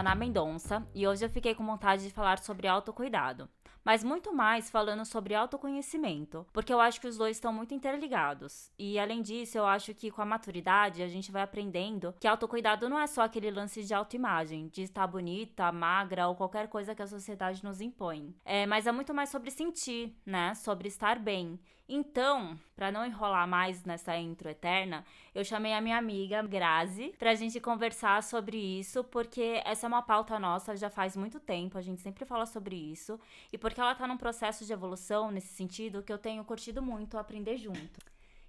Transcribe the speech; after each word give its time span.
Ana 0.00 0.14
Mendonça 0.14 0.86
e 0.94 1.06
hoje 1.06 1.26
eu 1.26 1.28
fiquei 1.28 1.54
com 1.54 1.64
vontade 1.64 2.02
de 2.02 2.10
falar 2.10 2.38
sobre 2.38 2.66
autocuidado 2.66 3.46
mas 3.84 4.04
muito 4.04 4.34
mais 4.34 4.70
falando 4.70 5.04
sobre 5.04 5.34
autoconhecimento, 5.34 6.46
porque 6.52 6.72
eu 6.72 6.80
acho 6.80 7.00
que 7.00 7.06
os 7.06 7.16
dois 7.16 7.36
estão 7.36 7.52
muito 7.52 7.74
interligados. 7.74 8.70
E 8.78 8.98
além 8.98 9.22
disso, 9.22 9.58
eu 9.58 9.66
acho 9.66 9.94
que 9.94 10.10
com 10.10 10.22
a 10.22 10.26
maturidade 10.26 11.02
a 11.02 11.08
gente 11.08 11.32
vai 11.32 11.42
aprendendo 11.42 12.14
que 12.20 12.28
autocuidado 12.28 12.88
não 12.88 12.98
é 12.98 13.06
só 13.06 13.22
aquele 13.22 13.50
lance 13.50 13.82
de 13.82 13.94
autoimagem, 13.94 14.68
de 14.68 14.82
estar 14.82 15.06
bonita, 15.06 15.72
magra 15.72 16.28
ou 16.28 16.34
qualquer 16.34 16.68
coisa 16.68 16.94
que 16.94 17.02
a 17.02 17.06
sociedade 17.06 17.64
nos 17.64 17.80
impõe. 17.80 18.34
É, 18.44 18.66
mas 18.66 18.86
é 18.86 18.92
muito 18.92 19.14
mais 19.14 19.30
sobre 19.30 19.50
sentir, 19.50 20.14
né? 20.26 20.54
Sobre 20.54 20.88
estar 20.88 21.18
bem. 21.18 21.58
Então, 21.92 22.56
para 22.76 22.92
não 22.92 23.04
enrolar 23.04 23.48
mais 23.48 23.84
nessa 23.84 24.16
intro 24.16 24.48
eterna, 24.48 25.04
eu 25.34 25.44
chamei 25.44 25.72
a 25.72 25.80
minha 25.80 25.98
amiga 25.98 26.40
Grazi 26.40 27.12
pra 27.18 27.34
gente 27.34 27.58
conversar 27.58 28.22
sobre 28.22 28.56
isso, 28.56 29.02
porque 29.02 29.60
essa 29.64 29.86
é 29.86 29.88
uma 29.88 30.00
pauta 30.00 30.38
nossa 30.38 30.76
já 30.76 30.88
faz 30.88 31.16
muito 31.16 31.40
tempo, 31.40 31.76
a 31.76 31.82
gente 31.82 32.00
sempre 32.00 32.24
fala 32.24 32.46
sobre 32.46 32.76
isso, 32.76 33.18
e 33.52 33.58
porque 33.58 33.80
ela 33.80 33.92
tá 33.92 34.06
num 34.06 34.16
processo 34.16 34.64
de 34.64 34.72
evolução 34.72 35.32
nesse 35.32 35.52
sentido 35.52 36.00
que 36.00 36.12
eu 36.12 36.18
tenho 36.18 36.44
curtido 36.44 36.80
muito 36.80 37.18
aprender 37.18 37.56
junto. 37.56 37.98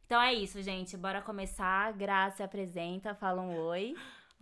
Então 0.05 0.21
é 0.21 0.31
isso, 0.31 0.61
gente, 0.61 0.95
bora 0.95 1.19
começar. 1.19 1.93
Grazi 1.93 2.43
apresenta, 2.43 3.15
fala 3.15 3.41
um 3.41 3.57
oi. 3.57 3.95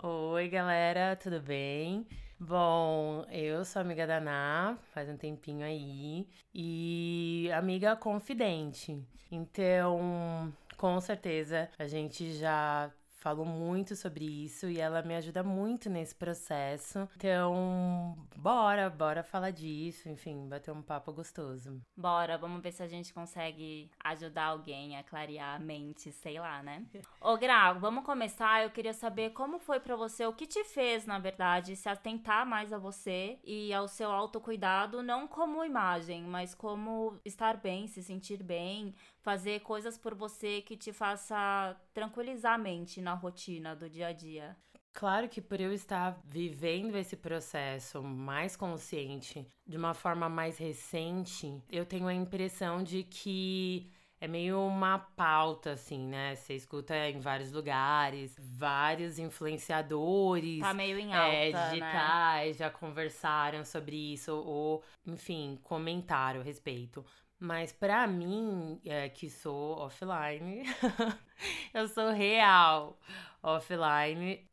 Oi, 0.03 0.49
galera, 0.49 1.15
tudo 1.15 1.39
bem? 1.39 2.05
Bom, 2.41 3.25
eu 3.29 3.65
sou 3.65 3.81
amiga 3.81 4.07
da 4.07 4.19
Ná, 4.21 4.77
faz 4.93 5.09
um 5.09 5.17
tempinho 5.17 5.65
aí, 5.65 6.25
e 6.53 7.51
amiga 7.53 7.97
confidente. 7.97 8.97
Então, 9.29 10.53
com 10.77 11.01
certeza, 11.01 11.69
a 11.77 11.85
gente 11.85 12.31
já 12.33 12.89
falou 13.19 13.45
muito 13.45 13.95
sobre 13.95 14.25
isso 14.25 14.67
e 14.67 14.79
ela 14.79 15.01
me 15.01 15.15
ajuda 15.15 15.43
muito 15.43 15.89
nesse 15.89 16.15
processo. 16.15 17.07
Então, 17.15 18.17
bora, 18.37 18.89
bora 18.89 19.23
falar 19.23 19.51
disso, 19.51 20.09
enfim, 20.09 20.47
bater 20.47 20.71
um 20.71 20.81
papo 20.81 21.11
gostoso. 21.11 21.81
Bora, 21.95 22.37
vamos 22.37 22.61
ver 22.61 22.71
se 22.71 22.81
a 22.81 22.87
gente 22.87 23.13
consegue 23.13 23.91
ajudar 24.03 24.45
alguém 24.45 24.97
a 24.97 25.03
clarear 25.03 25.55
a 25.55 25.59
mente, 25.59 26.11
sei 26.11 26.39
lá, 26.39 26.63
né? 26.63 26.85
Ô, 27.21 27.37
Gra, 27.37 27.73
vamos 27.73 28.05
começar. 28.05 28.63
Eu 28.63 28.69
queria 28.69 28.93
saber 28.93 29.31
como 29.31 29.59
foi 29.59 29.79
para 29.79 29.95
você, 29.95 30.25
o 30.25 30.33
que 30.33 30.47
te 30.47 30.63
fez, 30.63 31.05
na 31.05 31.19
verdade, 31.19 31.75
se 31.75 31.89
atentar 31.89 32.45
mais 32.45 32.71
a 32.71 32.77
você 32.77 33.37
e 33.43 33.73
ao 33.73 33.87
seu 33.87 34.09
autocuidado, 34.09 35.03
não 35.03 35.27
como 35.27 35.63
imagem, 35.63 36.23
mas 36.23 36.55
como 36.55 37.19
estar 37.25 37.57
bem, 37.57 37.87
se 37.87 38.01
sentir 38.01 38.41
bem, 38.41 38.95
fazer 39.29 39.59
coisas 39.59 39.95
por 39.95 40.15
você 40.15 40.59
que 40.59 40.75
te 40.75 40.91
faça 40.91 41.79
tranquilizar 41.93 42.55
a 42.55 42.57
mente 42.57 42.99
na 42.99 43.13
rotina 43.13 43.75
do 43.75 43.87
dia 43.87 44.07
a 44.07 44.11
dia. 44.11 44.57
Claro 44.91 45.29
que 45.29 45.39
por 45.39 45.61
eu 45.61 45.71
estar 45.71 46.19
vivendo 46.25 46.97
esse 46.97 47.15
processo 47.15 48.01
mais 48.01 48.55
consciente, 48.55 49.45
de 49.67 49.77
uma 49.77 49.93
forma 49.93 50.27
mais 50.27 50.57
recente, 50.57 51.61
eu 51.71 51.85
tenho 51.85 52.07
a 52.07 52.13
impressão 52.13 52.81
de 52.81 53.03
que 53.03 53.87
é 54.19 54.27
meio 54.27 54.59
uma 54.65 54.97
pauta, 54.97 55.73
assim, 55.73 56.07
né? 56.07 56.35
Você 56.35 56.55
escuta 56.55 56.95
em 57.07 57.19
vários 57.19 57.51
lugares, 57.51 58.35
vários 58.39 59.19
influenciadores. 59.19 60.59
Tá 60.59 60.73
meio 60.73 60.97
em 60.97 61.13
alta, 61.13 61.35
é, 61.35 61.51
digitais 61.51 62.57
né? 62.57 62.65
já 62.65 62.69
conversaram 62.71 63.63
sobre 63.63 63.95
isso, 63.95 64.33
ou, 64.33 64.83
enfim, 65.05 65.59
comentaram 65.61 66.41
a 66.41 66.43
respeito. 66.43 67.05
Mas 67.39 67.71
para 67.71 68.05
mim, 68.05 68.81
é, 68.83 69.07
que 69.09 69.29
sou 69.29 69.79
offline, 69.79 70.63
eu 71.73 71.87
sou 71.87 72.11
real 72.11 72.99
offline, 73.41 74.45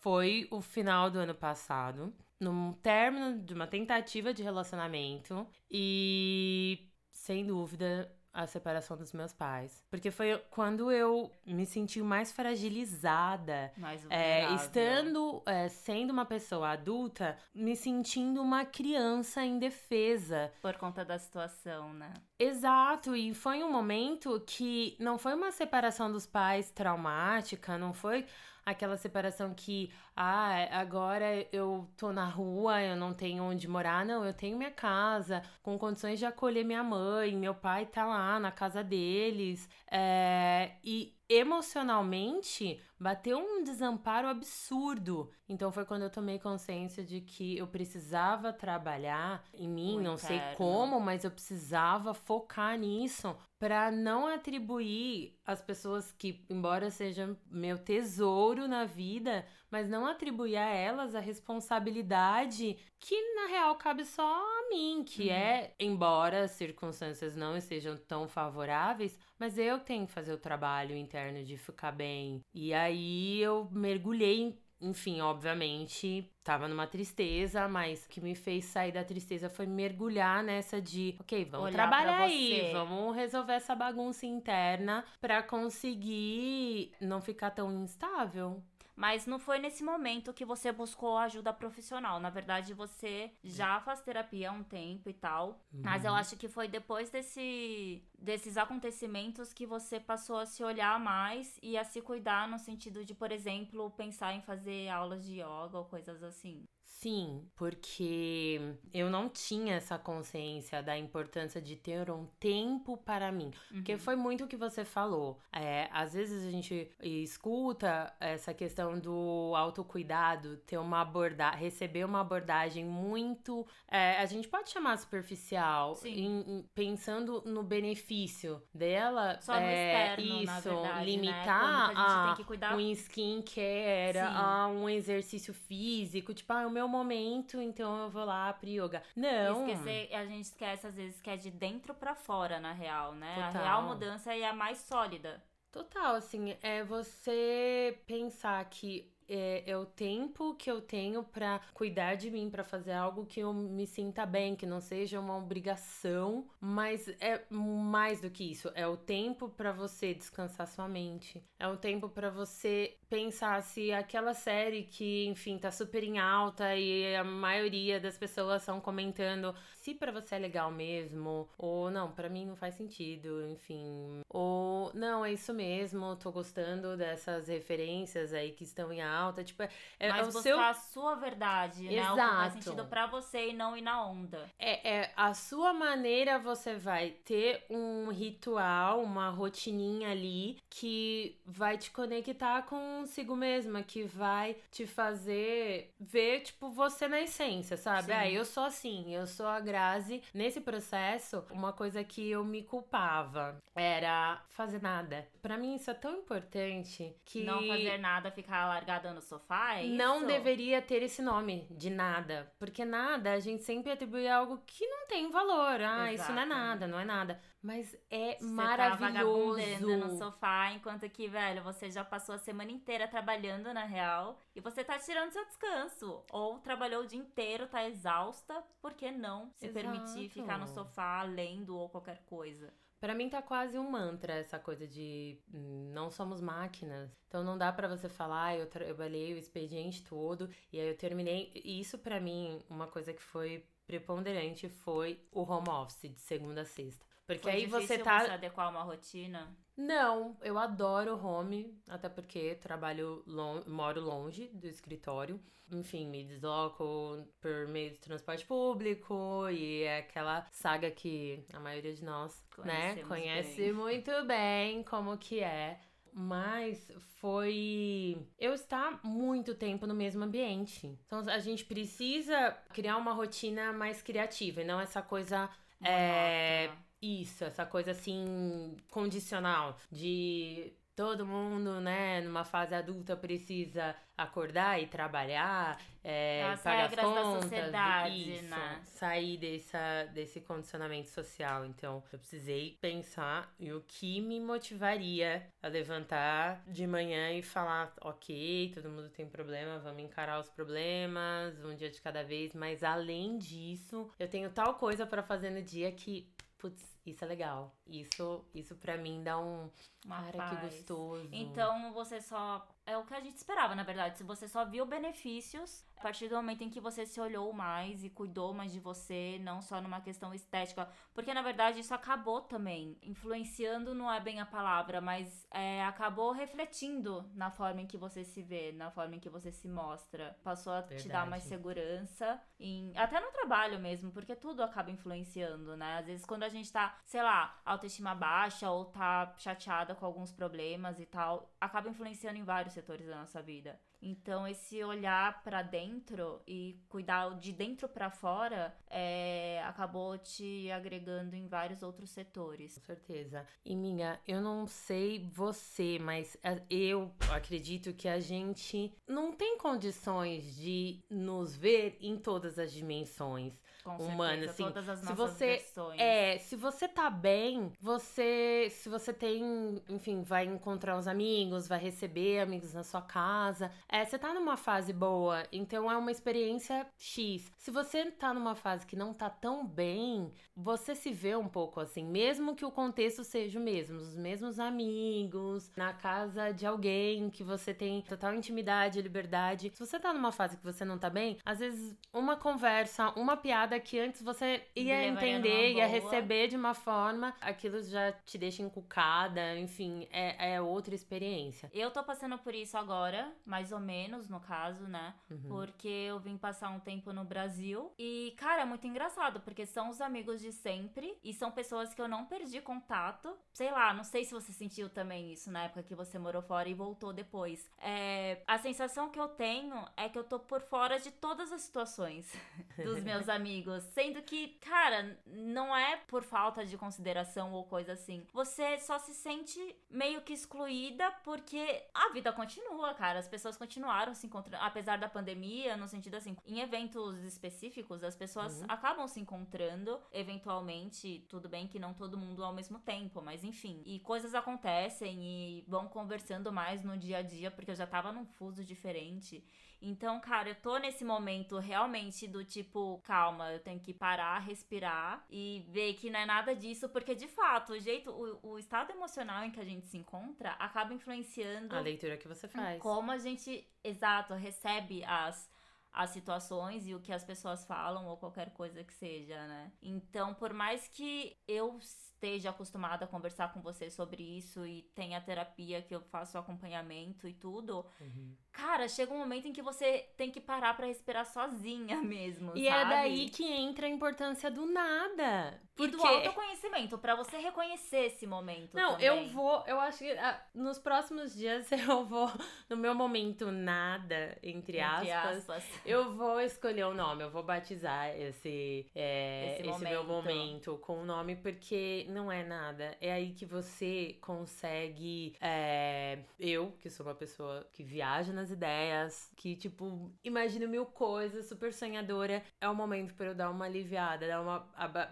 foi 0.00 0.46
o 0.50 0.60
final 0.60 1.10
do 1.10 1.18
ano 1.18 1.34
passado, 1.34 2.12
no 2.38 2.74
término 2.82 3.38
de 3.42 3.54
uma 3.54 3.66
tentativa 3.66 4.34
de 4.34 4.42
relacionamento. 4.42 5.46
E 5.70 6.86
sem 7.10 7.46
dúvida 7.46 8.14
a 8.34 8.46
separação 8.48 8.96
dos 8.96 9.12
meus 9.12 9.32
pais. 9.32 9.82
Porque 9.88 10.10
foi 10.10 10.36
quando 10.50 10.90
eu 10.90 11.30
me 11.46 11.64
senti 11.64 12.02
mais 12.02 12.32
fragilizada. 12.32 13.72
Mais 13.76 14.04
é, 14.10 14.52
estando, 14.54 15.40
é, 15.46 15.68
sendo 15.68 16.10
uma 16.10 16.26
pessoa 16.26 16.70
adulta, 16.70 17.38
me 17.54 17.76
sentindo 17.76 18.42
uma 18.42 18.64
criança 18.64 19.44
indefesa. 19.44 20.52
Por 20.60 20.76
conta 20.76 21.04
da 21.04 21.16
situação, 21.16 21.92
né? 21.94 22.12
Exato, 22.36 23.14
e 23.14 23.32
foi 23.32 23.62
um 23.62 23.70
momento 23.70 24.42
que 24.44 24.96
não 24.98 25.16
foi 25.16 25.34
uma 25.34 25.52
separação 25.52 26.10
dos 26.10 26.26
pais 26.26 26.70
traumática, 26.72 27.78
não 27.78 27.94
foi 27.94 28.26
aquela 28.64 28.96
separação 28.96 29.52
que, 29.54 29.90
ah, 30.16 30.78
agora 30.78 31.46
eu 31.52 31.88
tô 31.96 32.12
na 32.12 32.24
rua, 32.26 32.82
eu 32.82 32.96
não 32.96 33.14
tenho 33.14 33.44
onde 33.44 33.68
morar. 33.68 34.04
Não, 34.04 34.24
eu 34.24 34.32
tenho 34.34 34.56
minha 34.56 34.70
casa, 34.70 35.42
com 35.62 35.78
condições 35.78 36.18
de 36.18 36.26
acolher 36.26 36.64
minha 36.64 36.82
mãe, 36.82 37.36
meu 37.36 37.54
pai 37.54 37.86
tá 37.86 38.04
lá 38.04 38.38
na 38.40 38.50
casa 38.50 38.82
deles. 38.82 39.68
É, 39.90 40.72
e 40.82 41.13
emocionalmente 41.28 42.80
bateu 42.98 43.38
um 43.38 43.62
desamparo 43.62 44.28
absurdo. 44.28 45.30
Então 45.48 45.70
foi 45.70 45.84
quando 45.84 46.02
eu 46.02 46.10
tomei 46.10 46.38
consciência 46.38 47.04
de 47.04 47.20
que 47.20 47.56
eu 47.56 47.66
precisava 47.66 48.52
trabalhar 48.52 49.44
em 49.52 49.68
mim, 49.68 50.00
não 50.00 50.16
sei 50.16 50.40
como, 50.56 51.00
mas 51.00 51.24
eu 51.24 51.30
precisava 51.30 52.14
focar 52.14 52.78
nisso 52.78 53.36
para 53.58 53.90
não 53.90 54.26
atribuir 54.26 55.38
as 55.44 55.60
pessoas 55.62 56.12
que, 56.12 56.44
embora 56.50 56.90
sejam 56.90 57.36
meu 57.50 57.78
tesouro 57.78 58.68
na 58.68 58.84
vida, 58.84 59.46
mas 59.70 59.88
não 59.88 60.06
atribuir 60.06 60.56
a 60.56 60.68
elas 60.68 61.14
a 61.14 61.20
responsabilidade 61.20 62.76
que 62.98 63.34
na 63.34 63.46
real 63.46 63.74
cabe 63.76 64.04
só 64.04 64.22
a 64.22 64.68
mim, 64.70 65.04
que 65.04 65.24
uhum. 65.24 65.34
é, 65.34 65.74
embora 65.78 66.44
as 66.44 66.52
circunstâncias 66.52 67.36
não 67.36 67.56
estejam 67.56 67.96
tão 67.96 68.28
favoráveis, 68.28 69.18
mas 69.38 69.58
eu 69.58 69.78
tenho 69.80 70.06
que 70.06 70.12
fazer 70.12 70.32
o 70.32 70.38
trabalho 70.38 70.96
interno 70.96 71.44
de 71.44 71.56
ficar 71.56 71.92
bem. 71.92 72.40
E 72.52 72.72
aí 72.72 73.40
eu 73.40 73.68
mergulhei 73.72 74.58
enfim, 74.80 75.20
obviamente, 75.20 76.30
tava 76.42 76.68
numa 76.68 76.86
tristeza, 76.86 77.66
mas 77.66 78.04
o 78.04 78.08
que 78.08 78.20
me 78.20 78.34
fez 78.34 78.66
sair 78.66 78.92
da 78.92 79.02
tristeza 79.02 79.48
foi 79.48 79.66
mergulhar 79.66 80.42
nessa 80.42 80.80
de, 80.80 81.16
ok, 81.20 81.44
vamos 81.46 81.66
Olhar 81.68 81.74
trabalhar 81.74 82.20
aí, 82.20 82.70
vamos 82.70 83.16
resolver 83.16 83.54
essa 83.54 83.74
bagunça 83.74 84.26
interna 84.26 85.04
para 85.20 85.42
conseguir 85.42 86.92
não 87.00 87.22
ficar 87.22 87.50
tão 87.50 87.72
instável. 87.72 88.62
Mas 88.96 89.26
não 89.26 89.38
foi 89.38 89.58
nesse 89.58 89.82
momento 89.82 90.32
que 90.32 90.44
você 90.44 90.70
buscou 90.70 91.18
ajuda 91.18 91.52
profissional. 91.52 92.20
Na 92.20 92.30
verdade, 92.30 92.72
você 92.72 93.32
já 93.42 93.80
faz 93.80 94.00
terapia 94.00 94.50
há 94.50 94.52
um 94.52 94.62
tempo 94.62 95.10
e 95.10 95.12
tal. 95.12 95.60
Uhum. 95.72 95.82
Mas 95.82 96.04
eu 96.04 96.12
uhum. 96.12 96.16
acho 96.16 96.36
que 96.36 96.48
foi 96.48 96.68
depois 96.68 97.10
desse, 97.10 98.02
desses 98.18 98.56
acontecimentos 98.56 99.52
que 99.52 99.66
você 99.66 99.98
passou 99.98 100.38
a 100.38 100.46
se 100.46 100.62
olhar 100.62 100.98
mais 101.00 101.58
e 101.62 101.76
a 101.76 101.84
se 101.84 102.00
cuidar 102.00 102.48
no 102.48 102.58
sentido 102.58 103.04
de, 103.04 103.14
por 103.14 103.32
exemplo, 103.32 103.90
pensar 103.90 104.32
em 104.34 104.42
fazer 104.42 104.88
aulas 104.88 105.24
de 105.24 105.40
yoga 105.40 105.78
ou 105.78 105.84
coisas 105.84 106.22
assim. 106.22 106.64
Sim, 106.84 107.46
porque 107.54 108.58
eu 108.92 109.10
não 109.10 109.28
tinha 109.28 109.74
essa 109.74 109.98
consciência 109.98 110.82
da 110.82 110.96
importância 110.96 111.60
de 111.60 111.76
ter 111.76 112.10
um 112.10 112.26
tempo 112.40 112.96
para 112.96 113.30
mim. 113.30 113.50
Uhum. 113.70 113.76
Porque 113.76 113.98
foi 113.98 114.16
muito 114.16 114.44
o 114.44 114.48
que 114.48 114.56
você 114.56 114.86
falou. 114.86 115.38
É, 115.52 115.88
às 115.92 116.14
vezes 116.14 116.46
a 116.46 116.50
gente 116.50 116.90
escuta 117.02 118.10
essa 118.18 118.54
questão 118.54 118.98
do 118.98 119.52
autocuidado, 119.54 120.56
ter 120.58 120.78
uma 120.78 121.02
abordagem, 121.02 121.60
receber 121.60 122.04
uma 122.04 122.20
abordagem 122.20 122.86
muito. 122.86 123.66
É, 123.86 124.18
a 124.18 124.26
gente 124.26 124.48
pode 124.48 124.70
chamar 124.70 124.96
superficial, 124.96 125.98
em, 126.04 126.40
em, 126.40 126.62
pensando 126.74 127.42
no 127.44 127.62
benefício 127.62 128.62
dela. 128.72 129.38
Só 129.42 129.52
no 129.52 129.60
é, 129.60 130.14
externo, 130.14 130.42
isso, 130.42 130.70
verdade, 130.70 130.94
né? 130.94 131.04
limitar 131.04 131.88
né? 131.88 131.94
a, 131.96 132.70
a 132.70 132.76
um 132.76 132.80
skincare, 132.80 134.18
a 134.20 134.68
um 134.68 134.88
exercício 134.88 135.52
físico. 135.52 136.32
Tipo, 136.32 136.52
ah, 136.54 136.66
o 136.66 136.70
meu 136.74 136.88
momento, 136.88 137.60
então 137.60 138.02
eu 138.02 138.10
vou 138.10 138.24
lá 138.24 138.52
pro 138.52 138.68
yoga. 138.68 139.02
Não. 139.14 139.68
Esquecer, 139.68 140.12
a 140.14 140.26
gente 140.26 140.44
esquece 140.44 140.86
às 140.86 140.94
vezes 140.94 141.20
que 141.20 141.30
é 141.30 141.36
de 141.36 141.50
dentro 141.50 141.94
para 141.94 142.14
fora, 142.14 142.58
na 142.58 142.72
real, 142.72 143.14
né? 143.14 143.34
Total. 143.34 143.62
A 143.62 143.64
real 143.64 143.82
mudança 143.84 144.34
é 144.34 144.44
a 144.44 144.52
mais 144.52 144.78
sólida. 144.78 145.42
Total, 145.70 146.16
assim, 146.16 146.56
é 146.60 146.82
você 146.84 147.98
pensar 148.06 148.64
que 148.66 149.12
é, 149.28 149.62
é, 149.66 149.76
o 149.76 149.86
tempo 149.86 150.54
que 150.54 150.70
eu 150.70 150.80
tenho 150.80 151.22
para 151.22 151.60
cuidar 151.72 152.14
de 152.14 152.30
mim, 152.30 152.50
para 152.50 152.62
fazer 152.62 152.92
algo 152.92 153.24
que 153.24 153.40
eu 153.40 153.52
me 153.52 153.86
sinta 153.86 154.26
bem, 154.26 154.54
que 154.54 154.66
não 154.66 154.80
seja 154.80 155.18
uma 155.18 155.36
obrigação, 155.36 156.46
mas 156.60 157.08
é 157.20 157.42
mais 157.50 158.20
do 158.20 158.30
que 158.30 158.50
isso. 158.50 158.70
É 158.74 158.86
o 158.86 158.96
tempo 158.96 159.48
para 159.48 159.72
você 159.72 160.12
descansar 160.12 160.66
sua 160.66 160.88
mente. 160.88 161.42
É 161.58 161.66
o 161.66 161.76
tempo 161.76 162.08
para 162.08 162.30
você 162.30 162.96
pensar 163.08 163.62
se 163.62 163.92
aquela 163.92 164.34
série 164.34 164.84
que, 164.84 165.26
enfim, 165.26 165.58
tá 165.58 165.70
super 165.70 166.02
em 166.02 166.18
alta 166.18 166.76
e 166.76 167.14
a 167.16 167.24
maioria 167.24 167.98
das 167.98 168.18
pessoas 168.18 168.62
estão 168.62 168.80
comentando 168.80 169.54
se 169.74 169.94
para 169.94 170.12
você 170.12 170.34
é 170.34 170.38
legal 170.38 170.70
mesmo 170.70 171.48
ou 171.56 171.90
não, 171.90 172.10
para 172.10 172.28
mim 172.28 172.46
não 172.46 172.56
faz 172.56 172.74
sentido, 172.74 173.46
enfim. 173.48 174.20
Ou 174.28 174.90
não, 174.94 175.24
é 175.24 175.32
isso 175.32 175.52
mesmo, 175.54 176.16
tô 176.16 176.32
gostando 176.32 176.96
dessas 176.96 177.48
referências 177.48 178.32
aí 178.32 178.52
que 178.52 178.64
estão 178.64 178.92
em 178.92 179.02
alta 179.02 179.13
alta. 179.14 179.44
Tipo, 179.44 179.62
é, 179.62 179.68
é 179.98 180.08
Mas 180.08 180.28
o 180.28 180.32
buscar 180.32 180.42
seu. 180.42 180.60
a 180.60 180.74
sua 180.74 181.14
verdade, 181.14 181.84
né? 181.84 182.10
O 182.10 182.14
que 182.14 182.20
faz 182.20 182.52
Exato. 182.54 182.64
sentido 182.64 182.84
pra 182.86 183.06
você 183.06 183.50
e 183.50 183.52
não 183.52 183.76
ir 183.76 183.82
na 183.82 184.04
onda. 184.06 184.48
É, 184.58 184.96
é 184.96 185.12
a 185.16 185.32
sua 185.34 185.72
maneira, 185.72 186.38
você 186.38 186.74
vai 186.76 187.10
ter 187.10 187.64
um 187.70 188.08
ritual, 188.10 189.02
uma 189.02 189.28
rotininha 189.30 190.10
ali 190.10 190.58
que 190.68 191.38
vai 191.44 191.78
te 191.78 191.90
conectar 191.90 192.62
consigo 192.62 193.36
mesma, 193.36 193.82
que 193.82 194.04
vai 194.04 194.56
te 194.70 194.86
fazer 194.86 195.90
ver, 195.98 196.40
tipo, 196.40 196.70
você 196.70 197.08
na 197.08 197.20
essência, 197.20 197.76
sabe? 197.76 198.06
Sim. 198.06 198.12
Ah, 198.12 198.30
eu 198.30 198.44
sou 198.44 198.64
assim, 198.64 199.14
eu 199.14 199.26
sou 199.26 199.46
a 199.46 199.60
Grazi. 199.60 200.22
Nesse 200.32 200.60
processo, 200.60 201.44
uma 201.50 201.72
coisa 201.72 202.02
que 202.04 202.30
eu 202.30 202.44
me 202.44 202.62
culpava 202.62 203.56
era 203.74 204.42
fazer 204.48 204.80
nada. 204.80 205.26
Pra 205.42 205.56
mim, 205.58 205.74
isso 205.76 205.90
é 205.90 205.94
tão 205.94 206.16
importante 206.16 207.14
que. 207.24 207.42
Não 207.44 207.66
fazer 207.66 207.98
nada, 207.98 208.30
ficar 208.30 208.66
largada 208.66 209.03
no 209.12 209.20
sofá, 209.20 209.74
é 209.74 209.84
Não 209.84 210.18
isso? 210.18 210.26
deveria 210.26 210.80
ter 210.80 211.02
esse 211.02 211.20
nome 211.20 211.66
de 211.70 211.90
nada. 211.90 212.50
Porque 212.58 212.84
nada, 212.84 213.32
a 213.32 213.40
gente 213.40 213.62
sempre 213.64 213.90
atribui 213.92 214.28
algo 214.28 214.62
que 214.66 214.86
não 214.86 215.06
tem 215.06 215.30
valor. 215.30 215.80
Ah, 215.82 216.12
isso 216.12 216.30
não 216.32 216.40
é 216.40 216.44
Exato. 216.44 216.48
nada, 216.60 216.86
não 216.86 216.98
é 217.00 217.04
nada. 217.04 217.40
Mas 217.62 217.96
é 218.10 218.36
Você 218.36 218.44
tá 218.46 218.52
maravilhoso. 218.52 219.56
vagabundando 219.60 219.96
no 219.96 220.18
sofá, 220.18 220.70
enquanto 220.72 221.08
que, 221.08 221.28
velho, 221.28 221.62
você 221.62 221.90
já 221.90 222.04
passou 222.04 222.34
a 222.34 222.38
semana 222.38 222.70
inteira 222.70 223.08
trabalhando 223.08 223.72
na 223.72 223.84
real 223.84 224.38
e 224.54 224.60
você 224.60 224.84
tá 224.84 224.98
tirando 224.98 225.32
seu 225.32 225.44
descanso. 225.46 226.22
Ou 226.30 226.58
trabalhou 226.58 227.02
o 227.02 227.06
dia 227.06 227.18
inteiro, 227.18 227.66
tá 227.66 227.86
exausta, 227.88 228.62
por 228.80 228.92
que 228.94 229.10
não 229.10 229.50
se 229.56 229.68
permitir 229.68 230.24
Exato. 230.26 230.34
ficar 230.40 230.58
no 230.58 230.66
sofá 230.68 231.22
lendo 231.22 231.76
ou 231.76 231.88
qualquer 231.88 232.22
coisa? 232.26 232.72
Pra 233.04 233.14
mim 233.14 233.28
tá 233.28 233.42
quase 233.42 233.78
um 233.78 233.90
mantra 233.90 234.32
essa 234.32 234.58
coisa 234.58 234.86
de 234.88 235.38
hum, 235.52 235.90
não 235.92 236.10
somos 236.10 236.40
máquinas. 236.40 237.10
Então 237.28 237.44
não 237.44 237.58
dá 237.58 237.70
pra 237.70 237.86
você 237.86 238.08
falar, 238.08 238.44
"Ah, 238.46 238.56
eu 238.56 238.66
trabalhei 238.66 239.34
o 239.34 239.36
expediente 239.36 240.02
todo 240.02 240.48
e 240.72 240.80
aí 240.80 240.88
eu 240.88 240.96
terminei. 240.96 241.52
E 241.54 241.78
Isso 241.78 241.98
pra 241.98 242.18
mim, 242.18 242.62
uma 242.66 242.86
coisa 242.86 243.12
que 243.12 243.20
foi 243.20 243.62
preponderante 243.86 244.70
foi 244.70 245.20
o 245.30 245.42
home 245.42 245.68
office 245.68 246.10
de 246.14 246.18
segunda 246.18 246.62
a 246.62 246.64
sexta. 246.64 247.04
Porque 247.26 247.42
Foi 247.42 247.52
aí 247.52 247.66
você 247.66 247.98
tá 247.98 248.24
você 248.24 248.30
adequar 248.30 248.70
uma 248.70 248.82
rotina? 248.82 249.54
Não, 249.76 250.36
eu 250.40 250.56
adoro 250.56 251.16
home, 251.16 251.76
até 251.88 252.08
porque 252.08 252.54
trabalho 252.56 253.22
lon 253.26 253.62
moro 253.66 254.00
longe 254.00 254.48
do 254.48 254.66
escritório. 254.66 255.40
Enfim, 255.72 256.06
me 256.06 256.22
desloco 256.24 257.26
por 257.40 257.66
meio 257.68 257.90
de 257.90 257.98
transporte 257.98 258.44
público 258.46 259.48
e 259.50 259.82
é 259.82 259.98
aquela 259.98 260.46
saga 260.52 260.90
que 260.90 261.44
a 261.52 261.58
maioria 261.58 261.92
de 261.92 262.04
nós, 262.04 262.46
né, 262.64 263.02
conhece 263.04 263.62
bem. 263.62 263.72
muito 263.72 264.10
bem 264.26 264.82
como 264.84 265.16
que 265.18 265.40
é. 265.40 265.80
Mas 266.12 266.92
foi 267.20 268.16
eu 268.38 268.54
estar 268.54 269.00
muito 269.02 269.52
tempo 269.52 269.84
no 269.84 269.94
mesmo 269.94 270.22
ambiente. 270.22 270.96
Então 271.06 271.18
a 271.28 271.40
gente 271.40 271.64
precisa 271.64 272.52
criar 272.72 272.96
uma 272.98 273.12
rotina 273.12 273.72
mais 273.72 274.00
criativa 274.00 274.60
e 274.60 274.64
não 274.64 274.78
essa 274.80 275.02
coisa 275.02 275.50
é. 275.82 276.70
Isso, 277.04 277.44
essa 277.44 277.66
coisa 277.66 277.90
assim, 277.90 278.76
condicional, 278.90 279.76
de 279.90 280.72
todo 280.96 281.26
mundo, 281.26 281.80
né, 281.80 282.20
numa 282.20 282.44
fase 282.44 282.74
adulta 282.74 283.16
precisa 283.16 283.96
acordar 284.16 284.80
e 284.80 284.86
trabalhar, 284.86 285.76
é, 286.04 286.44
As 286.44 286.62
pagar 286.62 286.84
as 286.84 286.90
regras 286.90 287.14
da 287.14 287.22
contas, 287.22 287.42
sociedade, 287.42 288.32
isso, 288.32 288.44
né? 288.44 288.80
sair 288.84 289.36
dessa, 289.36 290.04
desse 290.12 290.40
condicionamento 290.40 291.08
social. 291.08 291.64
Então, 291.66 292.02
eu 292.12 292.18
precisei 292.18 292.78
pensar 292.80 293.52
em 293.58 293.72
o 293.72 293.80
que 293.80 294.20
me 294.20 294.38
motivaria 294.38 295.48
a 295.60 295.66
levantar 295.66 296.62
de 296.68 296.86
manhã 296.86 297.32
e 297.32 297.42
falar, 297.42 297.92
ok, 298.00 298.70
todo 298.72 298.88
mundo 298.88 299.08
tem 299.08 299.26
problema, 299.26 299.80
vamos 299.80 300.02
encarar 300.02 300.38
os 300.38 300.48
problemas, 300.48 301.64
um 301.64 301.74
dia 301.74 301.90
de 301.90 302.00
cada 302.00 302.22
vez, 302.22 302.54
mas 302.54 302.84
além 302.84 303.36
disso, 303.36 304.08
eu 304.16 304.28
tenho 304.28 304.48
tal 304.50 304.74
coisa 304.74 305.04
pra 305.04 305.24
fazer 305.24 305.50
no 305.50 305.62
dia 305.62 305.90
que 305.90 306.32
Putz, 306.64 306.93
isso 307.06 307.24
é 307.24 307.28
legal. 307.28 307.74
Isso, 307.86 308.44
isso 308.54 308.74
para 308.76 308.96
mim 308.96 309.22
dá 309.22 309.38
um. 309.38 309.70
Uma 310.04 310.16
Cara, 310.16 310.32
que 310.32 310.36
paz. 310.38 310.60
gostoso. 310.60 311.28
Então 311.32 311.92
você 311.92 312.20
só. 312.20 312.66
É 312.86 312.98
o 312.98 313.04
que 313.06 313.14
a 313.14 313.20
gente 313.20 313.36
esperava, 313.36 313.74
na 313.74 313.82
verdade. 313.82 314.18
Se 314.18 314.24
você 314.24 314.46
só 314.46 314.62
viu 314.66 314.84
benefícios 314.84 315.82
a 315.96 316.02
partir 316.02 316.28
do 316.28 316.36
momento 316.36 316.62
em 316.62 316.68
que 316.68 316.80
você 316.80 317.06
se 317.06 317.18
olhou 317.18 317.50
mais 317.50 318.04
e 318.04 318.10
cuidou 318.10 318.52
mais 318.52 318.70
de 318.72 318.78
você, 318.78 319.38
não 319.40 319.62
só 319.62 319.80
numa 319.80 320.02
questão 320.02 320.34
estética. 320.34 320.86
Porque 321.14 321.32
na 321.32 321.40
verdade 321.40 321.80
isso 321.80 321.94
acabou 321.94 322.42
também. 322.42 322.98
Influenciando 323.02 323.94
não 323.94 324.12
é 324.12 324.20
bem 324.20 324.38
a 324.38 324.44
palavra, 324.44 325.00
mas 325.00 325.46
é, 325.50 325.82
acabou 325.84 326.32
refletindo 326.32 327.24
na 327.34 327.50
forma 327.50 327.80
em 327.80 327.86
que 327.86 327.96
você 327.96 328.22
se 328.22 328.42
vê, 328.42 328.72
na 328.72 328.90
forma 328.90 329.16
em 329.16 329.20
que 329.20 329.30
você 329.30 329.50
se 329.50 329.66
mostra. 329.66 330.38
Passou 330.44 330.74
a 330.74 330.82
te 330.82 331.08
dar 331.08 331.26
mais 331.26 331.48
Verdade. 331.48 331.48
segurança. 331.48 332.42
Em, 332.60 332.92
até 332.98 333.18
no 333.18 333.32
trabalho 333.32 333.78
mesmo, 333.80 334.12
porque 334.12 334.36
tudo 334.36 334.62
acaba 334.62 334.90
influenciando, 334.90 335.74
né? 335.74 335.98
Às 336.00 336.06
vezes 336.06 336.26
quando 336.26 336.42
a 336.42 336.50
gente 336.50 336.70
tá, 336.70 336.93
sei 337.04 337.22
lá, 337.22 337.60
autoestima 337.64 338.14
baixa 338.14 338.70
ou 338.70 338.86
tá 338.86 339.34
chateada 339.38 339.94
com 339.94 340.04
alguns 340.04 340.32
problemas 340.32 340.98
e 341.00 341.06
tal, 341.06 341.50
acaba 341.60 341.88
influenciando 341.88 342.38
em 342.38 342.44
vários 342.44 342.74
setores 342.74 343.06
da 343.06 343.16
nossa 343.20 343.42
vida. 343.42 343.78
Então, 344.06 344.46
esse 344.46 344.84
olhar 344.84 345.42
pra 345.42 345.62
dentro 345.62 346.42
e 346.46 346.78
cuidar 346.90 347.30
de 347.38 347.52
dentro 347.52 347.88
pra 347.88 348.10
fora 348.10 348.76
é, 348.90 349.62
acabou 349.64 350.18
te 350.18 350.70
agregando 350.70 351.34
em 351.34 351.46
vários 351.46 351.82
outros 351.82 352.10
setores. 352.10 352.74
Com 352.74 352.84
certeza. 352.84 353.46
E 353.64 353.74
minha, 353.74 354.20
eu 354.28 354.42
não 354.42 354.66
sei 354.66 355.26
você, 355.32 355.98
mas 355.98 356.36
é, 356.42 356.60
eu 356.68 357.10
acredito 357.32 357.94
que 357.94 358.06
a 358.06 358.20
gente 358.20 358.92
não 359.08 359.32
tem 359.32 359.56
condições 359.56 360.54
de 360.54 361.00
nos 361.08 361.56
ver 361.56 361.96
em 361.98 362.18
todas 362.18 362.58
as 362.58 362.70
dimensões. 362.72 363.58
Com 363.84 363.96
Humana, 363.98 364.46
certeza, 364.46 364.50
assim, 364.52 364.64
todas 364.64 364.88
as 364.88 364.98
se 365.00 365.04
nossas 365.04 365.16
você- 365.32 365.46
versões. 365.46 366.00
É, 366.00 366.38
se 366.38 366.56
você 366.56 366.88
tá 366.88 367.10
bem, 367.10 367.70
você. 367.78 368.68
Se 368.70 368.88
você 368.88 369.12
tem. 369.12 369.82
Enfim, 369.90 370.22
vai 370.22 370.46
encontrar 370.46 370.96
os 370.96 371.06
amigos, 371.06 371.68
vai 371.68 371.78
receber 371.78 372.40
amigos 372.40 372.72
na 372.72 372.82
sua 372.82 373.02
casa. 373.02 373.70
É, 373.86 374.02
você 374.02 374.18
tá 374.18 374.32
numa 374.32 374.56
fase 374.56 374.90
boa, 374.92 375.42
então 375.52 375.90
é 375.92 375.96
uma 375.98 376.10
experiência 376.10 376.86
X. 376.96 377.52
Se 377.58 377.70
você 377.70 378.10
tá 378.10 378.32
numa 378.32 378.54
fase 378.54 378.86
que 378.86 378.96
não 378.96 379.12
tá 379.12 379.28
tão 379.28 379.66
bem, 379.66 380.32
você 380.56 380.94
se 380.94 381.12
vê 381.12 381.36
um 381.36 381.46
pouco 381.48 381.78
assim, 381.78 382.04
mesmo 382.06 382.56
que 382.56 382.64
o 382.64 382.70
contexto 382.70 383.22
seja 383.22 383.58
o 383.58 383.62
mesmo, 383.62 383.98
os 383.98 384.16
mesmos 384.16 384.58
amigos, 384.58 385.70
na 385.76 385.92
casa 385.92 386.52
de 386.52 386.64
alguém 386.64 387.28
que 387.28 387.44
você 387.44 387.74
tem 387.74 388.00
total 388.00 388.34
intimidade, 388.34 389.02
liberdade. 389.02 389.70
Se 389.74 389.84
você 389.84 389.98
tá 390.00 390.12
numa 390.12 390.32
fase 390.32 390.56
que 390.56 390.64
você 390.64 390.84
não 390.86 390.98
tá 390.98 391.10
bem, 391.10 391.36
às 391.44 391.58
vezes 391.58 391.94
uma 392.12 392.36
conversa, 392.36 393.10
uma 393.10 393.36
piada 393.36 393.73
que 393.80 393.98
antes 393.98 394.22
você 394.22 394.62
ia 394.74 395.06
entender, 395.06 395.72
ia 395.72 395.86
receber 395.86 396.48
de 396.48 396.56
uma 396.56 396.74
forma, 396.74 397.34
aquilo 397.40 397.82
já 397.82 398.12
te 398.12 398.38
deixa 398.38 398.62
encucada, 398.62 399.56
enfim, 399.58 400.06
é, 400.10 400.54
é 400.54 400.60
outra 400.60 400.94
experiência. 400.94 401.70
Eu 401.72 401.90
tô 401.90 402.02
passando 402.02 402.38
por 402.38 402.54
isso 402.54 402.76
agora, 402.76 403.32
mais 403.44 403.72
ou 403.72 403.80
menos, 403.80 404.28
no 404.28 404.40
caso, 404.40 404.84
né? 404.84 405.14
Uhum. 405.30 405.48
Porque 405.48 405.88
eu 405.88 406.18
vim 406.18 406.36
passar 406.36 406.70
um 406.70 406.80
tempo 406.80 407.12
no 407.12 407.24
Brasil. 407.24 407.92
E, 407.98 408.34
cara, 408.36 408.62
é 408.62 408.64
muito 408.64 408.86
engraçado, 408.86 409.40
porque 409.40 409.66
são 409.66 409.90
os 409.90 410.00
amigos 410.00 410.40
de 410.40 410.52
sempre 410.52 411.16
e 411.22 411.32
são 411.32 411.50
pessoas 411.50 411.94
que 411.94 412.00
eu 412.00 412.08
não 412.08 412.26
perdi 412.26 412.60
contato. 412.60 413.36
Sei 413.52 413.70
lá, 413.70 413.92
não 413.92 414.04
sei 414.04 414.24
se 414.24 414.32
você 414.32 414.52
sentiu 414.52 414.88
também 414.88 415.32
isso 415.32 415.50
na 415.50 415.64
época 415.64 415.82
que 415.82 415.94
você 415.94 416.18
morou 416.18 416.42
fora 416.42 416.68
e 416.68 416.74
voltou 416.74 417.12
depois. 417.12 417.70
É, 417.78 418.42
a 418.46 418.58
sensação 418.58 419.10
que 419.10 419.18
eu 419.18 419.28
tenho 419.28 419.74
é 419.96 420.08
que 420.08 420.18
eu 420.18 420.24
tô 420.24 420.38
por 420.38 420.60
fora 420.60 420.98
de 420.98 421.10
todas 421.10 421.52
as 421.52 421.62
situações 421.62 422.32
dos 422.82 423.02
meus 423.02 423.28
amigos. 423.28 423.63
Sendo 423.80 424.22
que, 424.22 424.48
cara, 424.60 425.18
não 425.26 425.74
é 425.76 425.96
por 426.08 426.22
falta 426.22 426.64
de 426.64 426.76
consideração 426.76 427.52
ou 427.52 427.64
coisa 427.64 427.92
assim. 427.92 428.26
Você 428.32 428.78
só 428.78 428.98
se 428.98 429.14
sente 429.14 429.58
meio 429.90 430.22
que 430.22 430.32
excluída 430.32 431.10
porque 431.24 431.82
a 431.94 432.10
vida 432.12 432.32
continua, 432.32 432.94
cara. 432.94 433.18
As 433.18 433.28
pessoas 433.28 433.56
continuaram 433.56 434.14
se 434.14 434.26
encontrando, 434.26 434.64
apesar 434.64 434.98
da 434.98 435.08
pandemia, 435.08 435.76
no 435.76 435.88
sentido 435.88 436.16
assim, 436.16 436.36
em 436.46 436.60
eventos 436.60 437.16
específicos, 437.24 438.02
as 438.04 438.14
pessoas 438.16 438.60
Uhum. 438.60 438.66
acabam 438.68 439.06
se 439.08 439.20
encontrando, 439.20 439.98
eventualmente, 440.12 441.24
tudo 441.28 441.48
bem 441.48 441.66
que 441.66 441.78
não 441.78 441.94
todo 441.94 442.18
mundo 442.18 442.44
ao 442.44 442.52
mesmo 442.52 442.78
tempo, 442.78 443.22
mas 443.22 443.44
enfim. 443.44 443.82
E 443.86 443.98
coisas 444.00 444.34
acontecem 444.34 445.22
e 445.22 445.64
vão 445.66 445.88
conversando 445.88 446.52
mais 446.52 446.82
no 446.84 446.96
dia 446.96 447.18
a 447.18 447.22
dia, 447.22 447.50
porque 447.50 447.70
eu 447.70 447.76
já 447.76 447.86
tava 447.86 448.12
num 448.12 448.24
fuso 448.26 448.64
diferente. 448.64 449.44
Então, 449.86 450.18
cara, 450.18 450.48
eu 450.48 450.54
tô 450.54 450.78
nesse 450.78 451.04
momento 451.04 451.58
realmente 451.58 452.26
do 452.26 452.42
tipo, 452.42 453.00
calma, 453.04 453.52
eu 453.52 453.60
tenho 453.60 453.78
que 453.78 453.92
parar, 453.92 454.38
respirar 454.38 455.24
e 455.30 455.62
ver 455.68 455.92
que 455.94 456.08
não 456.08 456.18
é 456.18 456.24
nada 456.24 456.54
disso, 456.54 456.88
porque 456.88 457.14
de 457.14 457.28
fato, 457.28 457.74
o 457.74 457.78
jeito, 457.78 458.10
o, 458.10 458.52
o 458.52 458.58
estado 458.58 458.90
emocional 458.92 459.44
em 459.44 459.50
que 459.50 459.60
a 459.60 459.64
gente 459.64 459.86
se 459.86 459.98
encontra 459.98 460.52
acaba 460.52 460.94
influenciando 460.94 461.76
A 461.76 461.80
leitura 461.80 462.16
que 462.16 462.26
você 462.26 462.48
faz. 462.48 462.80
como 462.80 463.10
a 463.10 463.18
gente, 463.18 463.68
exato, 463.82 464.32
recebe 464.32 465.04
as, 465.04 465.50
as 465.94 466.10
situações 466.10 466.86
e 466.88 466.94
o 466.94 467.00
que 467.00 467.12
as 467.12 467.24
pessoas 467.24 467.64
falam 467.64 468.06
ou 468.06 468.16
qualquer 468.16 468.50
coisa 468.50 468.82
que 468.82 468.92
seja, 468.92 469.46
né? 469.46 469.72
Então, 469.80 470.34
por 470.34 470.52
mais 470.52 470.88
que 470.88 471.36
eu 471.46 471.78
esteja 471.78 472.50
acostumada 472.50 473.04
a 473.04 473.08
conversar 473.08 473.52
com 473.52 473.62
você 473.62 473.88
sobre 473.90 474.22
isso 474.22 474.66
e 474.66 474.82
tenha 474.94 475.20
terapia 475.20 475.82
que 475.82 475.94
eu 475.94 476.00
faço 476.00 476.36
acompanhamento 476.36 477.28
e 477.28 477.32
tudo, 477.32 477.86
uhum. 478.00 478.34
cara, 478.50 478.88
chega 478.88 479.14
um 479.14 479.18
momento 479.18 479.46
em 479.46 479.52
que 479.52 479.62
você 479.62 480.10
tem 480.16 480.32
que 480.32 480.40
parar 480.40 480.74
para 480.74 480.86
respirar 480.86 481.26
sozinha 481.26 481.96
mesmo. 482.02 482.52
E 482.56 482.64
sabe? 482.64 482.82
é 482.82 482.88
daí 482.88 483.30
que 483.30 483.44
entra 483.44 483.86
a 483.86 483.90
importância 483.90 484.50
do 484.50 484.66
nada. 484.66 485.60
Porque... 485.76 485.94
E 485.94 485.98
do 485.98 486.06
autoconhecimento, 486.06 486.98
para 486.98 487.14
você 487.14 487.36
reconhecer 487.38 488.06
esse 488.06 488.26
momento. 488.26 488.74
Não, 488.74 488.92
também. 488.92 489.06
eu 489.06 489.26
vou, 489.28 489.64
eu 489.66 489.80
acho 489.80 489.98
que 489.98 490.10
ah, 490.12 490.40
nos 490.54 490.78
próximos 490.78 491.34
dias 491.34 491.70
eu 491.72 492.04
vou, 492.04 492.30
no 492.68 492.76
meu 492.76 492.94
momento 492.94 493.50
nada, 493.50 494.38
entre, 494.42 494.78
entre 494.78 494.80
aspas, 494.80 495.38
aspas, 495.38 495.64
eu 495.84 496.14
vou 496.14 496.40
escolher 496.40 496.84
o 496.84 496.90
um 496.90 496.94
nome, 496.94 497.24
eu 497.24 497.30
vou 497.30 497.42
batizar 497.42 498.08
esse, 498.16 498.86
é, 498.94 499.58
esse, 499.58 499.68
esse 499.68 499.84
meu 499.84 500.04
momento 500.04 500.78
com 500.78 500.98
o 500.98 501.00
um 501.00 501.04
nome, 501.04 501.36
porque 501.36 502.06
não 502.08 502.30
é 502.30 502.44
nada. 502.44 502.96
É 503.00 503.12
aí 503.12 503.32
que 503.32 503.44
você 503.44 504.16
consegue. 504.20 505.36
É, 505.40 506.18
eu, 506.38 506.72
que 506.80 506.88
sou 506.88 507.06
uma 507.06 507.14
pessoa 507.14 507.66
que 507.72 507.82
viaja 507.82 508.32
nas 508.32 508.50
ideias, 508.50 509.30
que, 509.36 509.56
tipo, 509.56 510.10
imagino 510.22 510.68
mil 510.68 510.86
coisas, 510.86 511.48
super 511.48 511.72
sonhadora, 511.72 512.42
é 512.60 512.68
o 512.68 512.74
momento 512.74 513.14
para 513.14 513.26
eu 513.26 513.34
dar 513.34 513.50
uma 513.50 513.64
aliviada, 513.64 514.26
dar 514.26 514.40
uma. 514.40 514.60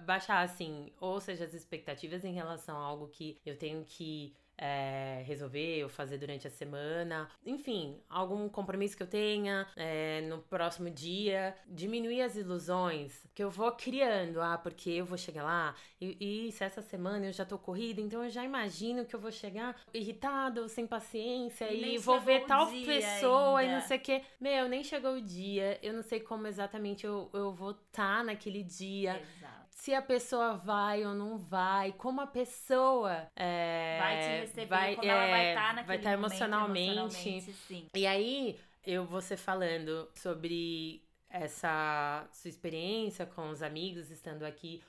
baixar, 0.05 0.49
assim, 0.53 0.93
ou 1.01 1.21
seja, 1.21 1.45
as 1.45 1.55
expectativas 1.55 2.25
em 2.25 2.33
relação 2.33 2.77
a 2.77 2.85
algo 2.85 3.09
que 3.09 3.39
eu 3.45 3.57
tenho 3.57 3.85
que 3.85 4.35
é, 4.57 5.23
resolver 5.27 5.83
ou 5.83 5.89
fazer 5.89 6.19
durante 6.19 6.47
a 6.47 6.51
semana. 6.51 7.29
Enfim, 7.45 8.01
algum 8.09 8.49
compromisso 8.49 8.97
que 8.97 9.03
eu 9.03 9.07
tenha 9.07 9.67
é, 9.77 10.21
no 10.23 10.39
próximo 10.39 10.91
dia. 10.91 11.57
Diminuir 11.67 12.23
as 12.23 12.37
ilusões 12.37 13.27
que 13.35 13.43
eu 13.43 13.51
vou 13.51 13.73
criando. 13.73 14.41
Ah, 14.41 14.57
porque 14.57 14.91
eu 14.91 15.05
vou 15.05 15.19
chegar 15.19 15.43
lá 15.43 15.75
e, 16.01 16.51
se 16.53 16.65
essa 16.65 16.83
semana 16.83 17.27
eu 17.27 17.33
já 17.33 17.45
tô 17.45 17.59
corrida, 17.59 18.01
então 18.01 18.23
eu 18.23 18.31
já 18.31 18.45
imagino 18.45 19.05
que 19.05 19.15
eu 19.15 19.21
vou 19.21 19.33
chegar 19.33 19.77
irritado, 19.93 20.69
sem 20.69 20.87
paciência 20.87 21.73
e, 21.73 21.95
e 21.95 21.99
vou 21.99 22.21
ver 22.21 22.45
tal 22.47 22.71
pessoa 22.71 23.61
ainda. 23.61 23.73
e 23.73 23.75
não 23.75 23.83
sei 23.83 23.97
o 23.97 24.01
que. 24.01 24.23
Meu, 24.41 24.69
nem 24.69 24.85
chegou 24.85 25.15
o 25.15 25.21
dia, 25.21 25.79
eu 25.83 25.93
não 25.93 26.03
sei 26.03 26.21
como 26.21 26.47
exatamente 26.47 27.05
eu, 27.05 27.31
eu 27.33 27.53
vou 27.53 27.73
estar 27.73 28.19
tá 28.19 28.25
naquele 28.25 28.63
dia. 28.63 29.21
Exato 29.39 29.62
se 29.73 29.93
a 29.95 30.03
pessoa 30.03 30.55
vai 30.55 31.05
ou 31.05 31.15
não 31.15 31.37
vai, 31.37 31.93
como 31.93 32.21
a 32.21 32.27
pessoa 32.27 33.27
é, 33.35 33.99
vai 33.99 34.19
te 34.19 34.41
receber, 34.43 34.67
vai, 34.67 34.95
como 34.95 35.09
é, 35.09 35.11
ela 35.11 35.27
vai 35.27 35.49
estar 35.49 35.61
tá 35.61 35.73
naquele 35.73 35.87
vai 35.87 35.97
estar 35.97 36.11
tá 36.11 36.15
emocionalmente. 36.15 36.99
emocionalmente 36.99 37.53
sim. 37.53 37.89
E 37.95 38.07
aí, 38.07 38.61
eu 38.85 39.05
você 39.05 39.37
falando 39.37 40.09
sobre 40.15 41.03
essa 41.29 42.29
sua 42.31 42.49
experiência 42.49 43.25
com 43.25 43.49
os 43.49 43.63
amigos 43.63 44.11
estando 44.11 44.45
aqui 44.45 44.83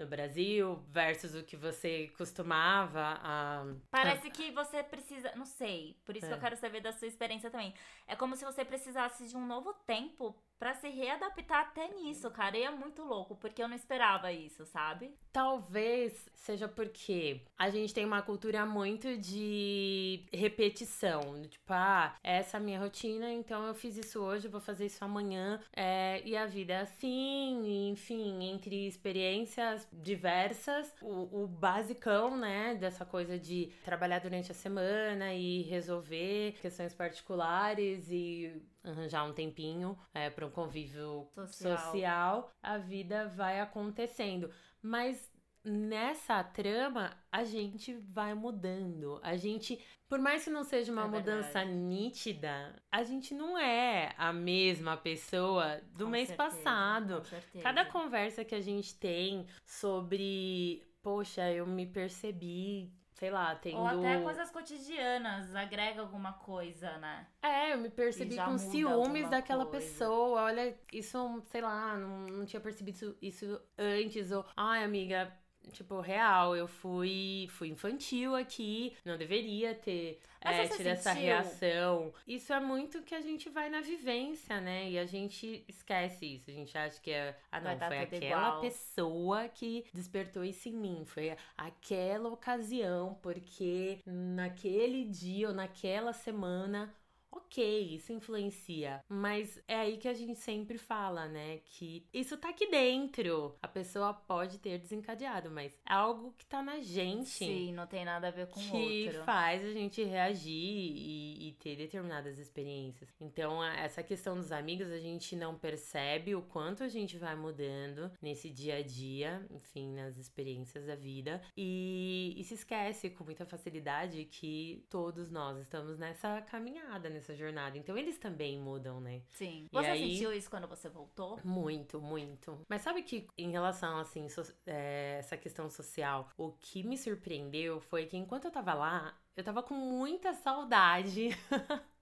no 0.00 0.06
Brasil 0.06 0.82
versus 0.88 1.34
o 1.34 1.44
que 1.44 1.56
você 1.56 2.10
costumava 2.16 3.20
a. 3.22 3.66
Parece 3.90 4.30
que 4.30 4.50
você 4.50 4.82
precisa. 4.82 5.30
Não 5.36 5.44
sei. 5.44 5.96
Por 6.04 6.16
isso 6.16 6.24
é. 6.24 6.28
que 6.28 6.34
eu 6.34 6.38
é. 6.38 6.40
quero 6.40 6.56
saber 6.56 6.80
da 6.80 6.92
sua 6.92 7.06
experiência 7.06 7.50
também. 7.50 7.74
É 8.06 8.16
como 8.16 8.34
se 8.34 8.44
você 8.44 8.64
precisasse 8.64 9.28
de 9.28 9.36
um 9.36 9.46
novo 9.46 9.74
tempo 9.86 10.34
para 10.60 10.74
se 10.74 10.90
readaptar 10.90 11.62
até 11.62 11.88
nisso, 11.88 12.30
cara. 12.30 12.56
E 12.58 12.62
é 12.62 12.70
muito 12.70 13.02
louco, 13.02 13.34
porque 13.34 13.62
eu 13.62 13.66
não 13.66 13.74
esperava 13.74 14.30
isso, 14.30 14.66
sabe? 14.66 15.10
Talvez 15.32 16.28
seja 16.34 16.68
porque 16.68 17.40
a 17.58 17.70
gente 17.70 17.94
tem 17.94 18.04
uma 18.04 18.20
cultura 18.20 18.66
muito 18.66 19.16
de 19.16 20.22
repetição. 20.30 21.40
Tipo, 21.48 21.72
ah, 21.72 22.14
essa 22.22 22.58
é 22.58 22.60
a 22.60 22.62
minha 22.62 22.78
rotina, 22.78 23.32
então 23.32 23.66
eu 23.66 23.74
fiz 23.74 23.96
isso 23.96 24.20
hoje, 24.20 24.48
vou 24.48 24.60
fazer 24.60 24.84
isso 24.84 25.02
amanhã. 25.02 25.58
É, 25.74 26.20
e 26.26 26.36
a 26.36 26.44
vida 26.44 26.74
é 26.74 26.80
assim, 26.80 27.88
enfim, 27.90 28.44
entre 28.44 28.86
experiências 28.86 29.88
diversas, 29.90 30.94
o, 31.00 31.44
o 31.44 31.46
basicão, 31.46 32.36
né, 32.36 32.74
dessa 32.74 33.06
coisa 33.06 33.38
de 33.38 33.72
trabalhar 33.82 34.18
durante 34.18 34.52
a 34.52 34.54
semana 34.54 35.32
e 35.32 35.62
resolver 35.62 36.58
questões 36.60 36.92
particulares 36.92 38.10
e 38.10 38.62
arranjar 38.82 39.24
um 39.24 39.32
tempinho 39.32 39.98
é, 40.12 40.30
para 40.30 40.46
um 40.46 40.50
convívio 40.50 41.28
social. 41.34 41.78
social, 41.78 42.52
a 42.62 42.78
vida 42.78 43.28
vai 43.28 43.60
acontecendo. 43.60 44.50
Mas 44.82 45.30
nessa 45.64 46.42
trama, 46.42 47.16
a 47.30 47.44
gente 47.44 47.94
vai 47.94 48.34
mudando. 48.34 49.20
A 49.22 49.36
gente, 49.36 49.78
por 50.08 50.18
mais 50.18 50.44
que 50.44 50.50
não 50.50 50.64
seja 50.64 50.90
uma 50.92 51.04
é 51.04 51.08
mudança 51.08 51.64
nítida, 51.64 52.74
a 52.90 53.02
gente 53.02 53.34
não 53.34 53.58
é 53.58 54.14
a 54.16 54.32
mesma 54.32 54.96
pessoa 54.96 55.80
do 55.92 56.04
com 56.04 56.10
mês 56.10 56.28
certeza, 56.28 56.50
passado. 56.50 57.22
Cada 57.62 57.84
conversa 57.84 58.44
que 58.44 58.54
a 58.54 58.60
gente 58.60 58.94
tem 58.98 59.46
sobre, 59.64 60.82
poxa, 61.02 61.50
eu 61.52 61.66
me 61.66 61.86
percebi 61.86 62.90
sei 63.20 63.30
lá, 63.30 63.54
tendo. 63.54 63.76
Ou 63.76 63.86
até 63.86 64.18
coisas 64.22 64.50
cotidianas, 64.50 65.54
agrega 65.54 66.00
alguma 66.00 66.32
coisa, 66.32 66.96
né? 66.96 67.26
É, 67.42 67.74
eu 67.74 67.78
me 67.78 67.90
percebi 67.90 68.34
com 68.36 68.56
ciúmes 68.56 69.28
daquela 69.28 69.66
coisa. 69.66 69.86
pessoa. 69.86 70.40
Olha, 70.44 70.74
isso, 70.90 71.42
sei 71.44 71.60
lá, 71.60 71.98
não, 71.98 72.20
não 72.20 72.46
tinha 72.46 72.60
percebido 72.60 72.94
isso, 72.96 73.16
isso 73.20 73.60
antes. 73.76 74.32
Ou, 74.32 74.42
ai, 74.56 74.82
amiga, 74.82 75.30
tipo, 75.72 76.00
real, 76.00 76.56
eu 76.56 76.66
fui, 76.66 77.48
fui 77.50 77.68
infantil 77.68 78.34
aqui, 78.34 78.96
não 79.04 79.16
deveria 79.16 79.74
ter 79.74 80.20
é, 80.40 80.66
tido 80.68 80.86
essa 80.86 81.12
reação. 81.12 82.12
Isso 82.26 82.52
é 82.52 82.60
muito 82.60 83.02
que 83.02 83.14
a 83.14 83.20
gente 83.20 83.48
vai 83.48 83.68
na 83.68 83.80
vivência, 83.80 84.60
né? 84.60 84.90
E 84.90 84.98
a 84.98 85.04
gente 85.04 85.64
esquece 85.68 86.26
isso. 86.36 86.50
A 86.50 86.54
gente 86.54 86.76
acha 86.76 87.00
que 87.00 87.10
é. 87.10 87.36
Ah, 87.52 87.60
não, 87.60 87.78
foi 87.78 87.98
aquela 87.98 88.26
igual. 88.26 88.60
pessoa 88.60 89.48
que 89.48 89.84
despertou 89.92 90.44
isso 90.44 90.68
em 90.68 90.72
mim. 90.72 91.04
Foi 91.04 91.36
aquela 91.56 92.30
ocasião, 92.30 93.18
porque 93.22 94.00
naquele 94.06 95.04
dia 95.04 95.48
ou 95.48 95.54
naquela 95.54 96.12
semana 96.12 96.92
Ok, 97.32 97.94
isso 97.94 98.12
influencia, 98.12 99.04
mas 99.08 99.62
é 99.68 99.76
aí 99.76 99.96
que 99.96 100.08
a 100.08 100.14
gente 100.14 100.38
sempre 100.38 100.78
fala, 100.78 101.28
né? 101.28 101.58
Que 101.64 102.06
isso 102.12 102.36
tá 102.36 102.50
aqui 102.50 102.68
dentro. 102.68 103.56
A 103.62 103.68
pessoa 103.68 104.12
pode 104.12 104.58
ter 104.58 104.78
desencadeado, 104.78 105.50
mas 105.50 105.72
é 105.88 105.92
algo 105.92 106.34
que 106.36 106.44
tá 106.44 106.62
na 106.62 106.80
gente. 106.80 107.28
Sim, 107.28 107.72
não 107.72 107.86
tem 107.86 108.04
nada 108.04 108.28
a 108.28 108.30
ver 108.30 108.48
com 108.48 108.58
o 108.58 108.64
outro. 108.64 109.20
Que 109.20 109.24
faz 109.24 109.64
a 109.64 109.72
gente 109.72 110.02
reagir 110.02 110.50
e, 110.50 111.48
e 111.48 111.52
ter 111.52 111.76
determinadas 111.76 112.38
experiências. 112.38 113.08
Então, 113.20 113.62
essa 113.64 114.02
questão 114.02 114.36
dos 114.36 114.50
amigos, 114.50 114.90
a 114.90 114.98
gente 114.98 115.36
não 115.36 115.56
percebe 115.56 116.34
o 116.34 116.42
quanto 116.42 116.82
a 116.82 116.88
gente 116.88 117.16
vai 117.16 117.36
mudando 117.36 118.10
nesse 118.20 118.50
dia 118.50 118.76
a 118.76 118.82
dia, 118.82 119.46
enfim, 119.50 119.94
nas 119.94 120.16
experiências 120.16 120.86
da 120.86 120.96
vida. 120.96 121.40
E, 121.56 122.34
e 122.36 122.44
se 122.44 122.54
esquece 122.54 123.10
com 123.10 123.24
muita 123.24 123.46
facilidade 123.46 124.24
que 124.24 124.84
todos 124.90 125.30
nós 125.30 125.58
estamos 125.58 125.98
nessa 125.98 126.40
caminhada, 126.42 127.08
nessa 127.08 127.19
nessa 127.20 127.34
jornada. 127.34 127.76
Então 127.76 127.96
eles 127.96 128.18
também 128.18 128.58
mudam, 128.58 129.00
né? 129.00 129.22
Sim. 129.28 129.66
E 129.70 129.74
você 129.74 129.86
aí... 129.86 130.10
sentiu 130.10 130.32
isso 130.32 130.50
quando 130.50 130.66
você 130.66 130.88
voltou? 130.88 131.38
Muito, 131.44 132.00
muito. 132.00 132.58
Mas 132.68 132.82
sabe 132.82 133.02
que 133.02 133.28
em 133.36 133.50
relação, 133.50 133.98
assim, 133.98 134.28
so, 134.28 134.42
é, 134.66 135.18
essa 135.18 135.36
questão 135.36 135.68
social, 135.68 136.30
o 136.36 136.52
que 136.52 136.82
me 136.82 136.96
surpreendeu 136.96 137.80
foi 137.80 138.06
que 138.06 138.16
enquanto 138.16 138.46
eu 138.46 138.50
tava 138.50 138.74
lá, 138.74 139.16
eu 139.36 139.44
tava 139.44 139.62
com 139.62 139.74
muita 139.74 140.32
saudade. 140.32 141.28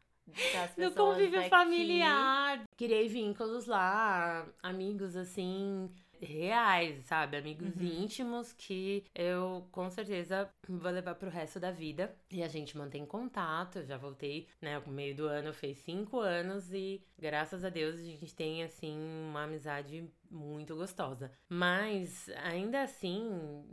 do 0.77 0.95
convívio 0.95 1.39
daqui. 1.39 1.51
familiar. 1.51 2.63
Criei 2.77 3.09
vínculos 3.09 3.67
lá, 3.67 4.47
amigos 4.63 5.17
assim, 5.17 5.91
reais, 6.21 7.05
sabe? 7.05 7.37
Amigos 7.37 7.75
uhum. 7.77 8.03
íntimos 8.03 8.53
que 8.53 9.05
eu 9.15 9.67
com 9.71 9.91
certeza 9.91 10.49
vou 10.69 10.91
levar 10.91 11.15
pro 11.15 11.31
resto 11.31 11.59
da 11.59 11.71
vida. 11.71 12.15
E 12.31 12.43
a 12.43 12.49
gente 12.49 12.77
mantém 12.77 13.05
contato. 13.05 13.79
Eu 13.79 13.87
já 13.87 13.97
voltei, 13.97 14.47
né? 14.61 14.81
No 14.85 14.93
meio 14.93 15.15
do 15.15 15.27
ano 15.27 15.53
fez 15.53 15.79
cinco 15.79 16.21
anos 16.21 16.73
e 16.73 17.03
graças 17.19 17.65
a 17.65 17.69
Deus 17.69 17.97
a 17.97 18.05
gente 18.05 18.35
tem, 18.35 18.63
assim, 18.63 18.97
uma 19.29 19.45
amizade 19.45 20.09
muito 20.31 20.77
gostosa. 20.77 21.31
Mas 21.49 22.29
ainda 22.45 22.83
assim, 22.83 23.65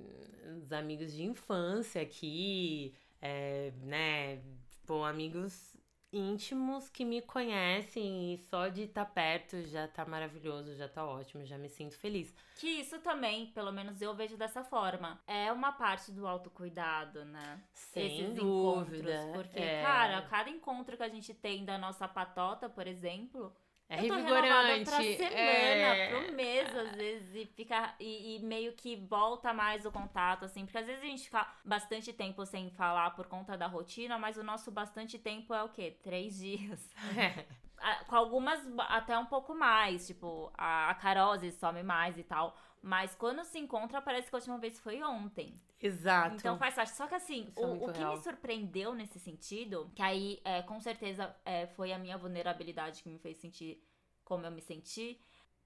os 0.57 0.71
amigos 0.71 1.13
de 1.13 1.23
infância 1.23 2.01
aqui, 2.01 2.93
é, 3.21 3.71
né? 3.81 4.41
Tipo, 4.69 5.03
amigos 5.03 5.74
íntimos 6.15 6.89
que 6.89 7.03
me 7.03 7.21
conhecem 7.21 8.33
e 8.33 8.37
só 8.37 8.67
de 8.67 8.83
estar 8.83 9.05
tá 9.05 9.11
perto 9.11 9.61
já 9.63 9.87
tá 9.87 10.05
maravilhoso, 10.05 10.75
já 10.75 10.87
tá 10.87 11.05
ótimo, 11.05 11.45
já 11.45 11.57
me 11.57 11.69
sinto 11.69 11.97
feliz. 11.97 12.33
Que 12.55 12.67
isso 12.67 12.99
também, 12.99 13.47
pelo 13.47 13.71
menos 13.71 14.01
eu 14.01 14.13
vejo 14.13 14.37
dessa 14.37 14.63
forma, 14.63 15.21
é 15.27 15.51
uma 15.51 15.73
parte 15.73 16.11
do 16.11 16.25
autocuidado, 16.25 17.25
né? 17.25 17.61
Sem 17.73 18.05
Esses 18.05 18.35
dúvida. 18.35 19.15
Encontros, 19.15 19.33
porque, 19.33 19.59
é... 19.59 19.81
cara, 19.83 20.21
cada 20.23 20.49
encontro 20.49 20.95
que 20.95 21.03
a 21.03 21.09
gente 21.09 21.33
tem 21.33 21.65
da 21.65 21.77
nossa 21.77 22.07
patota, 22.07 22.69
por 22.69 22.87
exemplo, 22.87 23.53
É 23.87 24.03
eu 24.03 24.07
tô 24.07 24.15
revigorante. 24.15 24.85
pra 24.85 24.97
semana, 24.97 25.39
é... 25.39 26.09
pro 26.09 26.33
mês, 26.33 26.75
às 26.75 26.95
vezes, 26.95 27.35
e 27.35 27.45
fica. 27.45 27.93
E, 27.99 28.35
e, 28.35 28.39
meio 28.39 28.73
que 28.73 28.95
volta 28.95 29.53
mais 29.53 29.85
o 29.85 29.91
contato, 29.91 30.45
assim, 30.45 30.65
porque 30.65 30.79
às 30.79 30.87
vezes 30.87 31.03
a 31.03 31.05
gente 31.05 31.23
fica 31.25 31.47
bastante 31.63 32.11
tempo 32.11 32.43
sem 32.45 32.71
falar 32.71 33.11
por 33.11 33.27
conta 33.27 33.55
da 33.55 33.67
rotina, 33.67 34.17
mas 34.17 34.37
o 34.37 34.43
nosso 34.43 34.71
bastante 34.71 35.19
tempo 35.19 35.53
é 35.53 35.63
o 35.63 35.69
quê? 35.69 35.95
Três 36.01 36.39
dias. 36.39 36.89
É. 37.15 37.45
Com 38.07 38.15
algumas 38.15 38.59
até 38.89 39.17
um 39.17 39.25
pouco 39.25 39.53
mais, 39.53 40.07
tipo, 40.07 40.51
a, 40.57 40.89
a 40.89 40.95
Carol 40.95 41.33
às 41.33 41.41
vezes 41.41 41.59
some 41.59 41.83
mais 41.83 42.17
e 42.17 42.23
tal. 42.23 42.55
Mas 42.81 43.15
quando 43.15 43.43
se 43.43 43.57
encontra, 43.57 43.99
parece 44.01 44.29
que 44.29 44.35
a 44.35 44.37
última 44.37 44.59
vez 44.59 44.79
foi 44.79 45.01
ontem. 45.01 45.59
Exato. 45.81 46.35
Então 46.35 46.57
faz 46.57 46.75
parte. 46.75 46.91
Só 46.91 47.07
que 47.07 47.15
assim, 47.15 47.51
o, 47.55 47.63
é 47.63 47.67
o, 47.67 47.91
que 47.91 47.99
real. 47.99 48.15
me 48.15 48.23
surpreendeu 48.23 48.93
nesse 48.93 49.19
sentido, 49.19 49.91
que 49.95 50.03
aí 50.03 50.39
é, 50.45 50.61
com 50.61 50.79
certeza 50.79 51.35
é, 51.43 51.65
foi 51.67 51.91
a 51.91 51.97
minha 51.97 52.17
vulnerabilidade 52.17 53.01
que 53.01 53.09
me 53.09 53.17
fez 53.17 53.37
sentir 53.37 53.83
como 54.23 54.45
eu 54.45 54.51
me 54.51 54.61
senti. 54.61 55.19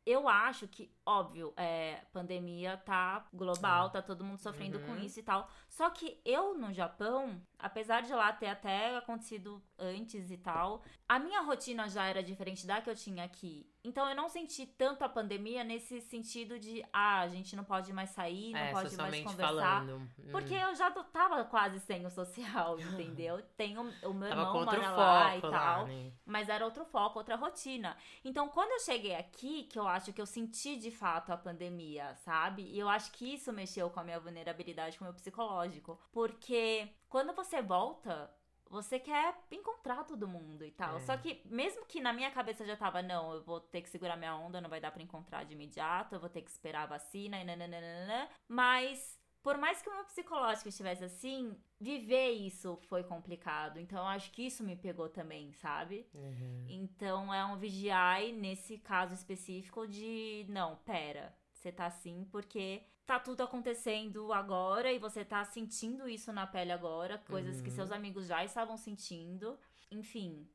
Eu 0.06 0.28
acho 0.30 0.68
que, 0.68 0.90
óbvio, 1.06 1.54
é, 1.58 2.02
pandemia 2.14 2.78
tá 2.78 3.28
global, 3.34 3.88
ah. 3.88 3.90
tá 3.90 4.02
todo 4.02 4.24
mundo 4.24 4.40
sofrendo 4.40 4.80
uhum. 4.80 4.86
com 4.86 4.98
isso 4.98 5.20
e 5.20 5.24
tal. 5.24 5.50
Só 5.68 5.90
que 5.90 6.20
eu 6.24 6.58
no 6.58 6.74
Japão, 6.74 7.42
apesar 7.60 8.02
de 8.02 8.14
lá 8.14 8.32
ter 8.32 8.48
até 8.48 8.98
acontecido 8.98 9.62
antes 9.78 10.32
e 10.32 10.38
tal, 10.38 10.82
a 11.08 11.20
minha 11.20 11.42
rotina 11.42 11.88
já 11.90 12.06
era 12.06 12.24
diferente 12.24 12.66
da 12.66 12.82
que 12.82 12.90
eu 12.90 12.96
tinha 12.96 13.24
aqui. 13.24 13.70
Então 13.84 14.08
eu 14.10 14.16
não 14.16 14.28
senti 14.28 14.66
tanto 14.66 15.04
a 15.04 15.10
pandemia 15.10 15.64
nesse 15.64 16.02
sentido 16.02 16.60
de, 16.60 16.84
ah, 16.92 17.22
a 17.22 17.30
gente 17.30 17.56
não 17.56 17.64
pode 17.64 17.94
mais 17.94 18.10
sair, 18.10 18.52
não 18.52 18.60
é, 18.60 18.72
pode 18.72 18.96
mais 18.98 19.24
conversar. 19.24 19.46
Falando. 19.46 19.98
Hum. 19.98 20.32
Porque 20.32 20.54
eu 20.54 20.76
já 20.76 20.92
tava 20.92 21.46
quase 21.46 21.80
sem 21.80 22.06
o 22.06 22.10
social, 22.10 22.78
entendeu? 22.80 23.42
Tenho 23.56 23.82
o 24.04 24.14
meu 24.14 24.30
tava 24.30 24.42
irmão 24.42 24.66
mora 24.66 24.92
lá 24.92 25.38
e 25.38 25.42
tal. 25.42 25.52
Lá, 25.52 25.86
né? 25.86 26.12
Mas 26.26 26.50
era 26.50 26.66
outro 26.66 26.84
foco, 26.86 27.20
outra 27.20 27.36
rotina. 27.36 27.96
Então 28.24 28.50
quando 28.50 28.72
eu 28.72 28.80
cheguei 28.80 29.16
aqui, 29.16 29.64
que 29.64 29.80
eu 29.80 29.88
acho 29.88 30.12
que 30.12 30.22
eu 30.22 30.26
senti 30.26 30.76
de 30.76 30.92
fato 30.92 31.32
a 31.32 31.38
pandemia, 31.38 32.14
sabe? 32.16 32.64
E 32.64 32.78
eu 32.78 32.90
acho 32.90 33.12
que 33.14 33.34
isso 33.34 33.52
mexeu 33.54 33.90
com 33.90 34.00
a 34.00 34.04
minha 34.04 34.20
vulnerabilidade, 34.20 34.98
com 34.98 35.06
o 35.06 35.08
meu 35.08 35.16
psicológico. 35.16 36.00
Porque 36.12 36.90
quando 37.10 37.34
você 37.34 37.62
volta, 37.62 38.32
você 38.70 39.00
quer 39.00 39.36
encontrar 39.52 40.04
todo 40.04 40.28
mundo 40.28 40.64
e 40.64 40.72
tal. 40.72 40.98
É. 40.98 41.00
Só 41.02 41.18
que, 41.18 41.42
mesmo 41.46 41.86
que 41.86 42.00
na 42.00 42.14
minha 42.14 42.30
cabeça 42.32 42.66
já 42.66 42.78
tava, 42.78 43.02
não, 43.02 43.34
eu 43.34 43.44
vou 43.44 43.60
ter 43.60 43.82
que 43.82 43.90
segurar 43.90 44.16
minha 44.16 44.36
onda, 44.36 44.62
não 44.62 44.70
vai 44.70 44.80
dar 44.80 44.92
para 44.92 45.02
encontrar 45.02 45.44
de 45.44 45.54
imediato, 45.54 46.16
eu 46.16 46.20
vou 46.20 46.30
ter 46.30 46.42
que 46.42 46.52
esperar 46.52 46.84
a 46.84 46.88
vacina 46.98 47.42
e 47.42 47.44
nananana. 47.44 48.30
Mas, 48.48 49.20
por 49.42 49.58
mais 49.58 49.82
que 49.82 49.90
o 49.90 49.94
meu 49.94 50.06
psicológico 50.06 50.70
estivesse 50.70 51.04
assim, 51.04 51.58
viver 51.80 52.30
isso 52.30 52.78
foi 52.88 53.04
complicado. 53.04 53.80
Então, 53.80 53.98
eu 53.98 54.08
acho 54.08 54.32
que 54.32 54.44
isso 54.44 54.64
me 54.64 54.76
pegou 54.76 55.10
também, 55.10 55.52
sabe? 55.54 56.08
Uhum. 56.14 56.66
Então, 56.70 57.34
é 57.34 57.44
um 57.44 57.58
vigiar 57.58 58.22
nesse 58.34 58.78
caso 58.78 59.16
específico 59.16 59.88
de, 59.88 60.46
não, 60.48 60.76
pera, 60.78 61.36
você 61.52 61.72
tá 61.72 61.88
assim 61.88 62.24
porque 62.32 62.84
tá 63.10 63.20
tudo 63.20 63.42
acontecendo 63.42 64.32
agora 64.32 64.94
e 64.94 65.00
você 65.00 65.26
tá 65.26 65.44
sentindo 65.44 66.08
isso 66.08 66.32
na 66.32 66.46
pele 66.46 66.72
agora, 66.72 67.18
coisas 67.28 67.58
uhum. 67.58 67.64
que 67.64 67.72
seus 67.72 67.92
amigos 67.92 68.28
já 68.28 68.46
estavam 68.46 68.78
sentindo. 68.78 69.58
Enfim. 69.92 70.48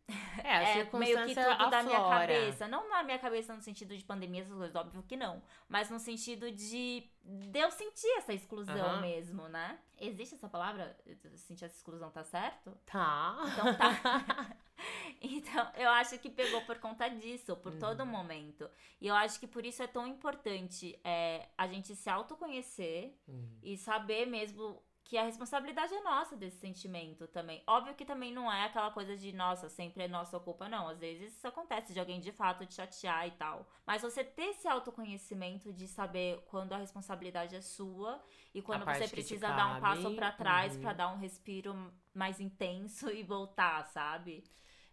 É, 0.43 0.51
a 0.51 0.63
é 0.79 0.91
meio 0.93 1.27
que 1.27 1.35
tudo 1.35 1.41
aflora. 1.41 1.71
da 1.71 1.83
minha 1.83 2.01
cabeça. 2.01 2.69
Não 2.69 2.89
na 2.89 3.03
minha 3.03 3.19
cabeça 3.19 3.55
no 3.55 3.61
sentido 3.61 3.97
de 3.97 4.05
pandemia, 4.05 4.43
essas 4.43 4.57
coisas, 4.57 4.75
óbvio 4.75 5.03
que 5.03 5.17
não. 5.17 5.43
Mas 5.69 5.91
no 5.91 5.99
sentido 5.99 6.51
de, 6.53 7.09
de 7.23 7.59
eu 7.59 7.71
sentir 7.71 8.09
essa 8.19 8.33
exclusão 8.33 8.95
uhum. 8.95 9.01
mesmo, 9.01 9.49
né? 9.49 9.79
Existe 9.99 10.35
essa 10.35 10.49
palavra? 10.49 10.97
Sentir 11.37 11.65
essa 11.65 11.77
exclusão, 11.77 12.11
tá 12.11 12.23
certo? 12.23 12.77
Tá. 12.87 13.37
Então 13.53 13.77
tá. 13.77 14.57
Então, 15.23 15.71
eu 15.77 15.89
acho 15.89 16.19
que 16.19 16.29
pegou 16.29 16.61
por 16.63 16.79
conta 16.79 17.09
disso, 17.09 17.57
por 17.57 17.73
uhum. 17.73 17.79
todo 17.79 18.05
momento. 18.05 18.69
E 19.01 19.07
eu 19.07 19.15
acho 19.15 19.41
que 19.41 19.47
por 19.47 19.65
isso 19.65 19.83
é 19.83 19.87
tão 19.87 20.07
importante 20.07 20.99
é, 21.03 21.49
a 21.57 21.67
gente 21.67 21.95
se 21.95 22.11
autoconhecer 22.11 23.17
uhum. 23.27 23.59
e 23.63 23.79
saber 23.79 24.27
mesmo 24.27 24.83
que 25.05 25.19
a 25.19 25.23
responsabilidade 25.25 25.93
é 25.93 26.01
nossa 26.01 26.35
desse 26.35 26.57
sentimento 26.57 27.27
também. 27.29 27.63
Óbvio 27.67 27.95
que 27.95 28.07
também 28.07 28.33
não 28.33 28.51
é 28.51 28.65
aquela 28.65 28.91
coisa 28.91 29.15
de, 29.15 29.33
nossa, 29.33 29.69
sempre 29.69 30.05
é 30.05 30.09
nossa 30.09 30.41
culpa, 30.41 30.67
não. 30.67 30.89
Às 30.89 30.99
vezes 30.99 31.37
isso 31.37 31.47
acontece 31.47 31.93
de 31.93 32.01
alguém 32.01 32.21
de 32.21 32.33
fato 32.33 32.65
te 32.65 32.75
chatear 32.75 33.29
e 33.29 33.33
tal. 33.33 33.69
Mas 33.87 34.01
você 34.01 34.25
ter 34.25 34.51
esse 34.51 34.67
autoconhecimento 34.67 35.73
de 35.75 35.87
saber 35.87 36.43
quando 36.47 36.73
a 36.73 36.79
responsabilidade 36.79 37.55
é 37.55 37.61
sua 37.61 38.19
e 38.55 38.63
quando 38.63 38.87
você 38.87 39.07
precisa 39.07 39.49
dar 39.49 39.77
um 39.77 39.81
passo 39.81 40.15
para 40.15 40.33
trás 40.33 40.75
uhum. 40.75 40.81
para 40.81 40.93
dar 40.95 41.13
um 41.13 41.19
respiro 41.19 41.93
mais 42.15 42.41
intenso 42.41 43.11
e 43.11 43.23
voltar, 43.23 43.85
sabe? 43.85 44.43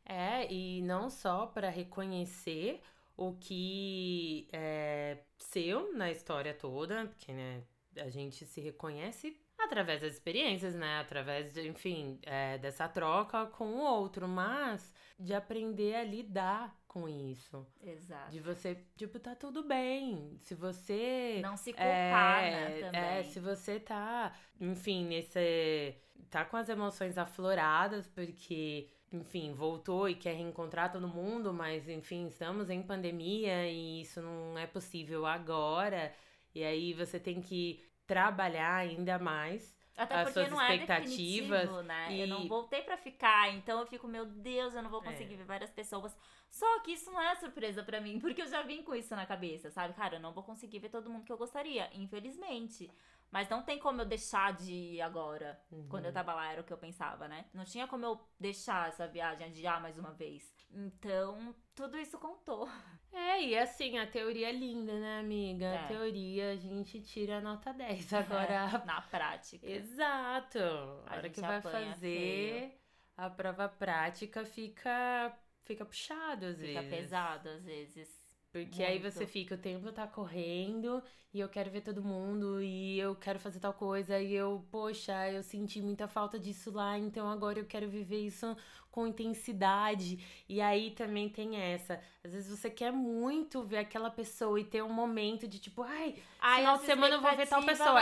É, 0.04 0.52
e 0.52 0.82
não 0.82 1.10
só 1.10 1.46
para 1.48 1.70
reconhecer 1.70 2.82
o 3.16 3.34
que 3.34 4.50
é 4.52 5.24
seu 5.38 5.94
na 5.94 6.12
história 6.12 6.54
toda, 6.54 7.06
porque 7.06 7.32
né, 7.32 7.64
a 7.98 8.10
gente 8.10 8.46
se 8.46 8.60
reconhece 8.60 9.41
através 9.66 10.02
das 10.02 10.14
experiências, 10.14 10.76
né? 10.76 11.00
Através, 11.00 11.54
de, 11.54 11.68
enfim, 11.68 12.20
é, 12.24 12.58
dessa 12.58 12.88
troca 12.88 13.46
com 13.46 13.66
o 13.66 13.80
outro, 13.80 14.28
mas 14.28 14.94
de 15.20 15.34
aprender 15.34 15.96
a 15.96 16.04
lidar 16.04 16.76
com 16.88 17.08
isso. 17.08 17.66
Exato. 17.82 18.32
De 18.32 18.40
você, 18.40 18.78
tipo, 18.98 19.20
tá 19.20 19.36
tudo 19.36 19.64
bem. 19.64 20.36
Se 20.40 20.56
você. 20.56 21.40
Não 21.42 21.56
se 21.56 21.72
culpar, 21.72 22.44
é, 22.44 22.52
né, 22.52 22.80
também. 22.82 23.02
É, 23.02 23.24
se 23.24 23.40
você 23.40 23.80
tá, 23.80 24.36
enfim, 24.60 25.06
nesse. 25.06 25.96
tá 26.30 26.44
com 26.44 26.58
as 26.58 26.68
emoções 26.68 27.18
afloradas, 27.18 28.08
porque 28.08 28.90
enfim, 29.12 29.54
voltou 29.54 30.08
e 30.08 30.16
quer 30.16 30.36
reencontrar 30.36 30.92
todo 30.92 31.08
mundo, 31.08 31.54
mas 31.54 31.90
enfim, 31.90 32.28
estamos 32.28 32.70
em 32.70 32.82
pandemia 32.82 33.68
e 33.68 34.02
isso 34.02 34.22
não 34.22 34.58
é 34.58 34.66
possível 34.66 35.26
agora. 35.26 36.14
E 36.56 36.64
aí 36.64 36.94
você 36.94 37.20
tem 37.20 37.42
que 37.42 37.84
trabalhar 38.12 38.76
ainda 38.76 39.18
mais 39.18 39.74
até 39.96 40.16
as 40.16 40.24
porque 40.24 40.40
suas 40.40 40.52
não 40.52 40.62
é 40.62 40.76
expectativas. 40.76 41.70
É 41.70 41.84
né? 41.84 42.08
E... 42.12 42.22
Eu 42.22 42.28
não 42.28 42.46
voltei 42.46 42.82
para 42.82 42.98
ficar, 42.98 43.54
então 43.54 43.80
eu 43.80 43.86
fico, 43.86 44.06
meu 44.06 44.26
Deus, 44.26 44.76
eu 44.76 44.82
não 44.82 44.90
vou 44.90 45.02
conseguir 45.02 45.36
é. 45.36 45.38
ver 45.38 45.46
várias 45.46 45.72
pessoas. 45.72 46.14
Só 46.50 46.80
que 46.82 46.92
isso 46.92 47.10
não 47.10 47.22
é 47.22 47.34
surpresa 47.36 47.82
para 47.84 48.02
mim, 48.02 48.20
porque 48.22 48.42
eu 48.42 48.48
já 48.48 48.62
vim 48.64 48.84
com 48.84 48.94
isso 48.94 49.16
na 49.16 49.26
cabeça, 49.26 49.70
sabe? 49.70 49.94
Cara, 49.94 50.18
eu 50.18 50.20
não 50.20 50.34
vou 50.34 50.44
conseguir 50.44 50.80
ver 50.80 50.90
todo 50.90 51.10
mundo 51.10 51.24
que 51.24 51.32
eu 51.32 51.38
gostaria, 51.38 51.90
infelizmente. 51.94 52.92
Mas 53.32 53.48
não 53.48 53.64
tem 53.64 53.80
como 53.80 54.02
eu 54.02 54.06
deixar 54.06 54.54
de 54.54 54.74
ir 54.74 55.02
agora. 55.02 55.58
Uhum. 55.72 55.88
Quando 55.88 56.06
eu 56.06 56.12
tava 56.12 56.34
lá, 56.34 56.52
era 56.52 56.62
o 56.62 56.64
que 56.66 56.74
eu 56.74 56.78
pensava, 56.78 57.30
né? 57.30 57.46
Não 57.54 57.64
tinha 57.64 57.88
como 57.88 58.06
eu 58.06 58.20
deixar 58.38 58.90
essa 58.90 59.08
viagem 59.08 59.48
adiar 59.48 59.82
mais 59.82 59.98
uma 59.98 60.12
vez. 60.12 60.54
Então, 60.70 61.56
tudo 61.74 61.98
isso 61.98 62.20
contou. 62.20 62.68
É, 63.14 63.44
e 63.44 63.58
assim, 63.58 63.98
a 63.98 64.08
teoria 64.08 64.48
é 64.48 64.54
linda, 64.54 64.98
né, 64.98 65.20
amiga? 65.20 65.66
É. 65.66 65.78
A 65.80 65.88
teoria 65.90 66.52
a 66.54 66.56
gente 66.56 67.02
tira 67.02 67.40
a 67.40 67.42
nota 67.42 67.74
10. 67.74 68.14
Agora. 68.14 68.54
É, 68.54 68.86
na 68.88 69.02
prática. 69.02 69.70
Exato. 69.70 70.58
A, 70.60 71.16
a 71.16 71.18
hora 71.18 71.30
que 71.30 71.42
vai 71.42 71.62
fazer 71.62 72.00
feio. 72.00 72.72
a 73.18 73.30
prova 73.30 73.68
prática 73.68 74.46
fica. 74.46 75.38
Fica 75.66 75.86
puxado 75.86 76.46
às 76.46 76.56
fica 76.56 76.68
vezes. 76.68 76.84
Fica 76.86 76.96
pesado 76.96 77.50
às 77.50 77.66
vezes. 77.66 78.21
Porque 78.52 78.84
Muito. 78.84 78.92
aí 78.92 79.00
você 79.00 79.26
fica, 79.26 79.56
o 79.56 79.58
tempo 79.58 79.92
tá 79.94 80.06
correndo 80.06 81.02
e 81.34 81.40
eu 81.40 81.48
quero 81.48 81.72
ver 81.72 81.80
todo 81.80 82.04
mundo 82.04 82.62
e 82.62 83.00
eu 83.00 83.16
quero 83.16 83.40
fazer 83.40 83.62
tal 83.62 83.74
coisa 83.74 84.20
e 84.20 84.34
eu, 84.34 84.66
poxa, 84.70 85.32
eu 85.32 85.42
senti 85.42 85.82
muita 85.82 86.06
falta 86.06 86.38
disso 86.38 86.70
lá, 86.70 86.98
então 86.98 87.30
agora 87.30 87.60
eu 87.60 87.66
quero 87.66 87.88
viver 87.90 88.20
isso 88.20 88.58
com 88.92 89.08
intensidade. 89.08 90.44
E 90.50 90.60
aí 90.60 90.92
também 90.92 91.30
tem 91.30 91.56
essa. 91.56 92.02
Às 92.22 92.34
vezes 92.34 92.60
você 92.60 92.70
quer 92.70 92.92
muito 92.92 93.64
ver 93.64 93.78
aquela 93.78 94.12
pessoa 94.12 94.60
e 94.60 94.66
ter 94.66 94.84
um 94.84 94.92
momento 94.92 95.48
de 95.48 95.58
tipo, 95.58 95.82
ai, 95.84 96.16
ai 96.42 96.58
final 96.58 96.78
de 96.78 96.86
semana 96.86 97.16
eu 97.16 97.22
vou 97.22 97.36
ver 97.38 97.48
tal 97.48 97.64
pessoa. 97.64 98.02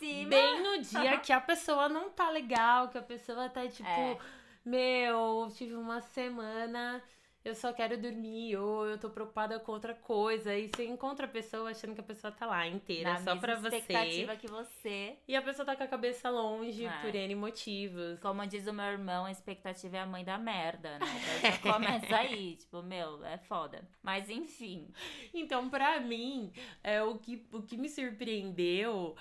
E 0.00 0.22
é 0.22 0.24
bem 0.24 0.62
no 0.62 0.78
dia 0.88 1.18
que 1.18 1.34
a 1.34 1.40
pessoa 1.40 1.86
não 1.86 2.08
tá 2.08 2.30
legal, 2.30 2.88
que 2.88 2.96
a 2.96 3.02
pessoa 3.02 3.46
tá 3.50 3.68
tipo, 3.68 3.86
é. 3.86 4.18
meu, 4.64 5.48
tive 5.54 5.74
uma 5.74 6.00
semana 6.00 7.02
eu 7.46 7.54
só 7.54 7.72
quero 7.72 7.96
dormir, 7.96 8.56
ou 8.56 8.86
eu 8.86 8.98
tô 8.98 9.08
preocupada 9.08 9.60
com 9.60 9.70
outra 9.70 9.94
coisa. 9.94 10.52
E 10.52 10.68
você 10.68 10.84
encontra 10.84 11.26
a 11.26 11.28
pessoa 11.28 11.70
achando 11.70 11.94
que 11.94 12.00
a 12.00 12.04
pessoa 12.04 12.32
tá 12.32 12.44
lá 12.44 12.66
inteira, 12.66 13.12
Na 13.12 13.20
só 13.20 13.36
pra 13.36 13.54
você. 13.54 13.76
expectativa 13.76 14.34
que 14.34 14.48
você. 14.48 15.16
E 15.28 15.36
a 15.36 15.40
pessoa 15.40 15.64
tá 15.64 15.76
com 15.76 15.84
a 15.84 15.86
cabeça 15.86 16.28
longe 16.28 16.84
é. 16.84 17.00
por 17.00 17.14
N 17.14 17.34
motivos. 17.36 18.18
Como 18.18 18.44
diz 18.48 18.66
o 18.66 18.72
meu 18.72 18.86
irmão, 18.86 19.26
a 19.26 19.30
expectativa 19.30 19.96
é 19.96 20.00
a 20.00 20.06
mãe 20.06 20.24
da 20.24 20.36
merda, 20.36 20.98
né? 20.98 21.06
Então 21.60 21.72
começa 21.74 22.16
aí, 22.16 22.56
tipo, 22.56 22.82
meu, 22.82 23.24
é 23.24 23.38
foda. 23.38 23.88
Mas 24.02 24.28
enfim. 24.28 24.92
Então, 25.32 25.70
pra 25.70 26.00
mim, 26.00 26.52
é, 26.82 27.00
o, 27.00 27.16
que, 27.16 27.46
o 27.52 27.62
que 27.62 27.76
me 27.76 27.88
surpreendeu 27.88 29.14